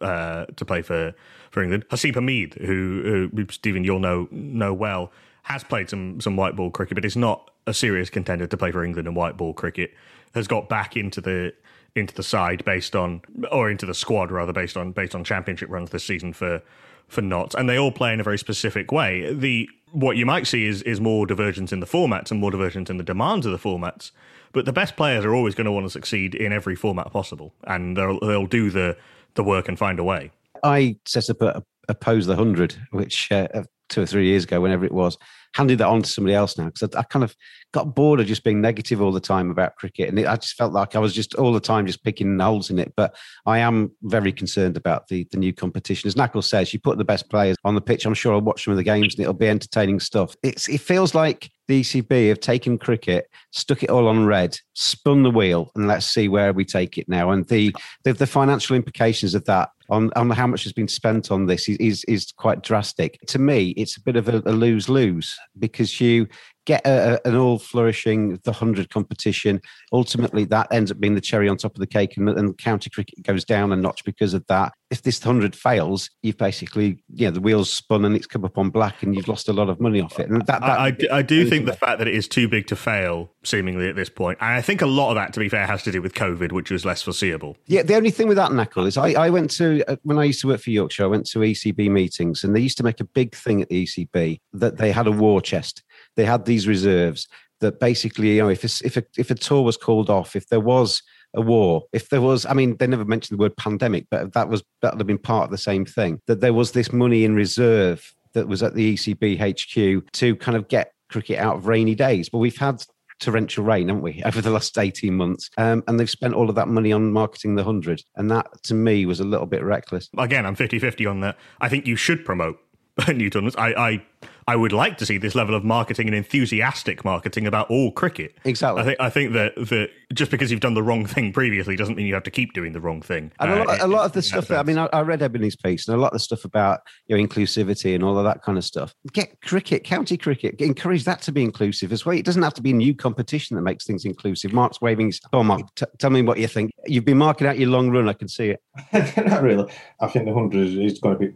uh, 0.00 0.46
to 0.56 0.64
play 0.64 0.82
for 0.82 1.14
for 1.50 1.62
England. 1.62 1.88
Haseeb 1.88 2.14
Hameed, 2.14 2.60
who, 2.64 3.30
who 3.34 3.46
Steven 3.50 3.84
you'll 3.84 4.00
know 4.00 4.28
know 4.30 4.72
well, 4.72 5.12
has 5.42 5.64
played 5.64 5.88
some 5.88 6.20
some 6.20 6.36
white 6.36 6.56
ball 6.56 6.70
cricket, 6.70 6.94
but 6.94 7.04
is 7.04 7.16
not 7.16 7.50
a 7.66 7.74
serious 7.74 8.10
contender 8.10 8.46
to 8.46 8.56
play 8.56 8.70
for 8.70 8.84
England 8.84 9.06
in 9.06 9.14
white 9.14 9.36
ball 9.36 9.52
cricket. 9.52 9.92
Has 10.34 10.46
got 10.46 10.68
back 10.68 10.96
into 10.96 11.20
the 11.20 11.52
into 11.94 12.14
the 12.14 12.22
side 12.22 12.64
based 12.64 12.96
on 12.96 13.20
or 13.50 13.70
into 13.70 13.84
the 13.84 13.94
squad 13.94 14.30
rather 14.30 14.52
based 14.52 14.76
on 14.76 14.92
based 14.92 15.14
on 15.14 15.24
championship 15.24 15.68
runs 15.68 15.90
this 15.90 16.04
season 16.04 16.32
for 16.32 16.62
for 17.08 17.20
Notts, 17.20 17.54
and 17.54 17.68
they 17.68 17.78
all 17.78 17.92
play 17.92 18.12
in 18.12 18.20
a 18.20 18.24
very 18.24 18.38
specific 18.38 18.90
way. 18.90 19.32
The 19.32 19.68
what 19.92 20.16
you 20.16 20.26
might 20.26 20.46
see 20.46 20.66
is 20.66 20.82
is 20.82 21.00
more 21.00 21.26
divergence 21.26 21.72
in 21.72 21.80
the 21.80 21.86
formats 21.86 22.30
and 22.30 22.40
more 22.40 22.50
divergence 22.50 22.90
in 22.90 22.96
the 22.96 23.04
demands 23.04 23.46
of 23.46 23.52
the 23.52 23.58
formats. 23.58 24.10
But 24.52 24.64
the 24.64 24.72
best 24.72 24.96
players 24.96 25.24
are 25.24 25.34
always 25.34 25.54
going 25.54 25.64
to 25.64 25.72
want 25.72 25.86
to 25.86 25.90
succeed 25.90 26.34
in 26.34 26.52
every 26.52 26.74
format 26.74 27.10
possible, 27.10 27.54
and 27.64 27.96
they'll 27.96 28.18
they'll 28.20 28.46
do 28.46 28.70
the 28.70 28.96
the 29.34 29.44
work 29.44 29.68
and 29.68 29.78
find 29.78 29.98
a 29.98 30.04
way. 30.04 30.30
I 30.62 30.96
set 31.06 31.30
up 31.30 31.40
a, 31.42 31.62
a 31.88 31.94
pose 31.94 32.26
the 32.26 32.36
hundred, 32.36 32.76
which 32.90 33.30
uh, 33.32 33.48
two 33.88 34.02
or 34.02 34.06
three 34.06 34.26
years 34.26 34.44
ago, 34.44 34.60
whenever 34.60 34.84
it 34.84 34.92
was, 34.92 35.18
handed 35.54 35.78
that 35.78 35.86
on 35.86 36.02
to 36.02 36.08
somebody 36.08 36.34
else 36.34 36.56
now 36.58 36.66
because 36.66 36.94
I, 36.94 37.00
I, 37.00 37.02
kind 37.02 37.24
of 37.24 37.36
got 37.72 37.94
bored 37.94 38.20
of 38.20 38.26
just 38.26 38.44
being 38.44 38.60
negative 38.60 39.00
all 39.00 39.12
the 39.12 39.20
time 39.20 39.50
about 39.50 39.76
cricket, 39.76 40.08
and 40.08 40.18
it, 40.18 40.26
I 40.26 40.36
just 40.36 40.54
felt 40.54 40.72
like 40.72 40.96
I 40.96 40.98
was 40.98 41.14
just 41.14 41.34
all 41.34 41.52
the 41.52 41.60
time 41.60 41.86
just 41.86 42.04
picking 42.04 42.38
holes 42.38 42.70
in 42.70 42.78
it. 42.78 42.92
But 42.96 43.14
I 43.46 43.58
am 43.58 43.92
very 44.02 44.32
concerned 44.32 44.76
about 44.76 45.08
the 45.08 45.26
the 45.30 45.38
new 45.38 45.52
competition. 45.52 46.08
As 46.08 46.16
Knuckles 46.16 46.48
says, 46.48 46.72
you 46.72 46.80
put 46.80 46.98
the 46.98 47.04
best 47.04 47.28
players 47.30 47.56
on 47.64 47.74
the 47.74 47.80
pitch. 47.80 48.06
I'm 48.06 48.14
sure 48.14 48.32
I'll 48.32 48.40
watch 48.40 48.64
some 48.64 48.72
of 48.72 48.78
the 48.78 48.84
games, 48.84 49.14
and 49.14 49.22
it'll 49.22 49.34
be 49.34 49.48
entertaining 49.48 50.00
stuff. 50.00 50.36
It's 50.42 50.68
it 50.68 50.80
feels 50.80 51.14
like 51.14 51.50
the 51.68 51.80
ECB 51.80 52.28
have 52.28 52.40
taken 52.40 52.78
cricket, 52.78 53.28
stuck 53.50 53.82
it 53.82 53.90
all 53.90 54.08
on 54.08 54.26
red, 54.26 54.58
spun 54.74 55.22
the 55.22 55.30
wheel, 55.30 55.70
and 55.74 55.86
let's 55.86 56.06
see 56.06 56.28
where 56.28 56.52
we 56.52 56.64
take 56.64 56.98
it 56.98 57.08
now. 57.08 57.30
And 57.30 57.46
the 57.48 57.74
the, 58.04 58.12
the 58.12 58.26
financial 58.26 58.76
implications 58.76 59.34
of 59.34 59.44
that 59.46 59.70
on, 59.92 60.10
on 60.16 60.30
how 60.30 60.46
much 60.46 60.64
has 60.64 60.72
been 60.72 60.88
spent 60.88 61.30
on 61.30 61.46
this 61.46 61.68
is, 61.68 61.76
is, 61.76 62.04
is 62.04 62.32
quite 62.32 62.62
drastic. 62.62 63.18
To 63.28 63.38
me, 63.38 63.70
it's 63.76 63.96
a 63.96 64.00
bit 64.00 64.16
of 64.16 64.28
a, 64.28 64.42
a 64.46 64.52
lose 64.52 64.88
lose 64.88 65.38
because 65.58 66.00
you 66.00 66.26
get 66.64 66.86
a, 66.86 67.20
an 67.26 67.36
all 67.36 67.58
flourishing 67.58 68.40
the 68.44 68.50
100 68.50 68.90
competition. 68.90 69.60
Ultimately, 69.92 70.44
that 70.46 70.68
ends 70.70 70.90
up 70.90 71.00
being 71.00 71.14
the 71.14 71.20
cherry 71.20 71.48
on 71.48 71.56
top 71.56 71.74
of 71.74 71.80
the 71.80 71.86
cake, 71.86 72.16
and, 72.16 72.28
and 72.28 72.56
county 72.58 72.90
cricket 72.90 73.22
goes 73.22 73.44
down 73.44 73.72
a 73.72 73.76
notch 73.76 74.04
because 74.04 74.34
of 74.34 74.46
that. 74.46 74.72
If 74.90 75.02
this 75.02 75.24
100 75.24 75.56
fails, 75.56 76.10
you've 76.22 76.36
basically, 76.36 77.02
yeah, 77.12 77.30
the 77.30 77.40
wheels 77.40 77.72
spun 77.72 78.04
and 78.04 78.14
it's 78.14 78.26
come 78.26 78.44
up 78.44 78.58
on 78.58 78.70
black, 78.70 79.02
and 79.02 79.14
you've 79.14 79.28
lost 79.28 79.48
a 79.48 79.52
lot 79.52 79.68
of 79.68 79.80
money 79.80 80.00
off 80.00 80.18
it. 80.18 80.28
And 80.28 80.42
that, 80.46 80.60
that 80.60 80.62
I, 80.62 80.88
I, 80.88 81.18
I 81.18 81.22
do 81.22 81.48
think 81.48 81.66
the 81.66 81.72
fact 81.72 81.98
that 81.98 82.08
it 82.08 82.14
is 82.14 82.28
too 82.28 82.48
big 82.48 82.66
to 82.68 82.76
fail, 82.76 83.32
seemingly 83.44 83.88
at 83.88 83.96
this 83.96 84.08
point, 84.08 84.38
and 84.40 84.54
I 84.54 84.60
think 84.60 84.82
a 84.82 84.86
lot 84.86 85.10
of 85.10 85.16
that, 85.16 85.32
to 85.34 85.40
be 85.40 85.48
fair, 85.48 85.66
has 85.66 85.82
to 85.84 85.92
do 85.92 86.02
with 86.02 86.14
COVID, 86.14 86.52
which 86.52 86.70
was 86.70 86.84
less 86.84 87.02
foreseeable. 87.02 87.56
Yeah, 87.66 87.82
the 87.82 87.96
only 87.96 88.10
thing 88.10 88.28
with 88.28 88.36
that 88.36 88.52
knuckle 88.52 88.86
is 88.86 88.96
I, 88.96 89.12
I 89.12 89.30
went 89.30 89.50
to 89.52 89.82
uh, 89.88 89.96
when 90.02 90.18
I 90.18 90.24
used 90.24 90.40
to 90.42 90.48
work 90.48 90.60
for 90.60 90.70
Yorkshire, 90.70 91.04
I 91.04 91.08
went 91.08 91.26
to 91.26 91.38
ECB 91.40 91.90
meetings, 91.90 92.44
and 92.44 92.54
they 92.54 92.60
used 92.60 92.76
to 92.78 92.84
make 92.84 93.00
a 93.00 93.04
big 93.04 93.34
thing 93.34 93.62
at 93.62 93.68
the 93.68 93.84
ECB 93.84 94.40
that 94.54 94.78
they 94.78 94.92
had 94.92 95.06
a 95.06 95.12
war 95.12 95.40
chest. 95.40 95.82
They 96.16 96.24
had 96.24 96.44
these 96.44 96.66
reserves 96.66 97.28
that 97.60 97.80
basically, 97.80 98.36
you 98.36 98.42
know, 98.42 98.48
if 98.48 98.64
a, 98.64 98.86
if 98.86 98.96
a, 98.96 99.04
if 99.16 99.30
a 99.30 99.34
tour 99.34 99.62
was 99.62 99.76
called 99.76 100.10
off, 100.10 100.36
if 100.36 100.48
there 100.48 100.60
was 100.60 101.02
a 101.34 101.40
war, 101.40 101.84
if 101.92 102.10
there 102.10 102.20
was, 102.20 102.44
I 102.44 102.52
mean, 102.52 102.76
they 102.76 102.86
never 102.86 103.04
mentioned 103.04 103.38
the 103.38 103.42
word 103.42 103.56
pandemic, 103.56 104.06
but 104.10 104.32
that 104.34 104.48
was 104.48 104.62
that 104.82 104.92
would 104.92 105.00
have 105.00 105.06
been 105.06 105.18
part 105.18 105.44
of 105.44 105.50
the 105.50 105.58
same 105.58 105.86
thing. 105.86 106.20
That 106.26 106.40
there 106.40 106.52
was 106.52 106.72
this 106.72 106.92
money 106.92 107.24
in 107.24 107.34
reserve 107.34 108.14
that 108.34 108.48
was 108.48 108.62
at 108.62 108.74
the 108.74 108.94
ECB 108.94 109.38
HQ 109.38 110.12
to 110.12 110.36
kind 110.36 110.56
of 110.56 110.68
get 110.68 110.92
cricket 111.10 111.38
out 111.38 111.56
of 111.56 111.66
rainy 111.66 111.94
days. 111.94 112.28
But 112.28 112.38
we've 112.38 112.56
had 112.56 112.84
torrential 113.20 113.64
rain, 113.64 113.88
haven't 113.88 114.02
we, 114.02 114.22
over 114.26 114.40
the 114.40 114.50
last 114.50 114.76
18 114.76 115.14
months? 115.14 115.50
Um, 115.56 115.82
and 115.86 115.98
they've 115.98 116.10
spent 116.10 116.34
all 116.34 116.48
of 116.48 116.56
that 116.56 116.68
money 116.68 116.92
on 116.92 117.12
marketing 117.12 117.54
the 117.54 117.62
100. 117.62 118.02
And 118.16 118.30
that, 118.30 118.62
to 118.64 118.74
me, 118.74 119.06
was 119.06 119.20
a 119.20 119.24
little 119.24 119.46
bit 119.46 119.62
reckless. 119.62 120.08
Again, 120.18 120.44
I'm 120.44 120.56
50 120.56 120.78
50 120.78 121.06
on 121.06 121.20
that. 121.20 121.38
I 121.60 121.68
think 121.68 121.86
you 121.86 121.96
should 121.96 122.24
promote 122.24 122.58
new 123.08 123.30
tournaments. 123.30 123.56
I, 123.56 123.68
I 123.72 124.06
I 124.48 124.56
would 124.56 124.72
like 124.72 124.98
to 124.98 125.06
see 125.06 125.18
this 125.18 125.34
level 125.34 125.54
of 125.54 125.64
marketing 125.64 126.06
and 126.08 126.14
enthusiastic 126.16 127.04
marketing 127.04 127.46
about 127.46 127.70
all 127.70 127.92
cricket. 127.92 128.34
Exactly. 128.44 128.82
I 128.82 128.84
think 128.84 129.00
I 129.00 129.10
think 129.10 129.32
that 129.32 129.54
that 129.56 129.90
just 130.12 130.30
because 130.30 130.50
you've 130.50 130.60
done 130.60 130.74
the 130.74 130.82
wrong 130.82 131.06
thing 131.06 131.32
previously 131.32 131.76
doesn't 131.76 131.96
mean 131.96 132.06
you 132.06 132.14
have 132.14 132.22
to 132.24 132.30
keep 132.30 132.52
doing 132.52 132.72
the 132.72 132.80
wrong 132.80 133.00
thing. 133.02 133.32
And 133.40 133.50
a 133.50 133.56
lot, 133.56 133.68
Uh, 133.68 133.86
a 133.86 133.88
lot 133.88 134.04
of 134.04 134.12
the 134.12 134.22
stuff. 134.22 134.48
That, 134.48 134.58
I 134.58 134.62
mean, 134.62 134.78
I, 134.78 134.86
I 134.92 135.00
read 135.02 135.22
Ebony's 135.22 135.56
piece, 135.56 135.88
and 135.88 135.96
a 135.96 136.00
lot 136.00 136.08
of 136.08 136.12
the 136.14 136.18
stuff 136.18 136.44
about 136.44 136.80
you 137.06 137.16
know 137.16 137.22
inclusivity 137.22 137.94
and 137.94 138.02
all 138.02 138.18
of 138.18 138.24
that 138.24 138.42
kind 138.42 138.58
of 138.58 138.64
stuff. 138.64 138.94
Get 139.12 139.40
cricket, 139.42 139.84
county 139.84 140.16
cricket, 140.16 140.60
encourage 140.60 141.04
that 141.04 141.22
to 141.22 141.32
be 141.32 141.42
inclusive 141.42 141.92
as 141.92 142.04
well. 142.04 142.16
It 142.16 142.24
doesn't 142.24 142.42
have 142.42 142.54
to 142.54 142.62
be 142.62 142.70
a 142.70 142.74
new 142.74 142.94
competition 142.94 143.56
that 143.56 143.62
makes 143.62 143.86
things 143.86 144.04
inclusive. 144.04 144.52
Mark's 144.52 144.80
waving. 144.80 145.06
His, 145.06 145.20
oh, 145.32 145.42
Mark, 145.42 145.62
t- 145.76 145.86
tell 145.98 146.10
me 146.10 146.22
what 146.22 146.38
you 146.38 146.48
think. 146.48 146.72
You've 146.86 147.04
been 147.04 147.18
marking 147.18 147.46
out 147.46 147.58
your 147.58 147.70
long 147.70 147.90
run. 147.90 148.08
I 148.08 148.12
can 148.12 148.28
see 148.28 148.50
it. 148.50 148.60
Not 149.26 149.42
really. 149.42 149.70
I 150.00 150.08
think 150.08 150.26
the 150.26 150.34
hundred 150.34 150.68
is 150.68 150.98
going 150.98 151.18
to 151.18 151.18
be. 151.18 151.34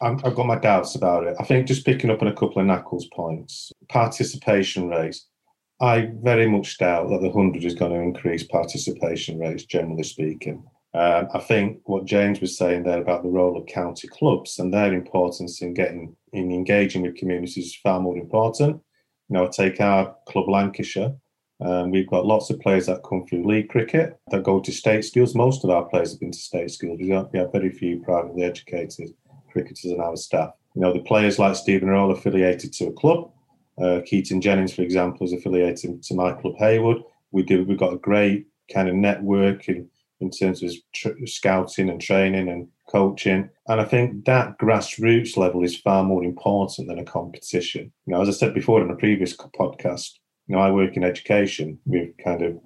I've 0.00 0.34
got 0.34 0.46
my 0.46 0.58
doubts 0.58 0.94
about 0.94 1.26
it. 1.26 1.36
I 1.38 1.44
think 1.44 1.66
just 1.66 1.86
picking 1.86 2.10
up 2.10 2.22
on 2.22 2.28
a 2.28 2.32
couple 2.32 2.60
of 2.60 2.66
Knuckles 2.66 3.06
points, 3.12 3.72
participation 3.88 4.88
rates. 4.88 5.26
I 5.80 6.10
very 6.22 6.48
much 6.48 6.78
doubt 6.78 7.10
that 7.10 7.20
the 7.20 7.32
hundred 7.32 7.64
is 7.64 7.74
going 7.74 7.92
to 7.92 7.98
increase 7.98 8.44
participation 8.44 9.38
rates, 9.38 9.64
generally 9.64 10.04
speaking. 10.04 10.64
Um, 10.94 11.26
I 11.34 11.40
think 11.40 11.80
what 11.84 12.04
James 12.04 12.40
was 12.40 12.56
saying 12.56 12.84
there 12.84 13.02
about 13.02 13.24
the 13.24 13.28
role 13.28 13.56
of 13.56 13.66
county 13.66 14.06
clubs 14.06 14.60
and 14.60 14.72
their 14.72 14.94
importance 14.94 15.60
in 15.60 15.74
getting 15.74 16.14
in 16.32 16.52
engaging 16.52 17.02
with 17.02 17.16
communities 17.16 17.66
is 17.66 17.76
far 17.76 18.00
more 18.00 18.16
important. 18.16 18.80
You 19.28 19.34
know, 19.34 19.46
I 19.46 19.48
take 19.48 19.80
our 19.80 20.14
club 20.28 20.48
Lancashire. 20.48 21.16
Um, 21.60 21.90
we've 21.90 22.08
got 22.08 22.26
lots 22.26 22.50
of 22.50 22.60
players 22.60 22.86
that 22.86 23.02
come 23.08 23.26
through 23.26 23.46
league 23.46 23.68
cricket 23.68 24.18
that 24.30 24.42
go 24.42 24.60
to 24.60 24.72
state 24.72 25.04
schools. 25.04 25.34
Most 25.34 25.64
of 25.64 25.70
our 25.70 25.84
players 25.84 26.12
have 26.12 26.20
been 26.20 26.32
to 26.32 26.38
state 26.38 26.70
schools. 26.70 27.00
We 27.00 27.08
have 27.10 27.52
very 27.52 27.70
few 27.70 28.00
privately 28.00 28.42
educated 28.42 29.14
cricketers 29.54 29.92
on 29.92 30.00
our 30.00 30.16
staff. 30.16 30.50
You 30.74 30.82
know, 30.82 30.92
the 30.92 31.00
players 31.00 31.38
like 31.38 31.54
Steven 31.54 31.88
are 31.88 31.94
all 31.94 32.10
affiliated 32.10 32.72
to 32.74 32.88
a 32.88 32.92
club. 32.92 33.30
Uh, 33.80 34.00
Keaton 34.04 34.40
Jennings, 34.40 34.74
for 34.74 34.82
example, 34.82 35.24
is 35.24 35.32
affiliated 35.32 36.02
to 36.02 36.14
my 36.14 36.32
club 36.32 36.54
Heywood. 36.58 37.02
We 37.30 37.42
do. 37.44 37.64
We've 37.64 37.78
got 37.78 37.94
a 37.94 37.98
great 37.98 38.46
kind 38.72 38.88
of 38.88 38.94
network 38.94 39.68
in, 39.68 39.88
in 40.20 40.30
terms 40.30 40.62
of 40.62 40.72
tr- 40.92 41.26
scouting 41.26 41.88
and 41.88 42.00
training 42.00 42.48
and 42.48 42.68
coaching. 42.90 43.48
And 43.68 43.80
I 43.80 43.84
think 43.84 44.24
that 44.26 44.58
grassroots 44.58 45.36
level 45.36 45.64
is 45.64 45.76
far 45.76 46.04
more 46.04 46.24
important 46.24 46.88
than 46.88 46.98
a 46.98 47.04
competition. 47.04 47.92
You 48.06 48.12
know, 48.12 48.22
as 48.22 48.28
I 48.28 48.32
said 48.32 48.54
before 48.54 48.82
in 48.82 48.90
a 48.90 48.96
previous 48.96 49.36
podcast, 49.36 50.18
you 50.46 50.56
know, 50.56 50.62
I 50.62 50.70
work 50.70 50.96
in 50.96 51.04
education 51.04 51.78
with 51.86 52.10
kind 52.22 52.42
of 52.42 52.58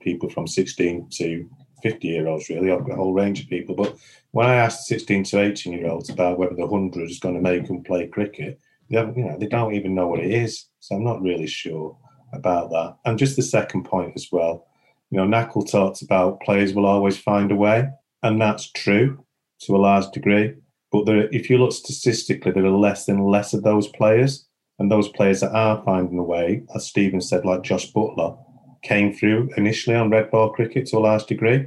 people 0.00 0.30
from 0.30 0.46
16 0.46 1.08
to 1.10 1.48
50 1.90 2.08
year 2.08 2.26
olds, 2.26 2.48
really. 2.48 2.72
I've 2.72 2.84
got 2.84 2.94
a 2.94 2.96
whole 2.96 3.12
range 3.12 3.40
of 3.40 3.48
people. 3.48 3.74
But 3.74 3.96
when 4.32 4.46
I 4.46 4.56
asked 4.56 4.86
16 4.86 5.24
to 5.24 5.40
18 5.40 5.72
year 5.72 5.88
olds 5.88 6.10
about 6.10 6.38
whether 6.38 6.54
the 6.54 6.66
100 6.66 7.08
is 7.08 7.20
going 7.20 7.36
to 7.36 7.40
make 7.40 7.66
them 7.66 7.84
play 7.84 8.08
cricket, 8.08 8.58
they, 8.90 8.96
you 8.96 9.24
know, 9.24 9.36
they 9.38 9.46
don't 9.46 9.74
even 9.74 9.94
know 9.94 10.08
what 10.08 10.20
it 10.20 10.30
is. 10.30 10.66
So 10.80 10.96
I'm 10.96 11.04
not 11.04 11.22
really 11.22 11.46
sure 11.46 11.96
about 12.32 12.70
that. 12.70 12.96
And 13.04 13.18
just 13.18 13.36
the 13.36 13.42
second 13.42 13.84
point 13.84 14.12
as 14.16 14.28
well, 14.32 14.66
you 15.10 15.18
know, 15.18 15.26
Knuckle 15.26 15.62
talks 15.62 16.02
about 16.02 16.40
players 16.40 16.74
will 16.74 16.86
always 16.86 17.16
find 17.16 17.52
a 17.52 17.56
way. 17.56 17.88
And 18.24 18.40
that's 18.40 18.72
true 18.72 19.24
to 19.60 19.76
a 19.76 19.78
large 19.78 20.10
degree. 20.10 20.54
But 20.90 21.06
there, 21.06 21.28
if 21.32 21.48
you 21.48 21.58
look 21.58 21.72
statistically, 21.72 22.50
there 22.50 22.64
are 22.64 22.70
less 22.70 23.06
and 23.06 23.24
less 23.24 23.54
of 23.54 23.62
those 23.62 23.86
players. 23.86 24.46
And 24.80 24.90
those 24.90 25.08
players 25.08 25.40
that 25.40 25.52
are 25.52 25.82
finding 25.84 26.18
a 26.18 26.22
way, 26.24 26.64
as 26.74 26.88
Steven 26.88 27.20
said, 27.20 27.44
like 27.44 27.62
Jos 27.62 27.90
Buttler, 27.92 28.36
came 28.82 29.12
through 29.12 29.50
initially 29.56 29.96
on 29.96 30.10
red 30.10 30.30
ball 30.30 30.50
cricket 30.50 30.86
to 30.86 30.98
a 30.98 31.00
large 31.00 31.26
degree. 31.26 31.66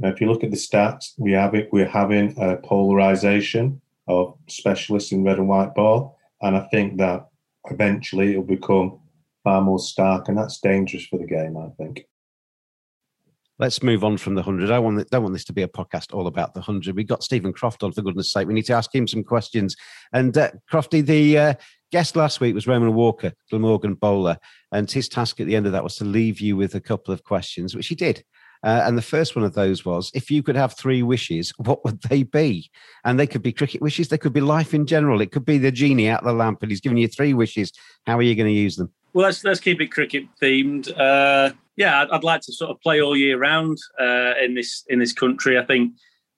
Now, 0.00 0.08
if 0.08 0.20
you 0.20 0.30
look 0.30 0.42
at 0.42 0.50
the 0.50 0.56
stats, 0.56 1.12
we 1.18 1.32
have 1.32 1.54
it, 1.54 1.68
we're 1.72 1.86
having 1.86 2.34
a 2.40 2.56
polarization 2.56 3.82
of 4.08 4.34
specialists 4.48 5.12
in 5.12 5.22
red 5.22 5.36
and 5.36 5.46
white 5.46 5.74
ball. 5.74 6.18
And 6.40 6.56
I 6.56 6.66
think 6.70 6.96
that 6.98 7.28
eventually 7.70 8.30
it'll 8.30 8.42
become 8.42 8.98
far 9.44 9.60
more 9.60 9.78
stark, 9.78 10.28
and 10.28 10.38
that's 10.38 10.58
dangerous 10.58 11.04
for 11.04 11.18
the 11.18 11.26
game, 11.26 11.54
I 11.58 11.68
think. 11.76 12.06
Let's 13.58 13.82
move 13.82 14.02
on 14.02 14.16
from 14.16 14.36
the 14.36 14.40
100. 14.40 14.70
I 14.70 14.78
want, 14.78 15.10
don't 15.10 15.22
want 15.22 15.34
this 15.34 15.44
to 15.44 15.52
be 15.52 15.60
a 15.60 15.68
podcast 15.68 16.14
all 16.14 16.26
about 16.26 16.54
the 16.54 16.60
100. 16.60 16.96
We've 16.96 17.06
got 17.06 17.22
Steven 17.22 17.52
Croft 17.52 17.82
on, 17.82 17.92
for 17.92 18.00
goodness 18.00 18.32
sake. 18.32 18.48
We 18.48 18.54
need 18.54 18.64
to 18.64 18.72
ask 18.72 18.94
him 18.94 19.06
some 19.06 19.22
questions. 19.22 19.76
And 20.14 20.36
uh, 20.38 20.52
Crofty, 20.72 21.04
the 21.04 21.36
uh, 21.36 21.54
guest 21.92 22.16
last 22.16 22.40
week 22.40 22.54
was 22.54 22.66
Roman 22.66 22.94
Walker, 22.94 23.34
Glamorgan 23.50 23.96
bowler. 23.96 24.38
And 24.72 24.90
his 24.90 25.10
task 25.10 25.40
at 25.40 25.46
the 25.46 25.56
end 25.56 25.66
of 25.66 25.72
that 25.72 25.84
was 25.84 25.96
to 25.96 26.06
leave 26.06 26.40
you 26.40 26.56
with 26.56 26.74
a 26.74 26.80
couple 26.80 27.12
of 27.12 27.22
questions, 27.22 27.74
which 27.76 27.88
he 27.88 27.94
did. 27.94 28.24
Uh, 28.62 28.82
and 28.84 28.98
the 28.98 29.02
first 29.02 29.34
one 29.34 29.44
of 29.44 29.54
those 29.54 29.84
was 29.84 30.10
if 30.14 30.30
you 30.30 30.42
could 30.42 30.56
have 30.56 30.74
three 30.74 31.02
wishes, 31.02 31.52
what 31.58 31.84
would 31.84 32.00
they 32.02 32.22
be? 32.22 32.70
And 33.04 33.18
they 33.18 33.26
could 33.26 33.42
be 33.42 33.52
cricket 33.52 33.80
wishes, 33.80 34.08
they 34.08 34.18
could 34.18 34.32
be 34.32 34.40
life 34.40 34.74
in 34.74 34.86
general. 34.86 35.20
It 35.20 35.32
could 35.32 35.44
be 35.44 35.58
the 35.58 35.72
genie 35.72 36.08
out 36.08 36.20
of 36.20 36.26
the 36.26 36.32
lamp 36.32 36.62
and 36.62 36.70
he's 36.70 36.80
giving 36.80 36.98
you 36.98 37.08
three 37.08 37.34
wishes. 37.34 37.72
How 38.06 38.18
are 38.18 38.22
you 38.22 38.34
going 38.34 38.48
to 38.48 38.52
use 38.52 38.76
them? 38.76 38.92
Well, 39.12 39.26
let's 39.26 39.42
let's 39.42 39.60
keep 39.60 39.80
it 39.80 39.88
cricket 39.88 40.24
themed. 40.40 40.88
Uh, 40.96 41.52
yeah, 41.76 42.02
I'd, 42.02 42.10
I'd, 42.10 42.22
like 42.22 42.42
to 42.42 42.52
sort 42.52 42.70
of 42.70 42.80
play 42.80 43.00
all 43.00 43.16
year 43.16 43.38
round 43.38 43.78
uh, 43.98 44.34
in 44.40 44.54
this 44.54 44.84
in 44.88 45.00
this 45.00 45.12
country. 45.12 45.58
I 45.58 45.64
think 45.64 45.94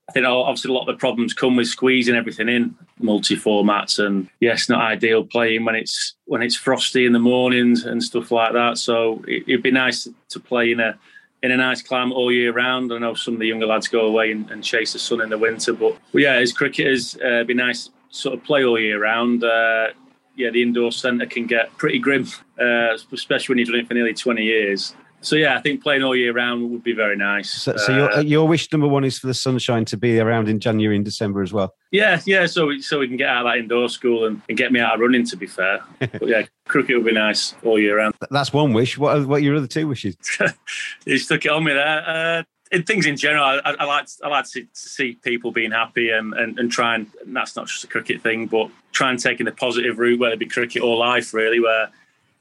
I 0.08 0.12
think 0.12 0.26
obviously 0.26 0.70
a 0.70 0.74
lot 0.74 0.88
of 0.88 0.94
the 0.94 0.98
problems 0.98 1.34
come 1.34 1.56
with 1.56 1.68
squeezing 1.68 2.14
everything 2.14 2.48
in 2.48 2.74
multi 2.98 3.36
formats, 3.36 4.04
and 4.04 4.28
yes, 4.40 4.68
not 4.68 4.80
ideal 4.80 5.24
playing 5.24 5.64
when 5.64 5.74
it's 5.74 6.14
when 6.24 6.42
it's 6.42 6.56
frosty 6.56 7.04
in 7.04 7.12
the 7.12 7.18
mornings 7.18 7.84
and 7.84 8.02
stuff 8.02 8.30
like 8.30 8.52
that. 8.52 8.78
So 8.78 9.22
it, 9.28 9.46
would 9.48 9.62
be 9.62 9.70
nice 9.70 10.08
to 10.30 10.40
play 10.40 10.72
in 10.72 10.80
a 10.80 10.98
in 11.42 11.50
a 11.50 11.56
nice 11.56 11.82
climate 11.82 12.16
all 12.16 12.30
year 12.30 12.52
round. 12.52 12.92
I 12.92 12.98
know 12.98 13.14
some 13.14 13.34
of 13.34 13.40
the 13.40 13.46
younger 13.46 13.66
lads 13.66 13.88
go 13.88 14.06
away 14.06 14.30
and, 14.30 14.50
and 14.50 14.62
chase 14.62 14.92
the 14.92 14.98
sun 14.98 15.20
in 15.20 15.28
the 15.28 15.38
winter, 15.38 15.72
but, 15.72 15.96
yeah, 16.12 16.34
as 16.34 16.52
cricketers, 16.52 17.16
uh, 17.16 17.44
be 17.44 17.54
nice 17.54 17.90
sort 18.10 18.38
of 18.38 18.44
play 18.44 18.64
all 18.64 18.78
year 18.78 19.02
round. 19.02 19.42
Uh, 19.42 19.88
yeah, 20.36 20.50
the 20.50 20.62
indoor 20.62 20.92
centre 20.92 21.26
can 21.26 21.46
get 21.46 21.76
pretty 21.76 21.98
grim, 21.98 22.26
uh, 22.60 22.94
especially 23.12 23.52
when 23.52 23.58
you've 23.58 23.68
done 23.68 23.80
it 23.80 23.88
for 23.88 23.94
nearly 23.94 24.14
20 24.14 24.42
years. 24.42 24.94
So 25.22 25.36
yeah, 25.36 25.56
I 25.56 25.60
think 25.60 25.82
playing 25.82 26.02
all 26.02 26.16
year 26.16 26.32
round 26.32 26.70
would 26.70 26.82
be 26.82 26.92
very 26.92 27.16
nice. 27.16 27.48
So, 27.48 27.76
so 27.76 27.96
your, 27.96 28.12
uh, 28.12 28.20
your 28.20 28.46
wish 28.46 28.70
number 28.72 28.88
one 28.88 29.04
is 29.04 29.18
for 29.18 29.28
the 29.28 29.34
sunshine 29.34 29.84
to 29.86 29.96
be 29.96 30.18
around 30.18 30.48
in 30.48 30.58
January 30.58 30.96
and 30.96 31.04
December 31.04 31.42
as 31.42 31.52
well. 31.52 31.74
Yeah, 31.92 32.20
yeah. 32.26 32.46
So 32.46 32.66
we, 32.66 32.82
so 32.82 32.98
we 32.98 33.06
can 33.06 33.16
get 33.16 33.28
out 33.28 33.46
of 33.46 33.52
that 33.52 33.58
indoor 33.58 33.88
school 33.88 34.26
and, 34.26 34.42
and 34.48 34.58
get 34.58 34.72
me 34.72 34.80
out 34.80 34.94
of 34.94 35.00
running. 35.00 35.24
To 35.24 35.36
be 35.36 35.46
fair, 35.46 35.80
but 35.98 36.26
yeah, 36.26 36.42
cricket 36.66 36.96
would 36.96 37.06
be 37.06 37.12
nice 37.12 37.54
all 37.64 37.78
year 37.78 37.98
round. 37.98 38.14
That's 38.30 38.52
one 38.52 38.72
wish. 38.72 38.98
What 38.98 39.16
are, 39.16 39.26
what 39.26 39.36
are 39.36 39.44
your 39.44 39.56
other 39.56 39.68
two 39.68 39.86
wishes? 39.86 40.16
you 41.06 41.18
stuck 41.18 41.44
it 41.46 41.52
on 41.52 41.64
me 41.64 41.72
there. 41.72 42.04
Uh, 42.06 42.42
in 42.72 42.82
things 42.82 43.06
in 43.06 43.16
general, 43.16 43.44
I, 43.44 43.58
I 43.64 43.84
like 43.84 44.08
I 44.24 44.28
like 44.28 44.46
to, 44.52 44.66
see 44.72 45.12
people 45.22 45.52
being 45.52 45.70
happy 45.70 46.10
and, 46.10 46.32
and, 46.32 46.58
and 46.58 46.72
try 46.72 46.94
and, 46.94 47.06
and 47.24 47.36
that's 47.36 47.54
not 47.54 47.66
just 47.68 47.84
a 47.84 47.86
cricket 47.86 48.22
thing, 48.22 48.46
but 48.46 48.70
try 48.92 49.10
and 49.10 49.18
taking 49.18 49.44
the 49.44 49.52
positive 49.52 49.98
route, 49.98 50.18
whether 50.18 50.34
it 50.34 50.38
be 50.38 50.46
cricket 50.46 50.82
or 50.82 50.96
life, 50.96 51.34
really, 51.34 51.60
where 51.60 51.90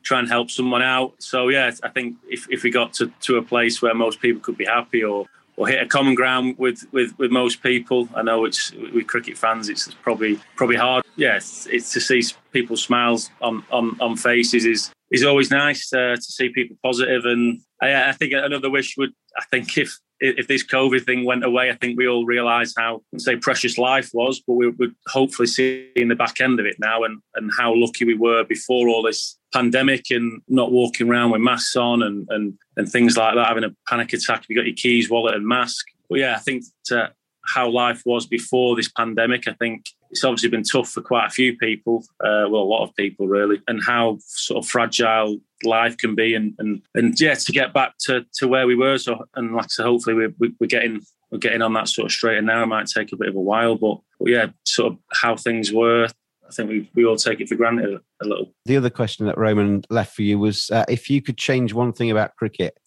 try 0.04 0.20
and 0.20 0.28
help 0.28 0.50
someone 0.50 0.82
out. 0.82 1.14
So 1.20 1.50
yeah, 1.50 1.72
I 1.84 1.90
think 1.90 2.18
if, 2.30 2.48
if 2.50 2.64
we 2.64 2.72
got 2.72 2.94
to, 2.94 3.12
to 3.22 3.38
a 3.38 3.42
place 3.42 3.82
where 3.82 3.94
most 3.94 4.20
people 4.20 4.42
could 4.42 4.58
be 4.58 4.66
happy 4.66 5.04
or 5.04 5.28
or 5.58 5.68
hit 5.68 5.82
a 5.82 5.86
common 5.86 6.16
ground 6.16 6.56
with, 6.58 6.86
with, 6.92 7.14
with 7.20 7.30
most 7.30 7.62
people. 7.62 8.10
I 8.16 8.24
know 8.24 8.46
it's 8.46 8.72
with 8.72 9.06
cricket 9.06 9.38
fans, 9.38 9.70
it's 9.70 9.94
probably 10.02 10.40
probably 10.56 10.78
hard. 10.78 11.04
Yes, 11.16 11.18
yeah, 11.18 11.36
it's, 11.36 11.68
it's, 11.68 11.94
to 11.94 12.02
see 12.02 12.36
people's 12.52 12.84
smiles 12.84 13.30
on, 13.42 13.64
on, 13.72 13.98
on 14.00 14.16
faces 14.16 14.66
is 14.66 14.92
is 15.12 15.24
always 15.24 15.52
nice 15.52 15.92
uh, 15.94 16.16
to 16.16 16.22
see 16.22 16.50
people 16.50 16.78
positive. 16.82 17.26
And 17.26 17.60
I, 17.82 18.10
I 18.10 18.12
think 18.14 18.34
another 18.34 18.70
wish 18.70 18.96
would 18.98 19.12
I 19.38 19.44
think 19.52 19.78
if 19.78 20.00
if 20.20 20.48
this 20.48 20.66
COVID 20.66 21.04
thing 21.06 21.26
went 21.26 21.44
away, 21.44 21.70
I 21.70 21.76
think 21.76 21.98
we 21.98 22.08
all 22.08 22.26
realise 22.26 22.74
how 22.78 23.02
say 23.18 23.36
precious 23.36 23.78
life 23.78 24.10
was, 24.14 24.42
but 24.46 24.54
we 24.54 24.70
would 24.70 24.96
hopefully 25.08 25.48
see 25.48 25.92
in 25.96 26.08
the 26.08 26.16
back 26.16 26.40
end 26.40 26.60
of 26.60 26.66
it 26.66 26.78
now, 26.80 27.04
and 27.04 27.22
and 27.36 27.52
how 27.58 27.74
lucky 27.76 28.06
we 28.06 28.16
were 28.16 28.44
before 28.46 28.88
all 28.88 29.04
this 29.04 29.38
pandemic 29.54 30.12
and 30.12 30.42
not 30.48 30.72
walking 30.72 31.10
around 31.10 31.32
with 31.32 31.42
masks 31.42 31.76
on 31.76 32.04
and 32.04 32.28
and 32.30 32.54
and 32.78 32.90
things 32.90 33.18
like 33.18 33.36
that, 33.36 33.48
having 33.48 33.64
a 33.64 33.76
panic 33.88 34.14
attack. 34.14 34.44
if 34.44 34.50
You 34.50 34.56
got 34.56 34.66
your 34.66 34.76
keys, 34.76 35.10
wallet, 35.10 35.36
and 35.36 35.48
mask. 35.48 35.86
But 36.10 36.20
yeah, 36.20 36.36
I 36.36 36.40
think 36.40 36.64
to 36.86 37.12
how 37.46 37.70
life 37.70 38.04
was 38.06 38.28
before 38.28 38.76
this 38.76 38.90
pandemic, 38.90 39.48
I 39.48 39.54
think 39.54 39.86
it's 40.12 40.24
obviously 40.24 40.50
been 40.50 40.64
tough 40.64 40.90
for 40.90 41.02
quite 41.02 41.28
a 41.28 41.32
few 41.32 41.58
people, 41.58 42.04
uh, 42.20 42.46
well, 42.50 42.62
a 42.62 42.72
lot 42.72 42.84
of 42.84 42.96
people 42.96 43.28
really, 43.28 43.62
and 43.68 43.82
how 43.84 44.18
sort 44.22 44.64
of 44.64 44.70
fragile 44.70 45.38
life 45.64 45.98
can 45.98 46.16
be, 46.16 46.36
and 46.36 46.54
and 46.60 46.82
and 46.96 47.20
yeah, 47.20 47.34
to 47.34 47.52
get 47.52 47.74
back 47.74 47.94
to 48.06 48.26
to 48.36 48.48
where 48.48 48.68
we 48.68 48.76
were. 48.76 48.98
So, 48.98 49.26
and 49.36 49.56
like 49.56 49.66
I 49.66 49.68
said, 49.70 49.86
hopefully 49.86 50.16
we're 50.16 50.52
we're 50.60 50.68
getting 50.68 51.02
we're 51.32 51.40
getting 51.40 51.62
on 51.62 51.74
that 51.74 51.88
sort 51.88 52.06
of 52.06 52.12
straight. 52.12 52.38
And 52.38 52.48
now 52.48 52.62
it 52.64 52.68
might 52.68 52.88
take 52.88 53.12
a 53.14 53.18
bit 53.18 53.30
of 53.30 53.36
a 53.36 53.42
while, 53.42 53.76
but, 53.76 54.00
but 54.20 54.30
yeah, 54.30 54.48
sort 54.66 54.94
of 54.94 55.00
how 55.14 55.36
things 55.36 55.72
were. 55.72 56.10
I 56.52 56.54
think 56.54 56.70
we, 56.70 56.90
we 56.94 57.06
all 57.06 57.16
take 57.16 57.40
it 57.40 57.48
for 57.48 57.56
granted 57.56 58.00
a, 58.22 58.26
little. 58.28 58.54
The 58.66 58.76
other 58.76 58.90
question 58.90 59.26
that 59.28 59.38
Roman 59.38 59.84
left 59.90 60.14
for 60.14 60.22
you 60.22 60.38
was 60.38 60.70
uh, 60.70 60.84
if 60.90 61.10
you 61.10 61.22
could 61.22 61.38
change 61.38 61.74
one 61.74 61.94
thing 61.94 62.12
about 62.12 62.36
cricket, 62.36 62.78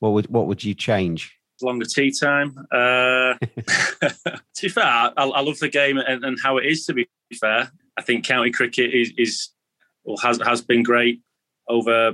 what 0.00 0.10
would 0.10 0.26
what 0.28 0.46
would 0.46 0.62
you 0.62 0.74
change? 0.74 1.32
longer 1.62 1.86
tea 1.86 2.12
time. 2.12 2.54
Uh, 2.70 3.34
to 3.38 4.62
be 4.62 4.68
fair, 4.68 4.84
I, 4.84 5.12
I 5.16 5.40
love 5.40 5.58
the 5.58 5.70
game 5.70 5.96
and, 5.96 6.22
and, 6.22 6.36
how 6.42 6.58
it 6.58 6.66
is. 6.66 6.84
To 6.84 6.92
be 6.92 7.08
fair, 7.40 7.70
I 7.96 8.02
think 8.02 8.26
county 8.26 8.50
cricket 8.50 8.92
is, 8.92 9.12
is 9.16 9.48
or 10.04 10.16
has 10.22 10.38
has 10.44 10.60
been 10.60 10.82
great 10.82 11.22
over 11.66 12.12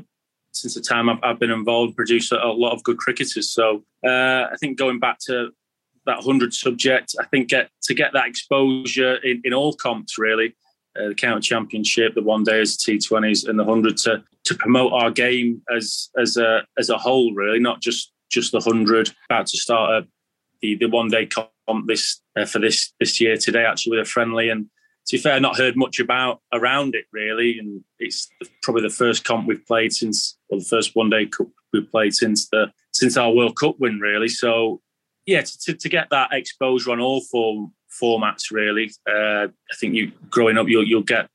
since 0.52 0.74
the 0.74 0.80
time 0.80 1.08
I've, 1.08 1.18
I've 1.24 1.38
been 1.40 1.50
involved. 1.50 1.96
Produced 1.96 2.30
a, 2.30 2.40
a, 2.40 2.52
lot 2.52 2.72
of 2.72 2.84
good 2.84 2.98
cricketers. 2.98 3.50
So 3.50 3.82
uh, 4.06 4.46
I 4.52 4.54
think 4.60 4.78
going 4.78 5.00
back 5.00 5.18
to 5.26 5.50
that 6.06 6.22
hundred 6.22 6.54
subject, 6.54 7.16
I 7.20 7.26
think 7.26 7.48
get 7.48 7.70
to 7.82 7.94
get 7.94 8.12
that 8.12 8.28
exposure 8.28 9.16
in, 9.16 9.40
in 9.44 9.52
all 9.52 9.74
comps 9.74 10.18
really. 10.18 10.54
Uh, 10.98 11.08
the 11.08 11.14
county 11.14 11.40
championship, 11.40 12.14
the 12.14 12.22
one 12.22 12.44
days, 12.44 12.76
the 12.76 12.98
T20s, 12.98 13.48
and 13.48 13.58
the 13.58 13.64
hundred 13.64 13.96
to 13.98 14.22
to 14.44 14.54
promote 14.54 14.92
our 14.92 15.10
game 15.10 15.62
as 15.74 16.10
as 16.20 16.36
a 16.36 16.66
as 16.78 16.90
a 16.90 16.98
whole, 16.98 17.32
really, 17.34 17.58
not 17.58 17.80
just 17.80 18.12
just 18.30 18.52
the 18.52 18.60
hundred. 18.60 19.10
About 19.30 19.46
to 19.46 19.58
start 19.58 19.90
a, 20.04 20.08
the 20.60 20.76
the 20.76 20.88
one 20.88 21.08
day 21.08 21.26
comp 21.26 21.86
this 21.86 22.20
uh, 22.36 22.44
for 22.44 22.58
this 22.58 22.92
this 23.00 23.20
year 23.20 23.36
today, 23.36 23.64
actually 23.64 23.96
with 23.96 24.06
a 24.06 24.10
friendly. 24.10 24.50
And 24.50 24.66
to 25.06 25.16
be 25.16 25.22
fair, 25.22 25.40
not 25.40 25.56
heard 25.56 25.76
much 25.76 25.98
about 25.98 26.40
around 26.52 26.94
it 26.94 27.06
really, 27.12 27.58
and 27.58 27.82
it's 27.98 28.28
probably 28.62 28.82
the 28.82 28.90
first 28.90 29.24
comp 29.24 29.46
we've 29.46 29.66
played 29.66 29.92
since, 29.92 30.36
well, 30.48 30.60
the 30.60 30.66
first 30.66 30.94
one 30.94 31.10
day 31.10 31.26
cup 31.26 31.48
we've 31.72 31.90
played 31.90 32.14
since 32.14 32.48
the 32.50 32.70
since 32.92 33.16
our 33.16 33.32
World 33.32 33.56
Cup 33.56 33.76
win, 33.78 33.98
really. 33.98 34.28
So 34.28 34.80
yeah, 35.26 35.42
to, 35.42 35.74
to 35.74 35.88
get 35.88 36.08
that 36.10 36.32
exposure 36.32 36.90
on 36.90 37.00
all 37.00 37.20
four 37.20 37.70
formats, 38.00 38.50
really. 38.50 38.90
Uh, 39.08 39.46
I 39.48 39.76
think 39.80 39.94
you 39.94 40.12
growing 40.30 40.58
up, 40.58 40.68
you'll 40.68 40.86
you'll 40.86 41.02
get 41.02 41.28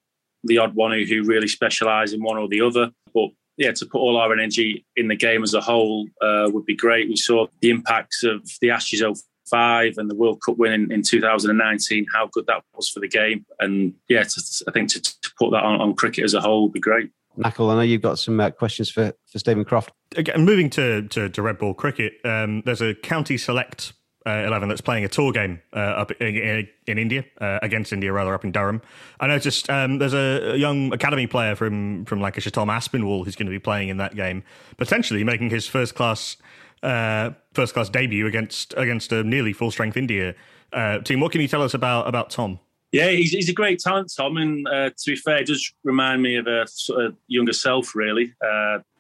the 0.44 0.58
odd 0.58 0.76
one 0.76 0.92
who, 0.92 1.04
who 1.04 1.24
really 1.24 1.48
specialise 1.48 2.14
in 2.14 2.24
one 2.24 2.38
or 2.38 2.48
the 2.48 2.62
other, 2.62 2.92
but 3.14 3.30
yeah, 3.58 3.72
to 3.72 3.86
put 3.86 4.00
all 4.00 4.18
our 4.18 4.32
energy 4.32 4.86
in 4.96 5.08
the 5.08 5.16
game 5.16 5.44
as 5.44 5.54
a 5.54 5.62
whole 5.62 6.08
uh, 6.22 6.50
would 6.52 6.66
be 6.66 6.76
great. 6.76 7.10
We 7.10 7.18
saw 7.18 7.48
the 7.62 7.72
impacts 7.72 8.24
of 8.24 8.48
the 8.62 8.70
Ashes 8.70 9.04
05 9.50 9.96
and 9.98 10.10
the 10.10 10.16
World 10.16 10.42
Cup 10.46 10.58
win 10.58 10.74
in, 10.74 10.92
in 10.92 11.02
2019, 11.02 12.06
how 12.14 12.30
good 12.32 12.46
that 12.48 12.64
was 12.76 12.90
for 12.90 13.00
the 13.00 13.08
game. 13.08 13.46
And 13.60 13.96
yeah, 14.08 14.24
to, 14.24 14.42
I 14.68 14.72
think 14.72 14.90
to, 14.92 15.02
to, 15.02 15.32
put 15.40 15.52
that 15.52 15.64
on, 15.64 15.82
on, 15.82 15.96
cricket 15.96 16.24
as 16.24 16.34
a 16.34 16.42
whole 16.42 16.64
would 16.64 16.74
be 16.74 16.80
great. 16.80 17.10
Knuckle, 17.36 17.70
I 17.70 17.76
know 17.76 17.82
you've 17.82 18.02
got 18.02 18.18
some 18.18 18.40
uh, 18.40 18.50
questions 18.52 18.90
for, 18.90 19.14
for 19.26 19.40
Steven 19.40 19.66
Croft. 19.66 19.92
Again, 20.16 20.46
moving 20.46 20.70
to, 20.72 21.08
to, 21.10 21.30
to 21.30 21.42
red 21.42 21.58
ball 21.58 21.74
cricket, 21.74 22.14
um, 22.26 22.64
there's 22.66 22.82
a 22.82 22.96
county 22.96 23.38
select 23.38 23.94
uh, 24.28 24.44
11 24.46 24.68
that's 24.68 24.82
playing 24.82 25.06
a 25.06 25.08
tour 25.08 25.32
game 25.32 25.62
uh, 25.74 25.80
up 25.80 26.12
in, 26.12 26.68
in 26.86 26.98
India, 26.98 27.24
uh, 27.40 27.60
against 27.62 27.94
India, 27.94 28.12
rather, 28.12 28.34
up 28.34 28.44
in 28.44 28.52
Durham. 28.52 28.82
I 29.20 29.28
noticed 29.28 29.70
um, 29.70 30.00
there's 30.00 30.14
a, 30.14 30.54
a, 30.54 30.56
young 30.58 30.92
academy 30.94 31.28
player 31.28 31.56
from, 31.56 32.04
from 32.06 32.20
Lancashire, 32.20 32.52
Tom 32.52 32.68
Aspinwall, 32.68 33.24
who's 33.24 33.38
going 33.38 33.46
to 33.46 33.52
be 33.52 33.60
playing 33.60 33.88
in 33.88 33.98
that 33.98 34.16
game, 34.16 34.44
potentially 34.78 35.24
making 35.24 35.50
his 35.50 35.66
first 35.66 35.96
class 35.96 36.36
uh, 36.84 37.32
first 37.54 37.74
class 37.74 37.90
debut 37.90 38.28
against 38.28 38.76
against 38.78 39.12
a 39.12 39.24
nearly 39.24 39.52
full 39.52 39.72
strength 39.72 39.98
India 39.98 40.36
uh, 40.74 41.00
team. 41.00 41.20
What 41.20 41.32
can 41.32 41.42
you 41.42 41.48
tell 41.48 41.64
us 41.64 41.74
about 41.74 42.08
about 42.08 42.30
Tom? 42.30 42.60
Yeah, 42.92 43.10
he's, 43.10 43.32
he's 43.32 43.50
a 43.50 43.54
great 43.54 43.80
talent, 43.80 44.14
Tom, 44.16 44.38
and 44.38 44.68
uh, 44.68 44.92
to 44.92 45.12
be 45.12 45.16
fair, 45.16 45.38
it 45.38 45.48
does 45.48 45.74
remind 45.84 46.22
me 46.22 46.36
of 46.36 46.46
a 46.46 46.68
sort 46.68 47.04
of 47.04 47.16
younger 47.28 47.52
self, 47.52 47.96
really. 47.96 48.34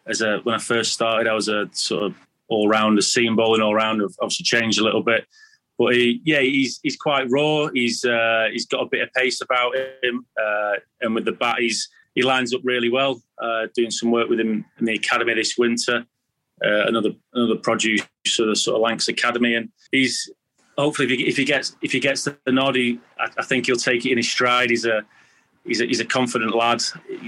as 0.07 0.21
a 0.21 0.39
when 0.39 0.55
I 0.55 0.57
first 0.57 0.93
started, 0.93 1.27
I 1.27 1.33
was 1.33 1.49
a 1.49 1.69
sort 1.71 2.03
of 2.03 2.26
all 2.49 2.67
round 2.67 2.97
the 2.97 3.01
seam 3.01 3.35
bowling 3.35 3.61
all 3.61 3.75
round. 3.75 4.01
Have 4.01 4.15
obviously, 4.21 4.43
changed 4.43 4.79
a 4.79 4.83
little 4.83 5.03
bit, 5.03 5.25
but 5.77 5.93
he, 5.93 6.21
yeah, 6.25 6.39
he's 6.39 6.79
he's 6.83 6.97
quite 6.97 7.27
raw. 7.29 7.67
He's 7.67 8.03
uh, 8.03 8.47
he's 8.51 8.65
got 8.65 8.81
a 8.81 8.89
bit 8.89 9.01
of 9.01 9.13
pace 9.13 9.41
about 9.41 9.75
him, 10.03 10.25
uh, 10.41 10.73
and 11.01 11.15
with 11.15 11.25
the 11.25 11.33
bat, 11.33 11.59
he's 11.59 11.89
he 12.15 12.23
lines 12.23 12.53
up 12.53 12.61
really 12.63 12.89
well. 12.89 13.21
Uh, 13.41 13.67
doing 13.75 13.91
some 13.91 14.11
work 14.11 14.29
with 14.29 14.39
him 14.39 14.65
in 14.79 14.85
the 14.85 14.95
academy 14.95 15.33
this 15.33 15.57
winter. 15.57 16.05
Uh, 16.65 16.87
another 16.87 17.11
another 17.33 17.55
producer, 17.55 18.07
the 18.25 18.55
sort 18.55 18.75
of 18.75 18.81
Lancs 18.81 19.07
Academy, 19.07 19.53
and 19.53 19.69
he's 19.91 20.29
hopefully 20.77 21.11
if 21.11 21.19
he, 21.19 21.27
if 21.27 21.37
he 21.37 21.45
gets 21.45 21.75
if 21.81 21.91
he 21.91 21.99
gets 21.99 22.23
the 22.23 22.37
nod, 22.47 22.75
he, 22.75 22.99
I, 23.19 23.29
I 23.37 23.43
think 23.43 23.67
he'll 23.67 23.75
take 23.75 24.05
it 24.05 24.11
in 24.11 24.17
his 24.17 24.29
stride. 24.29 24.71
He's 24.71 24.85
a 24.85 25.05
he's 25.67 25.81
a, 25.81 25.85
he's 25.85 25.99
a 25.99 26.05
confident 26.05 26.55
lad, 26.55 26.81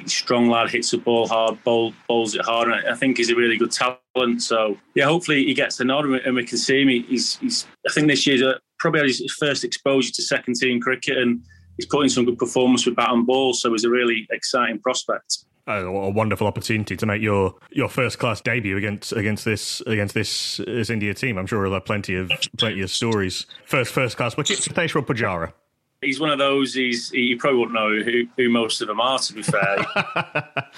strong 0.05 0.49
lad, 0.49 0.69
hits 0.69 0.91
the 0.91 0.97
ball 0.97 1.27
hard, 1.27 1.63
bowl, 1.63 1.93
bowls 2.07 2.35
it 2.35 2.41
hard, 2.41 2.69
and 2.69 2.87
I 2.87 2.95
think 2.95 3.17
he's 3.17 3.29
a 3.29 3.35
really 3.35 3.57
good 3.57 3.71
talent. 3.71 4.41
So 4.41 4.77
yeah, 4.95 5.05
hopefully 5.05 5.43
he 5.45 5.53
gets 5.53 5.77
the 5.77 5.85
nod 5.85 6.05
and 6.05 6.35
we 6.35 6.45
can 6.45 6.57
see 6.57 6.81
him. 6.81 6.87
He's, 6.87 7.37
he's 7.37 7.67
I 7.87 7.91
think 7.91 8.07
this 8.07 8.25
year's 8.25 8.41
a, 8.41 8.59
probably 8.79 9.01
his 9.01 9.35
first 9.37 9.63
exposure 9.63 10.11
to 10.13 10.21
second 10.21 10.55
team 10.55 10.79
cricket, 10.79 11.17
and 11.17 11.41
he's 11.77 11.85
putting 11.85 12.05
in 12.05 12.09
some 12.09 12.25
good 12.25 12.37
performance 12.37 12.85
with 12.85 12.95
bat 12.95 13.11
and 13.11 13.27
ball. 13.27 13.53
So 13.53 13.71
he's 13.71 13.83
a 13.83 13.89
really 13.89 14.27
exciting 14.31 14.79
prospect. 14.79 15.39
Oh, 15.67 15.97
a 15.97 16.09
wonderful 16.09 16.47
opportunity 16.47 16.97
to 16.97 17.05
make 17.05 17.21
your, 17.21 17.53
your 17.69 17.89
first 17.89 18.17
class 18.17 18.41
debut 18.41 18.75
against 18.75 19.11
against 19.11 19.45
this 19.45 19.81
against 19.81 20.15
this 20.15 20.57
this 20.65 20.89
India 20.89 21.13
team. 21.13 21.37
I'm 21.37 21.45
sure 21.45 21.61
we'll 21.61 21.73
have 21.73 21.85
plenty 21.85 22.15
of 22.15 22.31
plenty 22.57 22.81
of 22.81 22.89
stories. 22.89 23.45
First 23.65 23.93
first 23.93 24.17
class 24.17 24.35
wicket, 24.35 24.57
Hitesh 24.57 24.93
Pujara 25.05 25.53
he's 26.01 26.19
one 26.19 26.29
of 26.29 26.39
those. 26.39 26.73
He's 26.73 27.09
he 27.09 27.35
probably 27.35 27.59
won't 27.59 27.73
know 27.73 28.01
who, 28.01 28.27
who 28.37 28.49
most 28.49 28.81
of 28.81 28.87
them 28.87 28.99
are. 28.99 29.19
To 29.19 29.33
be 29.33 29.43
fair, 29.43 29.85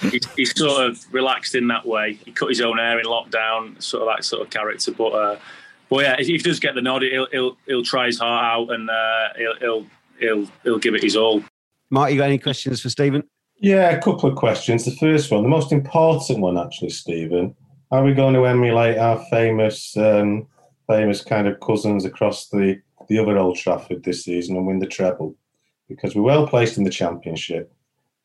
he's, 0.00 0.26
he's, 0.36 0.58
sort 0.58 0.90
of 0.90 1.04
relaxed 1.12 1.54
in 1.54 1.68
that 1.68 1.86
way. 1.86 2.14
He 2.24 2.32
cut 2.32 2.48
his 2.48 2.60
own 2.60 2.78
hair 2.78 2.98
in 2.98 3.06
lockdown, 3.06 3.80
sort 3.82 4.02
of 4.02 4.16
that 4.16 4.24
sort 4.24 4.42
of 4.42 4.50
character. 4.50 4.92
But 4.92 5.10
uh, 5.10 5.38
but 5.88 6.04
yeah, 6.04 6.16
if 6.18 6.26
he 6.26 6.38
does 6.38 6.60
get 6.60 6.74
the 6.74 6.82
nod, 6.82 7.02
he'll 7.02 7.26
he'll, 7.30 7.56
he'll 7.66 7.84
try 7.84 8.06
his 8.06 8.18
heart 8.18 8.44
out 8.44 8.74
and 8.74 8.90
uh, 8.90 9.28
he'll, 9.36 9.56
he'll 9.56 9.86
he'll 10.18 10.48
he'll 10.62 10.78
give 10.78 10.94
it 10.94 11.02
his 11.02 11.16
all. 11.16 11.42
Mark, 11.90 12.10
you 12.10 12.18
got 12.18 12.24
any 12.24 12.38
questions 12.38 12.80
for 12.80 12.88
Steven? 12.88 13.22
Yeah, 13.58 13.90
a 13.90 14.00
couple 14.00 14.28
of 14.28 14.36
questions. 14.36 14.84
The 14.84 14.96
first 14.96 15.30
one, 15.30 15.42
the 15.42 15.48
most 15.48 15.70
important 15.70 16.40
one, 16.40 16.58
actually, 16.58 16.90
Steven. 16.90 17.54
Are 17.90 18.02
we 18.02 18.14
going 18.14 18.34
to 18.34 18.46
emulate 18.46 18.96
our 18.96 19.22
famous, 19.30 19.94
um, 19.98 20.48
famous 20.88 21.22
kind 21.22 21.46
of 21.46 21.60
cousins 21.60 22.06
across 22.06 22.48
the 22.48 22.80
the 23.08 23.18
other 23.18 23.38
Old 23.38 23.56
Trafford 23.56 24.04
this 24.04 24.24
season 24.24 24.56
and 24.56 24.66
win 24.66 24.78
the 24.78 24.86
treble 24.86 25.36
because 25.88 26.14
we're 26.14 26.22
well 26.22 26.46
placed 26.46 26.78
in 26.78 26.84
the 26.84 26.90
Championship. 26.90 27.72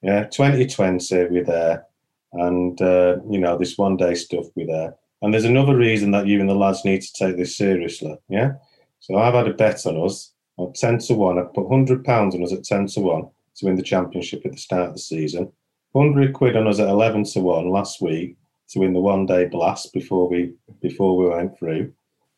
Yeah, 0.01 0.25
2020 0.25 1.27
we're 1.29 1.43
there, 1.43 1.85
and 2.33 2.79
uh, 2.81 3.17
you 3.29 3.39
know 3.39 3.57
this 3.57 3.77
one 3.77 3.97
day 3.97 4.13
stuff 4.15 4.45
we're 4.55 4.67
there. 4.67 4.95
And 5.21 5.33
there's 5.33 5.45
another 5.45 5.75
reason 5.75 6.11
that 6.11 6.27
you 6.27 6.39
and 6.39 6.49
the 6.49 6.55
lads 6.55 6.85
need 6.85 7.01
to 7.01 7.13
take 7.13 7.37
this 7.37 7.57
seriously. 7.57 8.15
Yeah, 8.29 8.53
so 8.99 9.17
I've 9.17 9.33
had 9.33 9.47
a 9.47 9.53
bet 9.53 9.85
on 9.85 10.05
us 10.05 10.33
at 10.59 10.75
10 10.75 10.99
to 10.99 11.13
1. 11.15 11.39
I 11.39 11.43
put 11.43 11.69
100 11.69 12.03
pounds 12.03 12.35
on 12.35 12.43
us 12.43 12.53
at 12.53 12.63
10 12.63 12.87
to 12.87 13.01
1 13.01 13.29
to 13.57 13.65
win 13.65 13.75
the 13.75 13.81
championship 13.81 14.45
at 14.45 14.51
the 14.51 14.57
start 14.57 14.89
of 14.89 14.93
the 14.93 14.99
season. 14.99 15.51
100 15.93 16.33
quid 16.33 16.55
on 16.55 16.67
us 16.67 16.79
at 16.79 16.89
11 16.89 17.23
to 17.23 17.39
1 17.39 17.69
last 17.69 18.01
week 18.01 18.37
to 18.69 18.79
win 18.79 18.93
the 18.93 18.99
one 18.99 19.25
day 19.25 19.45
blast 19.45 19.93
before 19.93 20.29
we 20.29 20.53
before 20.81 21.17
we 21.17 21.29
went 21.29 21.57
through. 21.57 21.93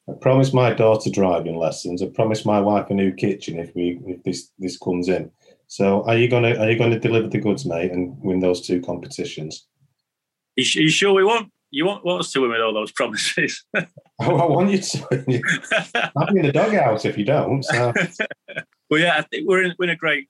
I 0.10 0.14
promised 0.20 0.54
my 0.54 0.74
daughter 0.74 1.10
driving 1.10 1.58
lessons. 1.58 2.02
I 2.02 2.08
promised 2.08 2.46
my 2.46 2.60
wife 2.60 2.90
a 2.90 2.94
new 2.94 3.12
kitchen 3.14 3.60
if 3.60 3.76
we 3.76 4.00
if 4.06 4.24
this 4.24 4.52
this 4.58 4.78
comes 4.78 5.10
in. 5.10 5.32
So 5.68 6.04
are 6.04 6.18
you 6.18 6.28
gonna 6.28 6.56
are 6.56 6.70
you 6.70 6.78
gonna 6.78 7.00
deliver 7.00 7.28
the 7.28 7.40
goods, 7.40 7.66
mate, 7.66 7.92
and 7.92 8.20
win 8.22 8.40
those 8.40 8.66
two 8.66 8.82
competitions? 8.82 9.68
You, 10.56 10.66
you 10.84 10.90
sure 10.90 11.14
we 11.14 11.24
want 11.24 11.52
you 11.72 11.86
want, 11.86 12.04
want 12.04 12.22
us 12.22 12.32
to 12.32 12.42
win 12.42 12.52
with 12.52 12.62
all 12.62 12.74
those 12.74 12.92
promises? 12.92 13.64
oh, 13.78 13.86
I 14.20 14.46
want 14.46 14.72
you 14.72 14.80
to. 14.80 16.12
I'm 16.18 16.38
in 16.38 16.46
the 16.46 16.52
doghouse 16.52 17.06
if 17.06 17.18
you 17.18 17.26
don't. 17.26 17.64
So. 17.64 17.94
well, 18.90 19.00
yeah, 19.00 19.18
I 19.18 19.22
think 19.22 19.48
we're 19.48 19.64
in, 19.64 19.76
we're 19.78 19.86
in 19.86 19.92
a 19.92 19.96
great 19.96 20.28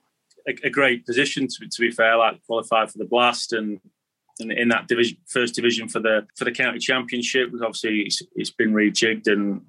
a, 0.47 0.55
a, 0.63 0.69
great 0.69 1.05
position 1.05 1.47
to, 1.47 1.67
to 1.67 1.81
be 1.81 1.91
fair. 1.91 2.17
Like 2.17 2.45
qualified 2.45 2.91
for 2.91 2.97
the 2.97 3.05
blast 3.05 3.53
and 3.53 3.79
in, 4.39 4.51
in 4.51 4.69
that 4.69 4.87
division, 4.87 5.17
first 5.27 5.55
division 5.55 5.87
for 5.87 5.99
the 5.99 6.27
for 6.37 6.45
the 6.45 6.51
county 6.51 6.79
championship. 6.79 7.51
Obviously, 7.53 8.01
it's, 8.01 8.21
it's 8.35 8.51
been 8.51 8.73
rejigged 8.73 9.27
and 9.27 9.61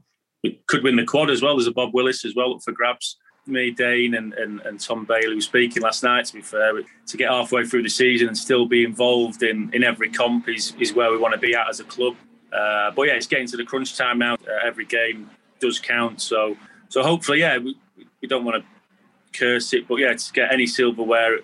we 0.43 0.61
could 0.67 0.83
win 0.83 0.97
the 0.97 1.05
quad 1.05 1.31
as 1.31 1.43
well. 1.43 1.57
There's 1.57 1.67
a 1.67 1.73
Bob 1.73 1.93
Willis 1.93 2.25
as 2.25 2.35
well 2.35 2.55
up 2.55 2.63
for 2.65 2.73
grabs. 2.73 3.17
Me, 3.47 3.71
Dane, 3.71 4.15
and, 4.15 4.33
and, 4.35 4.61
and 4.61 4.79
Tom 4.79 5.05
Bailey 5.07 5.35
were 5.35 5.41
speaking 5.41 5.83
last 5.83 6.03
night. 6.03 6.27
To 6.27 6.35
be 6.35 6.43
fair, 6.43 6.73
to 7.07 7.17
get 7.17 7.31
halfway 7.31 7.65
through 7.65 7.83
the 7.83 7.89
season 7.89 8.29
and 8.29 8.37
still 8.37 8.67
be 8.67 8.85
involved 8.85 9.43
in, 9.43 9.71
in 9.73 9.83
every 9.83 10.11
comp 10.11 10.49
is, 10.49 10.75
is 10.79 10.93
where 10.93 11.11
we 11.11 11.19
want 11.19 11.35
to 11.35 11.41
be 11.41 11.55
at 11.55 11.69
as 11.69 11.81
a 11.81 11.85
club. 11.85 12.15
Uh, 12.53 12.91
but 12.91 13.03
yeah, 13.03 13.15
it's 13.15 13.27
getting 13.27 13.47
to 13.49 13.57
the 13.57 13.65
crunch 13.65 13.97
time 13.97 14.19
now. 14.19 14.35
Uh, 14.35 14.67
every 14.67 14.85
game 14.85 15.31
does 15.59 15.79
count. 15.79 16.21
So 16.21 16.57
so 16.91 17.05
hopefully, 17.05 17.41
yeah, 17.41 17.57
we, 17.59 17.77
we 18.21 18.29
don't 18.29 18.45
want 18.45 18.63
to 18.63 19.39
curse 19.39 19.73
it, 19.73 19.89
but 19.89 19.97
yeah, 19.97 20.13
to 20.13 20.33
get 20.33 20.53
any 20.53 20.67
silverware 20.67 21.39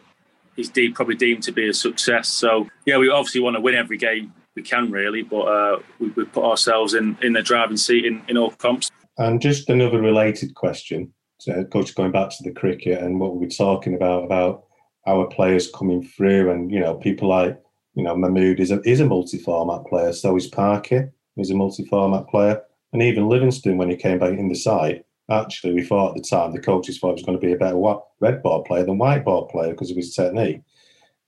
is 0.56 0.68
deemed, 0.68 0.94
probably 0.94 1.16
deemed 1.16 1.42
to 1.44 1.52
be 1.52 1.68
a 1.68 1.74
success. 1.74 2.28
So 2.28 2.68
yeah, 2.84 2.98
we 2.98 3.08
obviously 3.08 3.40
want 3.40 3.56
to 3.56 3.60
win 3.60 3.74
every 3.74 3.98
game 3.98 4.32
we 4.54 4.62
can 4.62 4.90
really, 4.90 5.22
but 5.22 5.42
uh, 5.42 5.78
we, 5.98 6.08
we 6.10 6.24
put 6.24 6.44
ourselves 6.44 6.94
in, 6.94 7.16
in 7.22 7.34
the 7.34 7.42
driving 7.42 7.76
seat 7.76 8.04
in, 8.04 8.22
in 8.28 8.36
all 8.36 8.50
comps. 8.52 8.90
And 9.18 9.40
just 9.40 9.68
another 9.70 10.00
related 10.00 10.54
question, 10.54 11.12
so 11.38 11.64
coach, 11.64 11.94
going 11.94 12.12
back 12.12 12.30
to 12.30 12.42
the 12.42 12.52
cricket 12.52 13.02
and 13.02 13.20
what 13.20 13.34
we 13.34 13.46
were 13.46 13.50
talking 13.50 13.94
about 13.94 14.24
about 14.24 14.64
our 15.06 15.26
players 15.26 15.70
coming 15.70 16.02
through, 16.02 16.50
and 16.50 16.70
you 16.70 16.80
know 16.80 16.94
people 16.94 17.28
like 17.28 17.58
you 17.94 18.02
know 18.02 18.16
Mahmood 18.16 18.60
is 18.60 18.70
a 18.70 18.80
is 18.82 19.00
a 19.00 19.06
multi-format 19.06 19.86
player, 19.86 20.12
so 20.12 20.36
is 20.36 20.46
Parker, 20.46 21.12
he's 21.34 21.50
a 21.50 21.54
multi-format 21.54 22.28
player, 22.28 22.60
and 22.92 23.02
even 23.02 23.28
Livingstone 23.28 23.78
when 23.78 23.90
he 23.90 23.96
came 23.96 24.18
back 24.18 24.32
in 24.32 24.48
the 24.48 24.54
side. 24.54 25.02
Actually, 25.30 25.74
we 25.74 25.82
thought 25.82 26.10
at 26.10 26.22
the 26.22 26.28
time 26.28 26.52
the 26.52 26.60
coaches 26.60 26.98
thought 26.98 27.08
he 27.08 27.14
was 27.14 27.22
going 27.24 27.38
to 27.38 27.46
be 27.46 27.52
a 27.52 27.56
better 27.56 27.76
red 28.20 28.42
ball 28.42 28.62
player 28.62 28.84
than 28.84 28.98
white 28.98 29.24
ball 29.24 29.48
player 29.48 29.72
because 29.72 29.90
of 29.90 29.96
his 29.96 30.14
technique. 30.14 30.60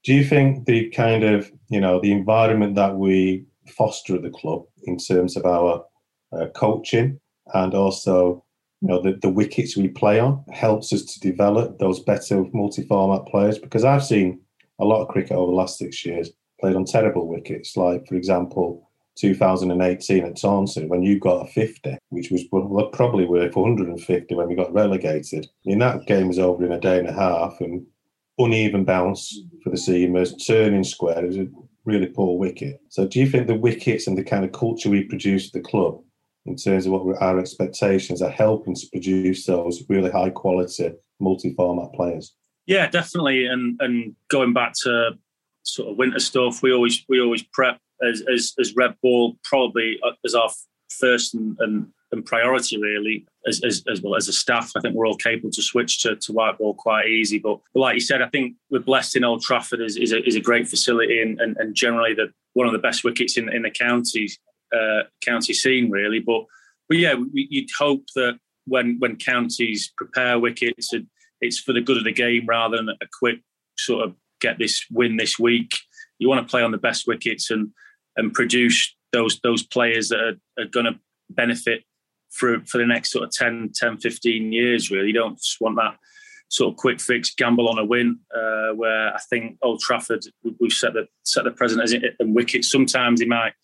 Do 0.05 0.15
you 0.15 0.25
think 0.25 0.67
the 0.67 0.89
kind 0.91 1.25
of 1.25 1.51
you 1.69 1.81
know 1.81 2.01
the 2.01 2.13
environment 2.13 2.77
that 2.77 2.97
we 2.97 3.45
foster 3.67 4.15
at 4.17 4.23
the 4.23 4.31
club 4.31 4.63
in 4.85 4.97
terms 4.97 5.37
of 5.37 5.45
our 5.45 5.85
uh, 6.33 6.47
coaching 6.55 7.21
and 7.55 7.75
also 7.75 8.45
you 8.81 8.89
know 8.89 9.03
the, 9.03 9.19
the 9.21 9.29
wickets 9.29 9.77
we 9.77 9.89
play 9.89 10.21
on 10.21 10.45
helps 10.53 10.93
us 10.93 11.03
to 11.03 11.21
develop 11.21 11.79
those 11.79 12.01
better 12.01 12.45
multi-format 12.53 13.27
players 13.27 13.59
because 13.59 13.85
I've 13.85 14.05
seen 14.05 14.41
a 14.79 14.85
lot 14.85 15.03
of 15.03 15.09
cricket 15.09 15.33
over 15.33 15.51
the 15.51 15.57
last 15.57 15.79
six 15.79 16.05
years 16.05 16.31
played 16.61 16.77
on 16.77 16.85
terrible 16.85 17.27
wickets 17.27 17.77
like 17.77 18.07
for 18.07 18.15
example 18.15 18.88
2018 19.19 20.25
at 20.25 20.37
Taunton 20.37 20.89
when 20.89 21.03
you 21.03 21.19
got 21.19 21.47
a 21.47 21.51
50 21.51 21.99
which 22.11 22.31
was 22.31 22.45
probably 22.93 23.27
worth 23.27 23.57
150 23.57 24.35
when 24.35 24.49
we 24.49 24.55
got 24.55 24.73
relegated 24.73 25.47
I 25.47 25.69
mean 25.69 25.79
that 25.81 26.07
game 26.07 26.29
was 26.29 26.39
over 26.39 26.65
in 26.65 26.73
a 26.73 26.81
day 26.81 26.99
and 26.99 27.09
a 27.09 27.13
half 27.13 27.61
and 27.61 27.87
uneven 28.39 28.85
bounce 28.85 29.41
for 29.63 29.71
the 29.71 29.77
seamers, 29.77 30.35
turning 30.47 30.85
square. 30.85 31.25
It 31.25 31.29
was 31.29 31.37
a 31.37 31.49
really 31.85 32.07
poor 32.07 32.39
wicket. 32.39 32.81
So, 32.89 33.07
do 33.07 33.19
you 33.19 33.29
think 33.29 33.47
the 33.47 33.55
wickets 33.55 34.07
and 34.07 34.17
the 34.17 34.25
kind 34.25 34.45
of 34.45 34.53
culture 34.53 34.89
we 34.89 35.05
produce 35.05 35.49
at 35.49 35.53
the 35.53 35.69
club, 35.69 36.01
in 36.47 36.57
terms 36.57 36.87
of 36.87 36.93
what 36.93 37.21
our 37.21 37.39
expectations, 37.39 38.23
are 38.23 38.31
helping 38.31 38.75
to 38.75 38.87
produce 38.93 39.45
those 39.45 39.83
really 39.89 40.11
high 40.11 40.31
quality 40.31 40.93
multi-format 41.21 41.93
players? 41.93 42.35
Yeah, 42.67 42.89
definitely. 42.89 43.47
And 43.47 43.81
and 43.81 44.15
going 44.31 44.53
back 44.53 44.73
to 44.85 45.13
sort 45.65 45.91
of 45.91 45.99
winter 45.99 46.21
stuff, 46.21 46.63
we 46.63 46.73
always 46.73 47.05
we 47.09 47.21
always 47.21 47.43
prep 47.43 47.79
as 48.07 48.23
as, 48.33 48.55
as 48.59 48.75
red 48.77 48.95
ball 49.03 49.37
probably 49.45 49.99
uh, 50.05 50.13
as 50.25 50.35
our 50.35 50.51
first 50.91 51.35
and, 51.35 51.57
and 51.61 51.89
and 52.13 52.25
priority 52.25 52.81
really 52.81 53.27
as, 53.47 53.61
as, 53.65 53.85
as, 53.91 54.01
well 54.01 54.17
as 54.17 54.29
a 54.29 54.33
staff. 54.33 54.73
I 54.77 54.81
think 54.81 54.95
we're 54.95 55.07
all 55.07 55.17
capable 55.17 55.51
to 55.51 55.63
switch 55.63 56.03
to, 56.03 56.17
to 56.17 56.33
white 56.33 56.59
ball 56.59 56.75
quite 56.75 57.07
easy. 57.07 57.39
But, 57.39 57.61
but 57.75 57.81
like 57.81 57.95
you 57.95 58.01
said, 58.01 58.23
I 58.23 58.29
think 58.29 58.55
we're 58.71 58.81
blessed 58.81 59.17
in 59.17 59.25
Old 59.25 59.43
Trafford 59.43 59.81
is, 59.81 59.97
is, 59.97 60.13
a, 60.13 60.27
is 60.27 60.37
a 60.37 60.41
great 60.41 60.69
facility 60.69 61.21
and, 61.21 61.41
and, 61.41 61.57
and 61.59 61.75
generally 61.75 62.15
the 62.15 62.33
one 62.55 62.67
of 62.67 62.73
the 62.73 62.79
best 62.79 63.05
wickets 63.05 63.37
in, 63.37 63.53
in 63.53 63.63
the 63.63 63.71
county 63.71 64.31
uh, 64.75 65.03
county 65.25 65.53
scene 65.53 65.91
really. 65.91 66.21
But 66.21 66.45
but 66.89 66.99
yeah, 66.99 67.15
we, 67.15 67.47
you'd 67.51 67.71
hope 67.79 68.05
that 68.15 68.39
when 68.67 68.97
when 68.99 69.17
counties 69.17 69.93
prepare 69.97 70.39
wickets, 70.39 70.93
and 70.93 71.07
it's 71.41 71.59
for 71.59 71.73
the 71.73 71.81
good 71.81 71.99
of 71.99 72.05
the 72.05 72.13
game 72.13 72.47
rather 72.47 72.77
than 72.77 72.89
a 72.89 73.07
quick 73.19 73.41
sort 73.77 74.05
of 74.05 74.15
get 74.41 74.59
this 74.59 74.85
win 74.91 75.17
this 75.17 75.39
week. 75.39 75.73
You 76.19 76.29
want 76.29 76.47
to 76.47 76.51
play 76.51 76.63
on 76.63 76.73
the 76.73 76.79
best 76.79 77.07
wickets 77.07 77.51
and 77.51 77.71
and 78.19 78.35
produce 78.35 78.95
those 79.13 79.41
those 79.41 79.63
players 79.63 80.11
that 80.11 80.21
are, 80.21 80.63
are 80.63 80.67
going 80.67 80.87
to 80.87 80.99
benefit 81.31 81.85
for 82.31 82.61
for 82.67 82.79
the 82.79 82.87
next 82.87 83.13
sort 83.13 83.25
of 83.25 83.31
10, 83.31 83.71
10 83.75 83.99
15 83.99 84.53
years. 84.53 84.91
Really, 84.91 85.09
you 85.09 85.15
don't 85.15 85.39
just 85.39 85.61
want 85.61 85.77
that 85.77 85.97
sort 86.51 86.73
of 86.73 86.77
quick 86.77 87.01
fix 87.01 87.35
gamble 87.35 87.69
on 87.69 87.79
a 87.79 87.85
win. 87.85 88.19
Uh, 88.35 88.75
where 88.75 89.15
I 89.15 89.21
think 89.31 89.57
Old 89.63 89.81
Trafford 89.81 90.25
we've 90.61 90.73
set 90.73 90.93
the 90.93 91.07
set 91.23 91.45
the 91.45 91.51
present 91.51 91.83
as 91.83 91.93
and 91.93 92.35
wicket. 92.35 92.65
Sometimes 92.65 93.21
it 93.21 93.29
might 93.29 93.55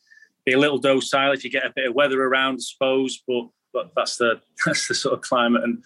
be 0.46 0.52
a 0.52 0.58
little 0.58 0.78
docile 0.78 1.32
if 1.32 1.44
you 1.44 1.50
get 1.50 1.66
a 1.66 1.72
bit 1.74 1.88
of 1.88 1.94
weather 1.94 2.22
around, 2.22 2.54
I 2.54 2.58
suppose. 2.60 3.22
But 3.26 3.48
but 3.72 3.90
that's 3.96 4.16
the 4.16 4.40
that's 4.66 4.88
the 4.88 4.94
sort 4.94 5.14
of 5.14 5.20
climate 5.20 5.64
and 5.64 5.84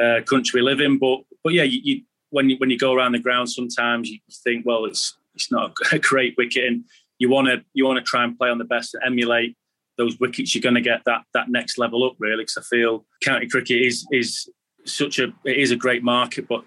uh, 0.00 0.22
country 0.24 0.60
we 0.60 0.64
live 0.64 0.80
in. 0.80 0.98
But 0.98 1.20
but 1.42 1.54
yeah, 1.54 1.64
you, 1.64 1.80
you, 1.82 2.02
when 2.30 2.50
you 2.50 2.56
when 2.58 2.70
you 2.70 2.78
go 2.78 2.94
around 2.94 3.12
the 3.12 3.18
ground, 3.18 3.50
sometimes 3.50 4.08
you 4.10 4.18
think, 4.44 4.64
well, 4.66 4.84
it's 4.84 5.16
it's 5.34 5.50
not 5.50 5.72
a 5.92 5.98
great 5.98 6.34
wicket, 6.36 6.64
and 6.64 6.84
you 7.18 7.30
want 7.30 7.48
to 7.48 7.64
you 7.74 7.86
want 7.86 7.98
to 7.98 8.04
try 8.04 8.24
and 8.24 8.36
play 8.36 8.48
on 8.48 8.58
the 8.58 8.64
best 8.64 8.94
and 8.94 9.02
emulate 9.04 9.56
those 9.96 10.18
wickets. 10.20 10.54
You're 10.54 10.62
going 10.62 10.74
to 10.74 10.80
get 10.80 11.02
that 11.06 11.22
that 11.34 11.48
next 11.48 11.78
level 11.78 12.04
up, 12.04 12.14
really, 12.18 12.42
because 12.42 12.58
I 12.58 12.62
feel 12.62 13.04
county 13.22 13.48
cricket 13.48 13.82
is 13.82 14.06
is 14.10 14.48
such 14.84 15.18
a 15.18 15.32
it 15.44 15.56
is 15.56 15.70
a 15.70 15.76
great 15.76 16.02
market, 16.02 16.48
but 16.48 16.64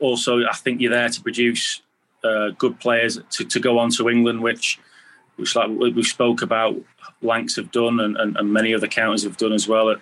also 0.00 0.44
I 0.44 0.54
think 0.54 0.80
you're 0.80 0.92
there 0.92 1.08
to 1.08 1.22
produce 1.22 1.82
uh, 2.24 2.50
good 2.50 2.78
players 2.80 3.18
to, 3.30 3.44
to 3.44 3.60
go 3.60 3.78
on 3.78 3.90
to 3.90 4.08
England, 4.08 4.42
which 4.42 4.78
which 5.36 5.54
like 5.54 5.70
we 5.70 6.02
spoke 6.02 6.42
about, 6.42 6.76
Lancs 7.22 7.56
have 7.56 7.70
done, 7.70 8.00
and, 8.00 8.16
and, 8.16 8.36
and 8.36 8.52
many 8.52 8.74
other 8.74 8.88
counties 8.88 9.22
have 9.22 9.36
done 9.36 9.52
as 9.52 9.68
well. 9.68 9.94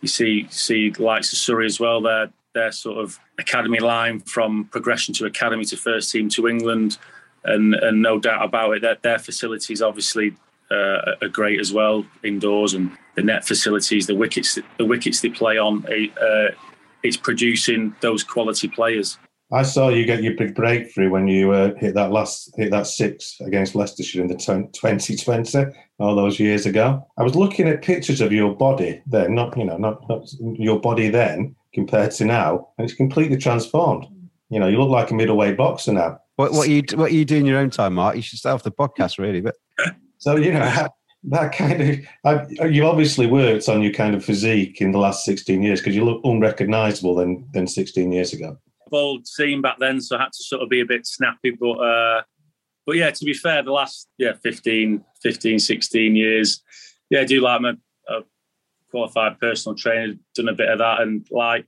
You 0.00 0.08
see 0.08 0.46
see 0.50 0.90
likes 0.92 1.32
of 1.32 1.38
Surrey 1.38 1.66
as 1.66 1.80
well. 1.80 2.00
Their 2.00 2.30
their 2.54 2.72
sort 2.72 2.98
of 2.98 3.18
academy 3.38 3.80
line 3.80 4.20
from 4.20 4.66
progression 4.66 5.12
to 5.14 5.26
academy 5.26 5.64
to 5.64 5.76
first 5.76 6.12
team 6.12 6.28
to 6.30 6.46
England, 6.46 6.98
and 7.44 7.74
and 7.74 8.02
no 8.02 8.18
doubt 8.18 8.44
about 8.44 8.72
it 8.72 8.82
that 8.82 9.02
their 9.02 9.18
facilities 9.18 9.82
obviously 9.82 10.34
uh, 10.70 11.16
are 11.22 11.28
great 11.28 11.60
as 11.60 11.72
well 11.72 12.04
indoors 12.22 12.74
and 12.74 12.90
the 13.16 13.22
net 13.22 13.44
facilities, 13.44 14.06
the 14.06 14.14
wickets 14.14 14.58
the 14.78 14.84
wickets 14.84 15.20
they 15.20 15.30
play 15.30 15.58
on. 15.58 15.84
Uh, 15.86 16.48
it's 17.02 17.16
producing 17.16 17.94
those 18.00 18.24
quality 18.24 18.66
players. 18.66 19.18
I 19.52 19.62
saw 19.62 19.90
you 19.90 20.06
get 20.06 20.22
your 20.22 20.34
big 20.34 20.54
breakthrough 20.54 21.10
when 21.10 21.28
you 21.28 21.52
uh, 21.52 21.74
hit 21.76 21.94
that 21.94 22.10
last 22.10 22.52
hit 22.56 22.70
that 22.70 22.86
six 22.86 23.36
against 23.40 23.74
Leicestershire 23.74 24.22
in 24.22 24.28
the 24.28 24.36
2020 24.36 25.66
all 25.98 26.16
those 26.16 26.40
years 26.40 26.66
ago. 26.66 27.06
I 27.18 27.22
was 27.22 27.36
looking 27.36 27.68
at 27.68 27.82
pictures 27.82 28.20
of 28.20 28.32
your 28.32 28.56
body 28.56 29.02
then, 29.06 29.34
not 29.34 29.56
you 29.56 29.64
know, 29.64 29.76
not, 29.76 30.08
not 30.08 30.26
your 30.40 30.80
body 30.80 31.08
then 31.08 31.54
compared 31.74 32.12
to 32.12 32.24
now, 32.24 32.68
and 32.78 32.88
it's 32.88 32.96
completely 32.96 33.36
transformed. 33.36 34.06
You 34.48 34.60
know, 34.60 34.66
you 34.66 34.78
look 34.78 34.90
like 34.90 35.10
a 35.10 35.14
middleweight 35.14 35.56
boxer 35.56 35.92
now. 35.92 36.20
What, 36.36 36.52
what 36.52 36.68
you 36.68 36.82
what 36.94 37.12
you 37.12 37.24
do 37.24 37.36
in 37.36 37.46
your 37.46 37.58
own 37.58 37.70
time, 37.70 37.94
Mark? 37.94 38.16
You 38.16 38.22
should 38.22 38.38
start 38.38 38.54
off 38.54 38.62
the 38.62 38.72
podcast, 38.72 39.18
really. 39.18 39.40
But 39.40 39.54
so 40.18 40.36
you 40.36 40.52
know, 40.52 40.88
that 41.24 41.52
kind 41.52 41.80
of 41.80 41.98
I, 42.24 42.66
you 42.66 42.86
obviously 42.86 43.26
worked 43.26 43.68
on 43.68 43.82
your 43.82 43.92
kind 43.92 44.14
of 44.14 44.24
physique 44.24 44.80
in 44.80 44.92
the 44.92 44.98
last 44.98 45.24
16 45.24 45.62
years 45.62 45.80
because 45.80 45.96
you 45.96 46.04
look 46.04 46.20
unrecognizable 46.24 47.14
than 47.14 47.48
than 47.52 47.66
16 47.66 48.12
years 48.12 48.32
ago 48.32 48.58
old 48.92 49.26
scene 49.26 49.60
back 49.60 49.76
then 49.78 50.00
so 50.00 50.16
i 50.16 50.22
had 50.22 50.32
to 50.32 50.44
sort 50.44 50.62
of 50.62 50.68
be 50.68 50.80
a 50.80 50.86
bit 50.86 51.06
snappy 51.06 51.50
but 51.50 51.72
uh 51.72 52.22
but 52.86 52.96
yeah 52.96 53.10
to 53.10 53.24
be 53.24 53.34
fair 53.34 53.62
the 53.62 53.72
last 53.72 54.08
yeah 54.18 54.32
15 54.42 55.02
15 55.22 55.58
16 55.58 56.16
years 56.16 56.62
yeah 57.10 57.20
i 57.20 57.24
do 57.24 57.40
like 57.40 57.60
my 57.60 57.72
a 58.08 58.20
qualified 58.90 59.40
personal 59.40 59.74
trainer 59.74 60.14
done 60.34 60.48
a 60.48 60.54
bit 60.54 60.68
of 60.68 60.78
that 60.78 61.00
and 61.00 61.26
like 61.30 61.66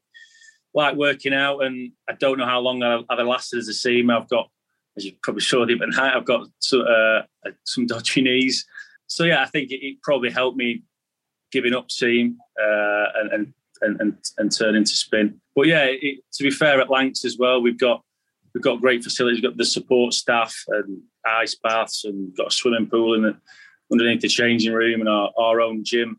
like 0.75 0.95
working 0.95 1.35
out 1.35 1.65
and 1.65 1.93
i 2.09 2.13
don't 2.13 2.39
know 2.39 2.47
how 2.47 2.61
long 2.61 2.83
i've, 2.83 3.05
I've 3.09 3.27
lasted 3.27 3.59
as 3.59 3.69
a 3.69 3.75
seam 3.75 4.11
i've 4.11 4.29
got 4.29 4.49
as 4.97 5.05
you 5.05 5.13
probably 5.23 5.43
saw 5.43 5.65
deep 5.65 5.81
at 5.83 5.99
i've 5.99 6.25
got 6.25 6.47
uh, 6.73 7.23
some 7.65 7.87
dodgy 7.87 8.23
knees 8.23 8.67
so 9.07 9.25
yeah, 9.25 9.43
I 9.43 9.47
think 9.47 9.71
it, 9.71 9.85
it 9.85 10.03
probably 10.03 10.31
helped 10.31 10.57
me 10.57 10.83
giving 11.53 11.75
up 11.75 11.91
seam 11.91 12.39
uh, 12.61 13.05
and, 13.15 13.33
and 13.33 13.53
and 13.83 14.01
and 14.01 14.55
and 14.77 14.89
spin. 14.89 15.41
But 15.55 15.67
yeah, 15.67 15.85
it, 15.85 16.21
to 16.35 16.45
be 16.45 16.51
fair, 16.51 16.81
at 16.81 16.91
Lancs 16.91 17.25
as 17.25 17.37
well, 17.39 17.61
we've 17.61 17.79
got 17.79 18.03
we've 18.55 18.63
got 18.63 18.81
great 18.81 19.05
facilities. 19.05 19.41
We've 19.41 19.51
got 19.51 19.59
the 19.59 19.65
support 19.65 20.15
staff 20.15 20.55
and 20.69 21.01
ice 21.25 21.57
baths, 21.63 22.05
and 22.05 22.35
got 22.37 22.49
a 22.49 22.55
swimming 22.55 22.89
pool 22.89 23.15
in 23.15 23.23
the, 23.23 23.37
underneath 23.93 24.21
the 24.21 24.29
changing 24.29 24.73
room 24.73 25.01
and 25.01 25.09
our, 25.09 25.31
our 25.39 25.61
own 25.61 25.85
gym. 25.85 26.19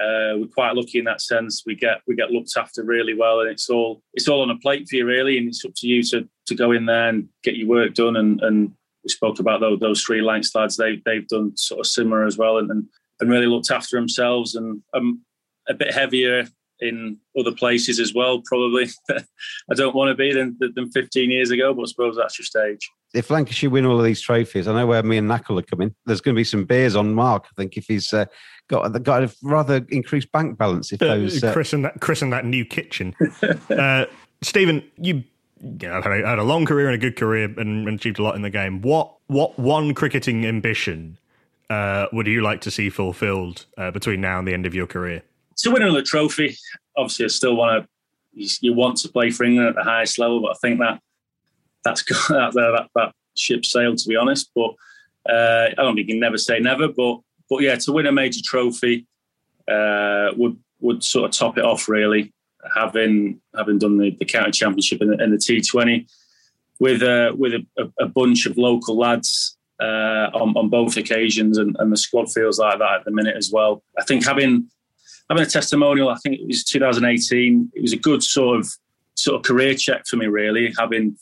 Uh, 0.00 0.34
we're 0.36 0.48
quite 0.52 0.74
lucky 0.74 0.98
in 0.98 1.04
that 1.04 1.20
sense. 1.20 1.62
We 1.64 1.76
get 1.76 2.00
we 2.08 2.16
get 2.16 2.30
looked 2.30 2.56
after 2.56 2.82
really 2.82 3.14
well, 3.14 3.40
and 3.40 3.50
it's 3.50 3.70
all 3.70 4.02
it's 4.14 4.28
all 4.28 4.42
on 4.42 4.50
a 4.50 4.58
plate 4.58 4.88
for 4.88 4.96
you 4.96 5.06
really, 5.06 5.38
and 5.38 5.48
it's 5.48 5.64
up 5.64 5.72
to 5.76 5.86
you 5.86 6.02
to 6.04 6.28
to 6.46 6.54
go 6.54 6.72
in 6.72 6.86
there 6.86 7.08
and 7.08 7.28
get 7.42 7.56
your 7.56 7.68
work 7.68 7.94
done 7.94 8.16
and 8.16 8.40
and 8.42 8.72
we 9.04 9.10
spoke 9.10 9.38
about 9.38 9.60
those, 9.60 9.78
those 9.80 10.02
three 10.02 10.22
Lancs 10.22 10.54
lads. 10.54 10.76
They 10.76 11.00
they've 11.04 11.28
done 11.28 11.56
sort 11.56 11.80
of 11.80 11.86
similar 11.86 12.24
as 12.24 12.38
well, 12.38 12.58
and 12.58 12.70
and, 12.70 12.86
and 13.20 13.30
really 13.30 13.46
looked 13.46 13.70
after 13.70 13.96
themselves. 13.96 14.54
And 14.54 14.82
um, 14.94 15.22
a 15.68 15.74
bit 15.74 15.94
heavier 15.94 16.46
in 16.80 17.18
other 17.38 17.52
places 17.52 18.00
as 18.00 18.12
well. 18.14 18.42
Probably, 18.44 18.88
I 19.10 19.74
don't 19.74 19.94
want 19.94 20.08
to 20.08 20.14
be 20.14 20.32
than 20.32 20.56
than 20.58 20.90
15 20.90 21.30
years 21.30 21.50
ago, 21.50 21.74
but 21.74 21.82
I 21.82 21.86
suppose 21.86 22.16
that's 22.16 22.38
your 22.38 22.46
stage. 22.46 22.90
If 23.14 23.30
Lancashire 23.30 23.70
win 23.70 23.86
all 23.86 23.98
of 23.98 24.04
these 24.04 24.20
trophies, 24.20 24.66
I 24.66 24.74
know 24.74 24.86
where 24.86 25.02
me 25.02 25.18
and 25.18 25.28
Knuckle 25.28 25.58
are 25.58 25.62
coming. 25.62 25.94
There's 26.06 26.20
going 26.20 26.34
to 26.34 26.40
be 26.40 26.44
some 26.44 26.64
beers 26.64 26.96
on 26.96 27.14
Mark. 27.14 27.46
I 27.46 27.54
think 27.56 27.76
if 27.76 27.86
he's 27.86 28.12
uh, 28.12 28.24
got 28.68 28.90
got 29.02 29.22
a 29.22 29.36
rather 29.42 29.86
increased 29.90 30.32
bank 30.32 30.58
balance, 30.58 30.92
if 30.92 31.00
those 31.00 31.44
uh, 31.44 31.52
Chris 31.52 31.72
and 31.72 31.84
that 31.84 32.00
Chris 32.00 32.22
and 32.22 32.32
that 32.32 32.44
new 32.44 32.64
kitchen. 32.64 33.14
uh, 33.70 34.06
Steven, 34.42 34.82
you 34.98 35.24
you 35.60 35.88
know, 35.88 36.02
had 36.02 36.38
a, 36.38 36.42
long 36.42 36.66
career 36.66 36.86
and 36.86 36.94
a 36.94 36.98
good 36.98 37.16
career 37.16 37.44
and, 37.44 37.58
and, 37.58 37.88
achieved 37.88 38.18
a 38.18 38.22
lot 38.22 38.36
in 38.36 38.42
the 38.42 38.50
game. 38.50 38.82
What 38.82 39.14
what 39.26 39.58
one 39.58 39.94
cricketing 39.94 40.44
ambition 40.44 41.18
uh, 41.70 42.06
would 42.12 42.26
you 42.26 42.42
like 42.42 42.60
to 42.62 42.70
see 42.70 42.90
fulfilled 42.90 43.66
uh, 43.78 43.90
between 43.90 44.20
now 44.20 44.38
and 44.38 44.46
the 44.46 44.52
end 44.52 44.66
of 44.66 44.74
your 44.74 44.86
career? 44.86 45.22
To 45.58 45.70
win 45.70 45.82
another 45.82 46.02
trophy, 46.02 46.56
obviously, 46.96 47.24
I 47.24 47.28
still 47.28 47.56
want 47.56 47.82
to. 47.82 47.88
You, 48.36 48.48
you, 48.60 48.72
want 48.74 48.96
to 48.98 49.08
play 49.08 49.30
for 49.30 49.44
England 49.44 49.68
at 49.68 49.74
the 49.76 49.84
highest 49.84 50.18
level, 50.18 50.42
but 50.42 50.50
I 50.50 50.54
think 50.60 50.80
that 50.80 51.00
that's 51.84 52.04
that 52.28 52.52
that, 52.52 52.88
that 52.96 53.12
ship 53.36 53.64
sailed. 53.64 53.98
To 53.98 54.08
be 54.08 54.16
honest, 54.16 54.50
but 54.54 54.74
uh, 55.28 55.68
I 55.70 55.74
don't 55.76 55.94
think 55.94 56.08
you 56.08 56.14
can 56.14 56.20
never 56.20 56.38
say 56.38 56.58
never. 56.58 56.88
But 56.88 57.20
but 57.48 57.62
yeah, 57.62 57.76
to 57.76 57.92
win 57.92 58.06
a 58.06 58.12
major 58.12 58.40
trophy 58.44 59.06
uh, 59.70 60.30
would 60.36 60.58
would 60.80 61.04
sort 61.04 61.26
of 61.26 61.30
top 61.30 61.58
it 61.58 61.64
off 61.64 61.88
really 61.88 62.32
having 62.74 63.40
having 63.56 63.78
done 63.78 63.98
the, 63.98 64.10
the 64.18 64.24
county 64.24 64.50
championship 64.50 65.00
and 65.00 65.12
the, 65.12 65.26
the 65.26 65.36
T20 65.36 66.06
with 66.80 67.02
uh, 67.02 67.32
with 67.36 67.54
a, 67.54 67.92
a, 68.00 68.06
bunch 68.06 68.46
of 68.46 68.56
local 68.56 68.98
lads 68.98 69.56
uh, 69.80 70.30
on, 70.34 70.56
on 70.56 70.68
both 70.68 70.96
occasions, 70.96 71.58
and, 71.58 71.76
and, 71.78 71.92
the 71.92 71.96
squad 71.96 72.30
feels 72.30 72.58
like 72.58 72.78
that 72.78 73.00
at 73.00 73.04
the 73.04 73.10
minute 73.10 73.36
as 73.36 73.50
well. 73.52 73.82
I 73.98 74.04
think 74.04 74.24
having 74.24 74.68
having 75.28 75.44
a 75.44 75.48
testimonial, 75.48 76.08
I 76.08 76.16
think 76.16 76.40
it 76.40 76.46
was 76.46 76.64
2018. 76.64 77.72
It 77.74 77.82
was 77.82 77.92
a 77.92 77.98
good 77.98 78.22
sort 78.22 78.60
of 78.60 78.70
sort 79.14 79.36
of 79.36 79.42
career 79.42 79.74
check 79.74 80.06
for 80.06 80.16
me, 80.16 80.26
really. 80.26 80.72
Having 80.78 81.16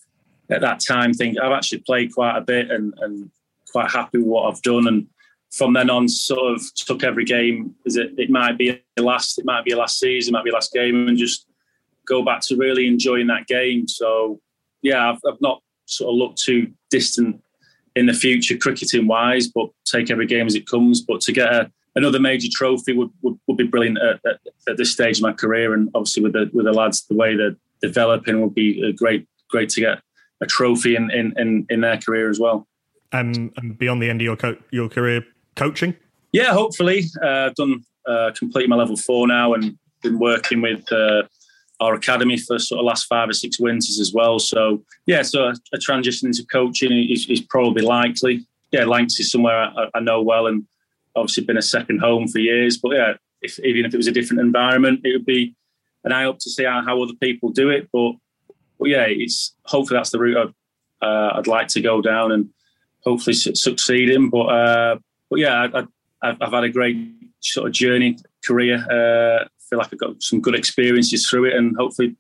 at 0.51 0.61
that 0.61 0.81
time, 0.81 1.13
think 1.13 1.39
I've 1.39 1.53
actually 1.53 1.79
played 1.79 2.13
quite 2.13 2.37
a 2.37 2.43
bit 2.43 2.71
and, 2.71 2.95
and 3.01 3.31
quite 3.71 3.91
happy 3.91 4.19
with 4.19 4.27
what 4.27 4.53
I've 4.53 4.63
done, 4.63 4.87
and 4.87 5.07
from 5.53 5.75
then 5.75 5.91
on, 5.91 6.09
sort 6.09 6.53
of 6.53 6.63
took 6.75 7.05
every 7.05 7.25
game 7.25 7.75
as 7.87 7.97
it, 7.97 8.11
it 8.17 8.31
might 8.31 8.57
be 8.57 8.83
last, 8.99 9.39
it 9.39 9.45
might 9.45 9.65
be 9.65 9.73
a 9.73 9.77
last 9.77 9.99
season, 9.99 10.33
it 10.33 10.37
might 10.37 10.45
be 10.45 10.51
last 10.51 10.73
game, 10.73 11.09
and 11.09 11.19
just 11.19 11.47
go 12.07 12.25
back 12.25 12.41
to 12.41 12.57
really 12.57 12.87
enjoying 12.87 13.27
that 13.27 13.47
game. 13.47 13.87
So, 13.87 14.41
yeah, 14.81 15.11
I've, 15.11 15.21
I've 15.29 15.41
not 15.41 15.63
sort 15.87 16.11
of 16.11 16.17
looked 16.17 16.43
too 16.43 16.73
distant 16.91 17.43
in 17.95 18.07
the 18.07 18.15
future, 18.15 18.57
cricketing 18.57 19.07
wise, 19.07 19.49
but 19.49 19.69
take 19.85 20.11
every 20.11 20.27
game 20.27 20.47
as 20.47 20.55
it 20.55 20.67
comes. 20.67 21.03
But 21.03 21.21
to 21.23 21.33
get 21.33 21.53
a, 21.53 21.71
another 21.95 22.19
major 22.19 22.49
trophy 22.51 22.95
would, 22.95 23.11
would, 23.21 23.39
would 23.47 23.59
be 23.59 23.67
brilliant 23.67 23.99
at, 23.99 24.21
at, 24.25 24.41
at, 24.69 24.77
this 24.79 24.93
stage 24.93 25.19
of 25.19 25.23
my 25.23 25.33
career, 25.33 25.75
and 25.75 25.91
obviously 25.95 26.23
with 26.23 26.33
the 26.33 26.51
with 26.55 26.65
the 26.65 26.73
lads, 26.73 27.07
the 27.09 27.17
way 27.17 27.37
they're 27.37 27.57
developing 27.83 28.41
would 28.41 28.55
be 28.55 28.93
great 28.95 29.29
great 29.51 29.69
to 29.69 29.81
get 29.81 29.99
a 30.41 30.47
trophy 30.47 30.97
in 30.97 31.11
in, 31.11 31.35
in, 31.37 31.67
in 31.69 31.81
their 31.83 31.99
career 31.99 32.31
as 32.31 32.41
well. 32.41 32.67
Um, 33.13 33.53
and 33.57 33.77
beyond 33.77 34.03
the 34.03 34.09
end 34.09 34.23
of 34.23 34.25
your 34.25 34.37
co- 34.37 34.57
your 34.71 34.89
career, 34.89 35.23
coaching? 35.57 35.95
Yeah, 36.33 36.53
hopefully. 36.53 37.05
Uh, 37.23 37.47
I've 37.47 37.55
done 37.55 37.85
uh, 38.07 38.33
completed 38.37 38.71
my 38.71 38.77
level 38.77 38.97
four 38.97 39.27
now 39.27 39.55
and 39.55 39.79
been 40.03 40.19
working 40.19 40.61
with 40.61 40.91
uh, 40.91 41.23
our 41.81 41.95
academy 41.95 42.37
for 42.37 42.59
sort 42.59 42.81
of 42.81 42.85
last 42.85 43.05
five 43.05 43.29
or 43.29 43.33
six 43.33 43.59
winters 43.61 44.01
as 44.01 44.13
well. 44.13 44.39
So 44.39 44.83
yeah, 45.07 45.23
so 45.23 45.45
a, 45.45 45.55
a 45.73 45.79
transition 45.79 46.29
into 46.29 46.45
coaching 46.47 46.93
is, 47.11 47.29
is, 47.29 47.41
probably 47.41 47.83
likely. 47.83 48.47
Yeah, 48.71 48.85
Lancs 48.85 49.19
is 49.21 49.31
somewhere 49.31 49.57
I, 49.57 49.89
I, 49.95 50.01
know 50.01 50.23
well 50.23 50.47
and 50.47 50.65
obviously 51.15 51.45
been 51.45 51.59
a 51.59 51.63
second 51.63 52.01
home 52.01 52.29
for 52.29 52.39
years. 52.39 52.79
But 52.79 52.93
yeah, 52.97 53.15
if, 53.43 53.59
even 53.61 53.85
if 53.85 53.95
it 53.95 53.99
was 53.99 54.07
a 54.07 54.13
different 54.13 54.41
environment, 54.41 55.01
it 55.05 55.13
would 55.13 55.27
be 55.27 55.55
an 56.05 56.13
eye 56.13 56.25
up 56.25 56.39
to 56.41 56.51
see 56.51 56.65
how, 56.65 56.83
how 56.85 57.03
other 57.03 57.15
people 57.21 57.51
do 57.51 57.71
it. 57.71 57.89
But 57.93 58.13
but 58.79 58.89
yeah, 58.89 59.05
it's 59.07 59.55
hopefully 59.65 59.99
that's 59.99 60.11
the 60.11 60.19
route 60.19 60.55
I'd, 61.03 61.07
uh, 61.07 61.33
I'd 61.37 61.47
like 61.47 61.69
to 61.69 61.81
go 61.81 62.03
down 62.03 62.33
and 62.33 62.51
hopefully 63.05 63.35
succeed 63.35 64.11
in. 64.11 64.31
But 64.31 64.47
uh, 64.47 64.97
but 65.33 65.41
yeah, 65.41 65.67
I, 66.23 66.29
have 66.29 66.53
had 66.53 66.63
a 66.63 66.69
great 66.69 66.99
sort 67.41 67.67
of 67.67 67.73
journey 67.73 68.19
career. 68.45 68.77
Uh, 68.77 69.49
feel 69.71 69.79
like 69.79 69.89
I've 69.91 69.99
got 69.99 70.23
some 70.23 70.43
good 70.43 70.55
experiences 70.55 71.27
through 71.27 71.47
it, 71.47 71.55
and 71.55 71.75
hopefully, 71.75 72.15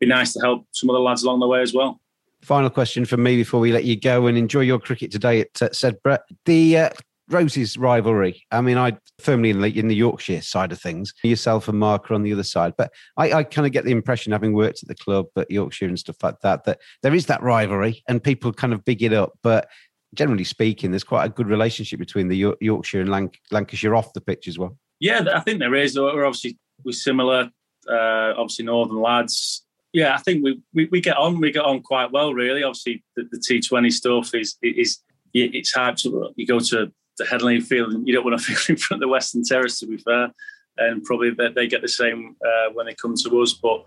be 0.00 0.06
nice 0.06 0.32
to 0.32 0.40
help 0.40 0.66
some 0.72 0.88
other 0.88 0.98
lads 0.98 1.22
along 1.22 1.40
the 1.40 1.46
way 1.46 1.60
as 1.60 1.74
well. 1.74 2.00
Final 2.40 2.70
question 2.70 3.04
from 3.04 3.22
me 3.22 3.36
before 3.36 3.60
we 3.60 3.70
let 3.70 3.84
you 3.84 4.00
go 4.00 4.26
and 4.26 4.38
enjoy 4.38 4.60
your 4.60 4.78
cricket 4.78 5.12
today 5.12 5.40
at 5.42 5.62
uh. 5.62 6.18
The 6.46 6.78
uh, 6.78 6.90
Roses 7.28 7.76
rivalry. 7.76 8.42
I 8.50 8.62
mean, 8.62 8.78
I 8.78 8.96
firmly 9.18 9.50
in 9.50 9.60
the, 9.60 9.78
in 9.78 9.88
the 9.88 9.94
Yorkshire 9.94 10.40
side 10.40 10.72
of 10.72 10.80
things. 10.80 11.12
Yourself 11.22 11.68
and 11.68 11.78
Mark 11.78 12.10
are 12.10 12.14
on 12.14 12.22
the 12.22 12.32
other 12.32 12.42
side, 12.42 12.72
but 12.78 12.90
I, 13.18 13.32
I 13.32 13.42
kind 13.44 13.66
of 13.66 13.72
get 13.72 13.84
the 13.84 13.92
impression, 13.92 14.32
having 14.32 14.54
worked 14.54 14.82
at 14.82 14.88
the 14.88 14.94
club, 14.94 15.26
at 15.36 15.50
Yorkshire 15.50 15.86
and 15.86 15.98
stuff 15.98 16.22
like 16.22 16.40
that, 16.40 16.64
that 16.64 16.80
there 17.02 17.14
is 17.14 17.26
that 17.26 17.42
rivalry, 17.42 18.02
and 18.08 18.24
people 18.24 18.54
kind 18.54 18.72
of 18.72 18.86
big 18.86 19.02
it 19.02 19.12
up. 19.12 19.32
But 19.42 19.68
generally 20.14 20.44
speaking, 20.44 20.90
there's 20.90 21.04
quite 21.04 21.26
a 21.26 21.28
good 21.28 21.48
relationship 21.48 21.98
between 21.98 22.28
the 22.28 22.54
Yorkshire 22.60 23.00
and 23.00 23.10
Lanc- 23.10 23.36
Lancashire 23.50 23.94
off 23.94 24.12
the 24.12 24.20
pitch 24.20 24.48
as 24.48 24.58
well. 24.58 24.76
Yeah, 25.00 25.24
I 25.34 25.40
think 25.40 25.58
there 25.58 25.74
is. 25.74 25.98
We're 25.98 26.24
obviously 26.24 26.58
we're 26.84 26.92
similar. 26.92 27.50
Uh, 27.88 28.32
obviously, 28.36 28.64
Northern 28.64 29.00
lads. 29.00 29.64
Yeah, 29.92 30.14
I 30.14 30.18
think 30.18 30.42
we, 30.42 30.60
we, 30.72 30.88
we 30.90 31.00
get 31.00 31.16
on. 31.16 31.40
We 31.40 31.52
get 31.52 31.64
on 31.64 31.82
quite 31.82 32.10
well, 32.10 32.32
really. 32.32 32.62
Obviously, 32.62 33.04
the, 33.16 33.28
the 33.30 33.38
T20 33.38 33.92
stuff 33.92 34.34
is 34.34 34.56
is 34.62 35.00
it's 35.32 35.72
hard 35.72 35.96
to 35.98 36.32
you 36.36 36.46
go 36.46 36.60
to 36.60 36.92
the 37.18 37.24
Headingley 37.24 37.62
field 37.62 37.92
and 37.92 38.06
you 38.06 38.14
don't 38.14 38.24
want 38.24 38.40
to 38.40 38.44
feel 38.54 38.74
in 38.74 38.80
front 38.80 39.02
of 39.02 39.06
the 39.06 39.12
Western 39.12 39.44
Terrace. 39.44 39.78
To 39.80 39.86
be 39.86 39.98
fair, 39.98 40.32
and 40.78 41.02
probably 41.04 41.30
they, 41.30 41.48
they 41.48 41.66
get 41.66 41.82
the 41.82 41.88
same 41.88 42.36
uh, 42.44 42.72
when 42.72 42.86
they 42.86 42.94
come 42.94 43.14
to 43.16 43.42
us. 43.42 43.52
But 43.52 43.84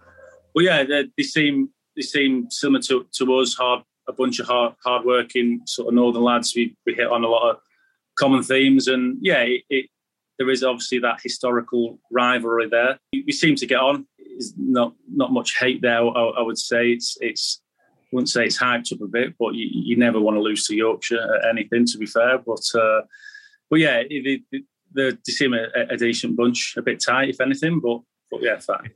but 0.53 0.63
yeah, 0.63 0.83
they, 0.83 1.07
they 1.17 1.23
seem 1.23 1.69
they 1.95 2.01
seem 2.01 2.49
similar 2.49 2.81
to, 2.83 3.07
to 3.11 3.35
us. 3.35 3.55
Hard 3.55 3.83
a 4.07 4.13
bunch 4.13 4.39
of 4.39 4.47
hard 4.47 4.73
hard 4.83 5.05
working 5.05 5.61
sort 5.65 5.89
of 5.89 5.93
northern 5.93 6.23
lads. 6.23 6.53
We 6.55 6.75
we 6.85 6.93
hit 6.93 7.07
on 7.07 7.23
a 7.23 7.27
lot 7.27 7.49
of 7.49 7.57
common 8.17 8.43
themes, 8.43 8.87
and 8.87 9.17
yeah, 9.21 9.41
it, 9.41 9.63
it 9.69 9.89
there 10.37 10.49
is 10.49 10.63
obviously 10.63 10.99
that 10.99 11.19
historical 11.21 11.99
rivalry 12.11 12.69
there. 12.69 12.99
We 13.13 13.31
seem 13.31 13.55
to 13.55 13.65
get 13.65 13.79
on. 13.79 14.07
There's 14.17 14.53
not 14.57 14.93
not 15.09 15.31
much 15.31 15.57
hate 15.57 15.81
there. 15.81 15.99
I, 15.99 16.23
I 16.37 16.41
would 16.41 16.57
say 16.57 16.91
it's 16.91 17.17
it's 17.21 17.61
I 17.79 18.07
wouldn't 18.11 18.29
say 18.29 18.45
it's 18.45 18.59
hyped 18.59 18.93
up 18.93 19.01
a 19.01 19.07
bit, 19.07 19.35
but 19.37 19.53
you, 19.53 19.67
you 19.71 19.97
never 19.97 20.19
want 20.21 20.37
to 20.37 20.41
lose 20.41 20.65
to 20.67 20.75
Yorkshire 20.75 21.19
at 21.35 21.49
anything. 21.49 21.85
To 21.85 21.97
be 21.97 22.05
fair, 22.05 22.37
but 22.37 22.63
uh, 22.75 23.01
but 23.69 23.79
yeah, 23.79 24.03
it, 24.09 24.43
they 24.93 25.11
seem 25.27 25.53
a, 25.53 25.67
a, 25.89 25.97
decent 25.97 26.35
bunch, 26.35 26.75
a 26.77 26.81
bit 26.81 27.01
tight 27.05 27.29
if 27.29 27.41
anything, 27.41 27.79
but 27.79 28.01
but 28.31 28.41
yeah, 28.41 28.59
fine. 28.59 28.91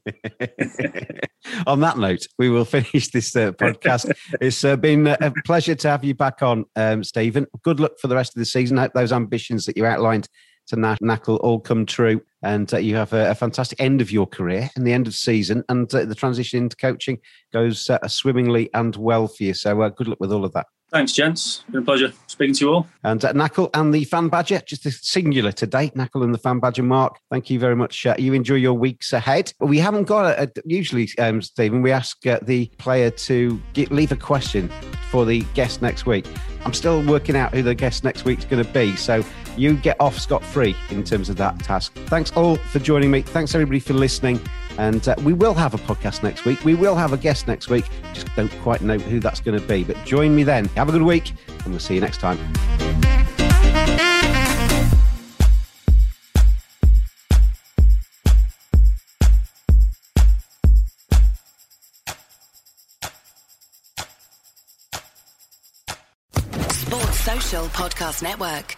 on 1.67 1.79
that 1.81 1.97
note, 1.97 2.25
we 2.37 2.49
will 2.49 2.65
finish 2.65 3.09
this 3.09 3.35
uh, 3.35 3.51
podcast. 3.51 4.11
it's 4.39 4.63
uh, 4.63 4.75
been 4.75 5.07
a 5.07 5.33
pleasure 5.45 5.75
to 5.75 5.89
have 5.89 6.03
you 6.03 6.13
back 6.13 6.41
on, 6.41 6.65
um, 6.75 7.03
Steven. 7.03 7.47
Good 7.63 7.79
luck 7.79 7.93
for 7.99 8.07
the 8.07 8.15
rest 8.15 8.35
of 8.35 8.39
the 8.39 8.45
season. 8.45 8.77
Hope 8.77 8.93
those 8.93 9.11
ambitions 9.11 9.65
that 9.65 9.77
you 9.77 9.85
outlined 9.85 10.27
to 10.67 10.75
Knackle 10.75 11.39
all 11.41 11.59
come 11.59 11.85
true 11.85 12.21
and 12.43 12.73
uh, 12.73 12.77
you 12.77 12.95
have 12.95 13.13
a, 13.13 13.31
a, 13.31 13.35
fantastic 13.35 13.81
end 13.81 13.99
of 13.99 14.11
your 14.11 14.25
career 14.25 14.69
and 14.75 14.85
the 14.85 14.93
end 14.93 15.07
of 15.07 15.13
season 15.13 15.63
and 15.69 15.93
uh, 15.93 16.05
the 16.05 16.15
transition 16.15 16.63
into 16.63 16.75
coaching 16.75 17.19
goes 17.51 17.89
uh, 17.89 18.07
swimmingly 18.07 18.69
and 18.73 18.95
well 18.95 19.27
for 19.27 19.43
you. 19.43 19.53
So 19.53 19.81
uh, 19.81 19.89
good 19.89 20.07
luck 20.07 20.19
with 20.19 20.31
all 20.31 20.45
of 20.45 20.53
that. 20.53 20.67
Thanks, 20.91 21.13
gents. 21.13 21.63
Been 21.69 21.83
a 21.83 21.85
pleasure 21.85 22.11
speaking 22.27 22.53
to 22.55 22.65
you 22.65 22.73
all. 22.73 22.87
And 23.03 23.23
uh, 23.23 23.31
Knackle 23.31 23.69
and 23.73 23.93
the 23.93 24.03
Fan 24.03 24.27
Badger, 24.27 24.61
just 24.65 24.85
a 24.85 24.91
singular 24.91 25.53
to 25.53 25.65
date, 25.65 25.95
Knackle 25.95 26.23
and 26.23 26.33
the 26.33 26.37
Fan 26.37 26.59
Badger, 26.59 26.83
Mark. 26.83 27.17
Thank 27.29 27.49
you 27.49 27.59
very 27.59 27.77
much. 27.77 28.05
Uh, 28.05 28.15
you 28.19 28.33
enjoy 28.33 28.55
your 28.55 28.73
weeks 28.73 29.13
ahead. 29.13 29.53
We 29.59 29.77
haven't 29.77 30.03
got 30.03 30.25
a, 30.25 30.43
a 30.43 30.49
usually, 30.65 31.09
um, 31.17 31.41
Steven. 31.41 31.81
We 31.81 31.93
ask 31.93 32.27
uh, 32.27 32.39
the 32.41 32.65
player 32.77 33.09
to 33.09 33.61
get, 33.71 33.89
leave 33.89 34.11
a 34.11 34.17
question 34.17 34.69
for 35.09 35.25
the 35.25 35.43
guest 35.53 35.81
next 35.81 36.05
week. 36.05 36.27
I'm 36.65 36.73
still 36.73 37.01
working 37.05 37.37
out 37.37 37.53
who 37.53 37.61
the 37.61 37.73
guest 37.73 38.03
next 38.03 38.25
week's 38.25 38.43
going 38.43 38.63
to 38.63 38.71
be. 38.73 38.95
So 38.97 39.23
you 39.57 39.75
get 39.75 39.97
off 39.99 40.17
scot 40.17 40.43
free 40.43 40.75
in 40.89 41.03
terms 41.03 41.29
of 41.29 41.37
that 41.37 41.59
task. 41.59 41.93
Thanks 42.07 42.31
all 42.31 42.55
for 42.55 42.79
joining 42.79 43.11
me. 43.11 43.21
Thanks 43.21 43.53
everybody 43.55 43.79
for 43.79 43.93
listening. 43.93 44.39
And 44.77 45.07
uh, 45.07 45.15
we 45.23 45.33
will 45.33 45.53
have 45.53 45.73
a 45.73 45.77
podcast 45.77 46.23
next 46.23 46.45
week. 46.45 46.63
We 46.63 46.75
will 46.75 46.95
have 46.95 47.13
a 47.13 47.17
guest 47.17 47.47
next 47.47 47.69
week. 47.69 47.85
Just 48.13 48.33
don't 48.35 48.51
quite 48.61 48.81
know 48.81 48.97
who 48.97 49.19
that's 49.19 49.41
going 49.41 49.59
to 49.59 49.67
be. 49.67 49.83
But 49.83 50.03
join 50.05 50.35
me 50.35 50.43
then. 50.43 50.65
Have 50.69 50.89
a 50.89 50.91
good 50.91 51.01
week, 51.01 51.33
and 51.47 51.67
we'll 51.67 51.79
see 51.79 51.95
you 51.95 52.01
next 52.01 52.19
time. 52.19 52.37
Sports 66.71 67.19
Social 67.19 67.65
Podcast 67.67 68.23
Network. 68.23 68.77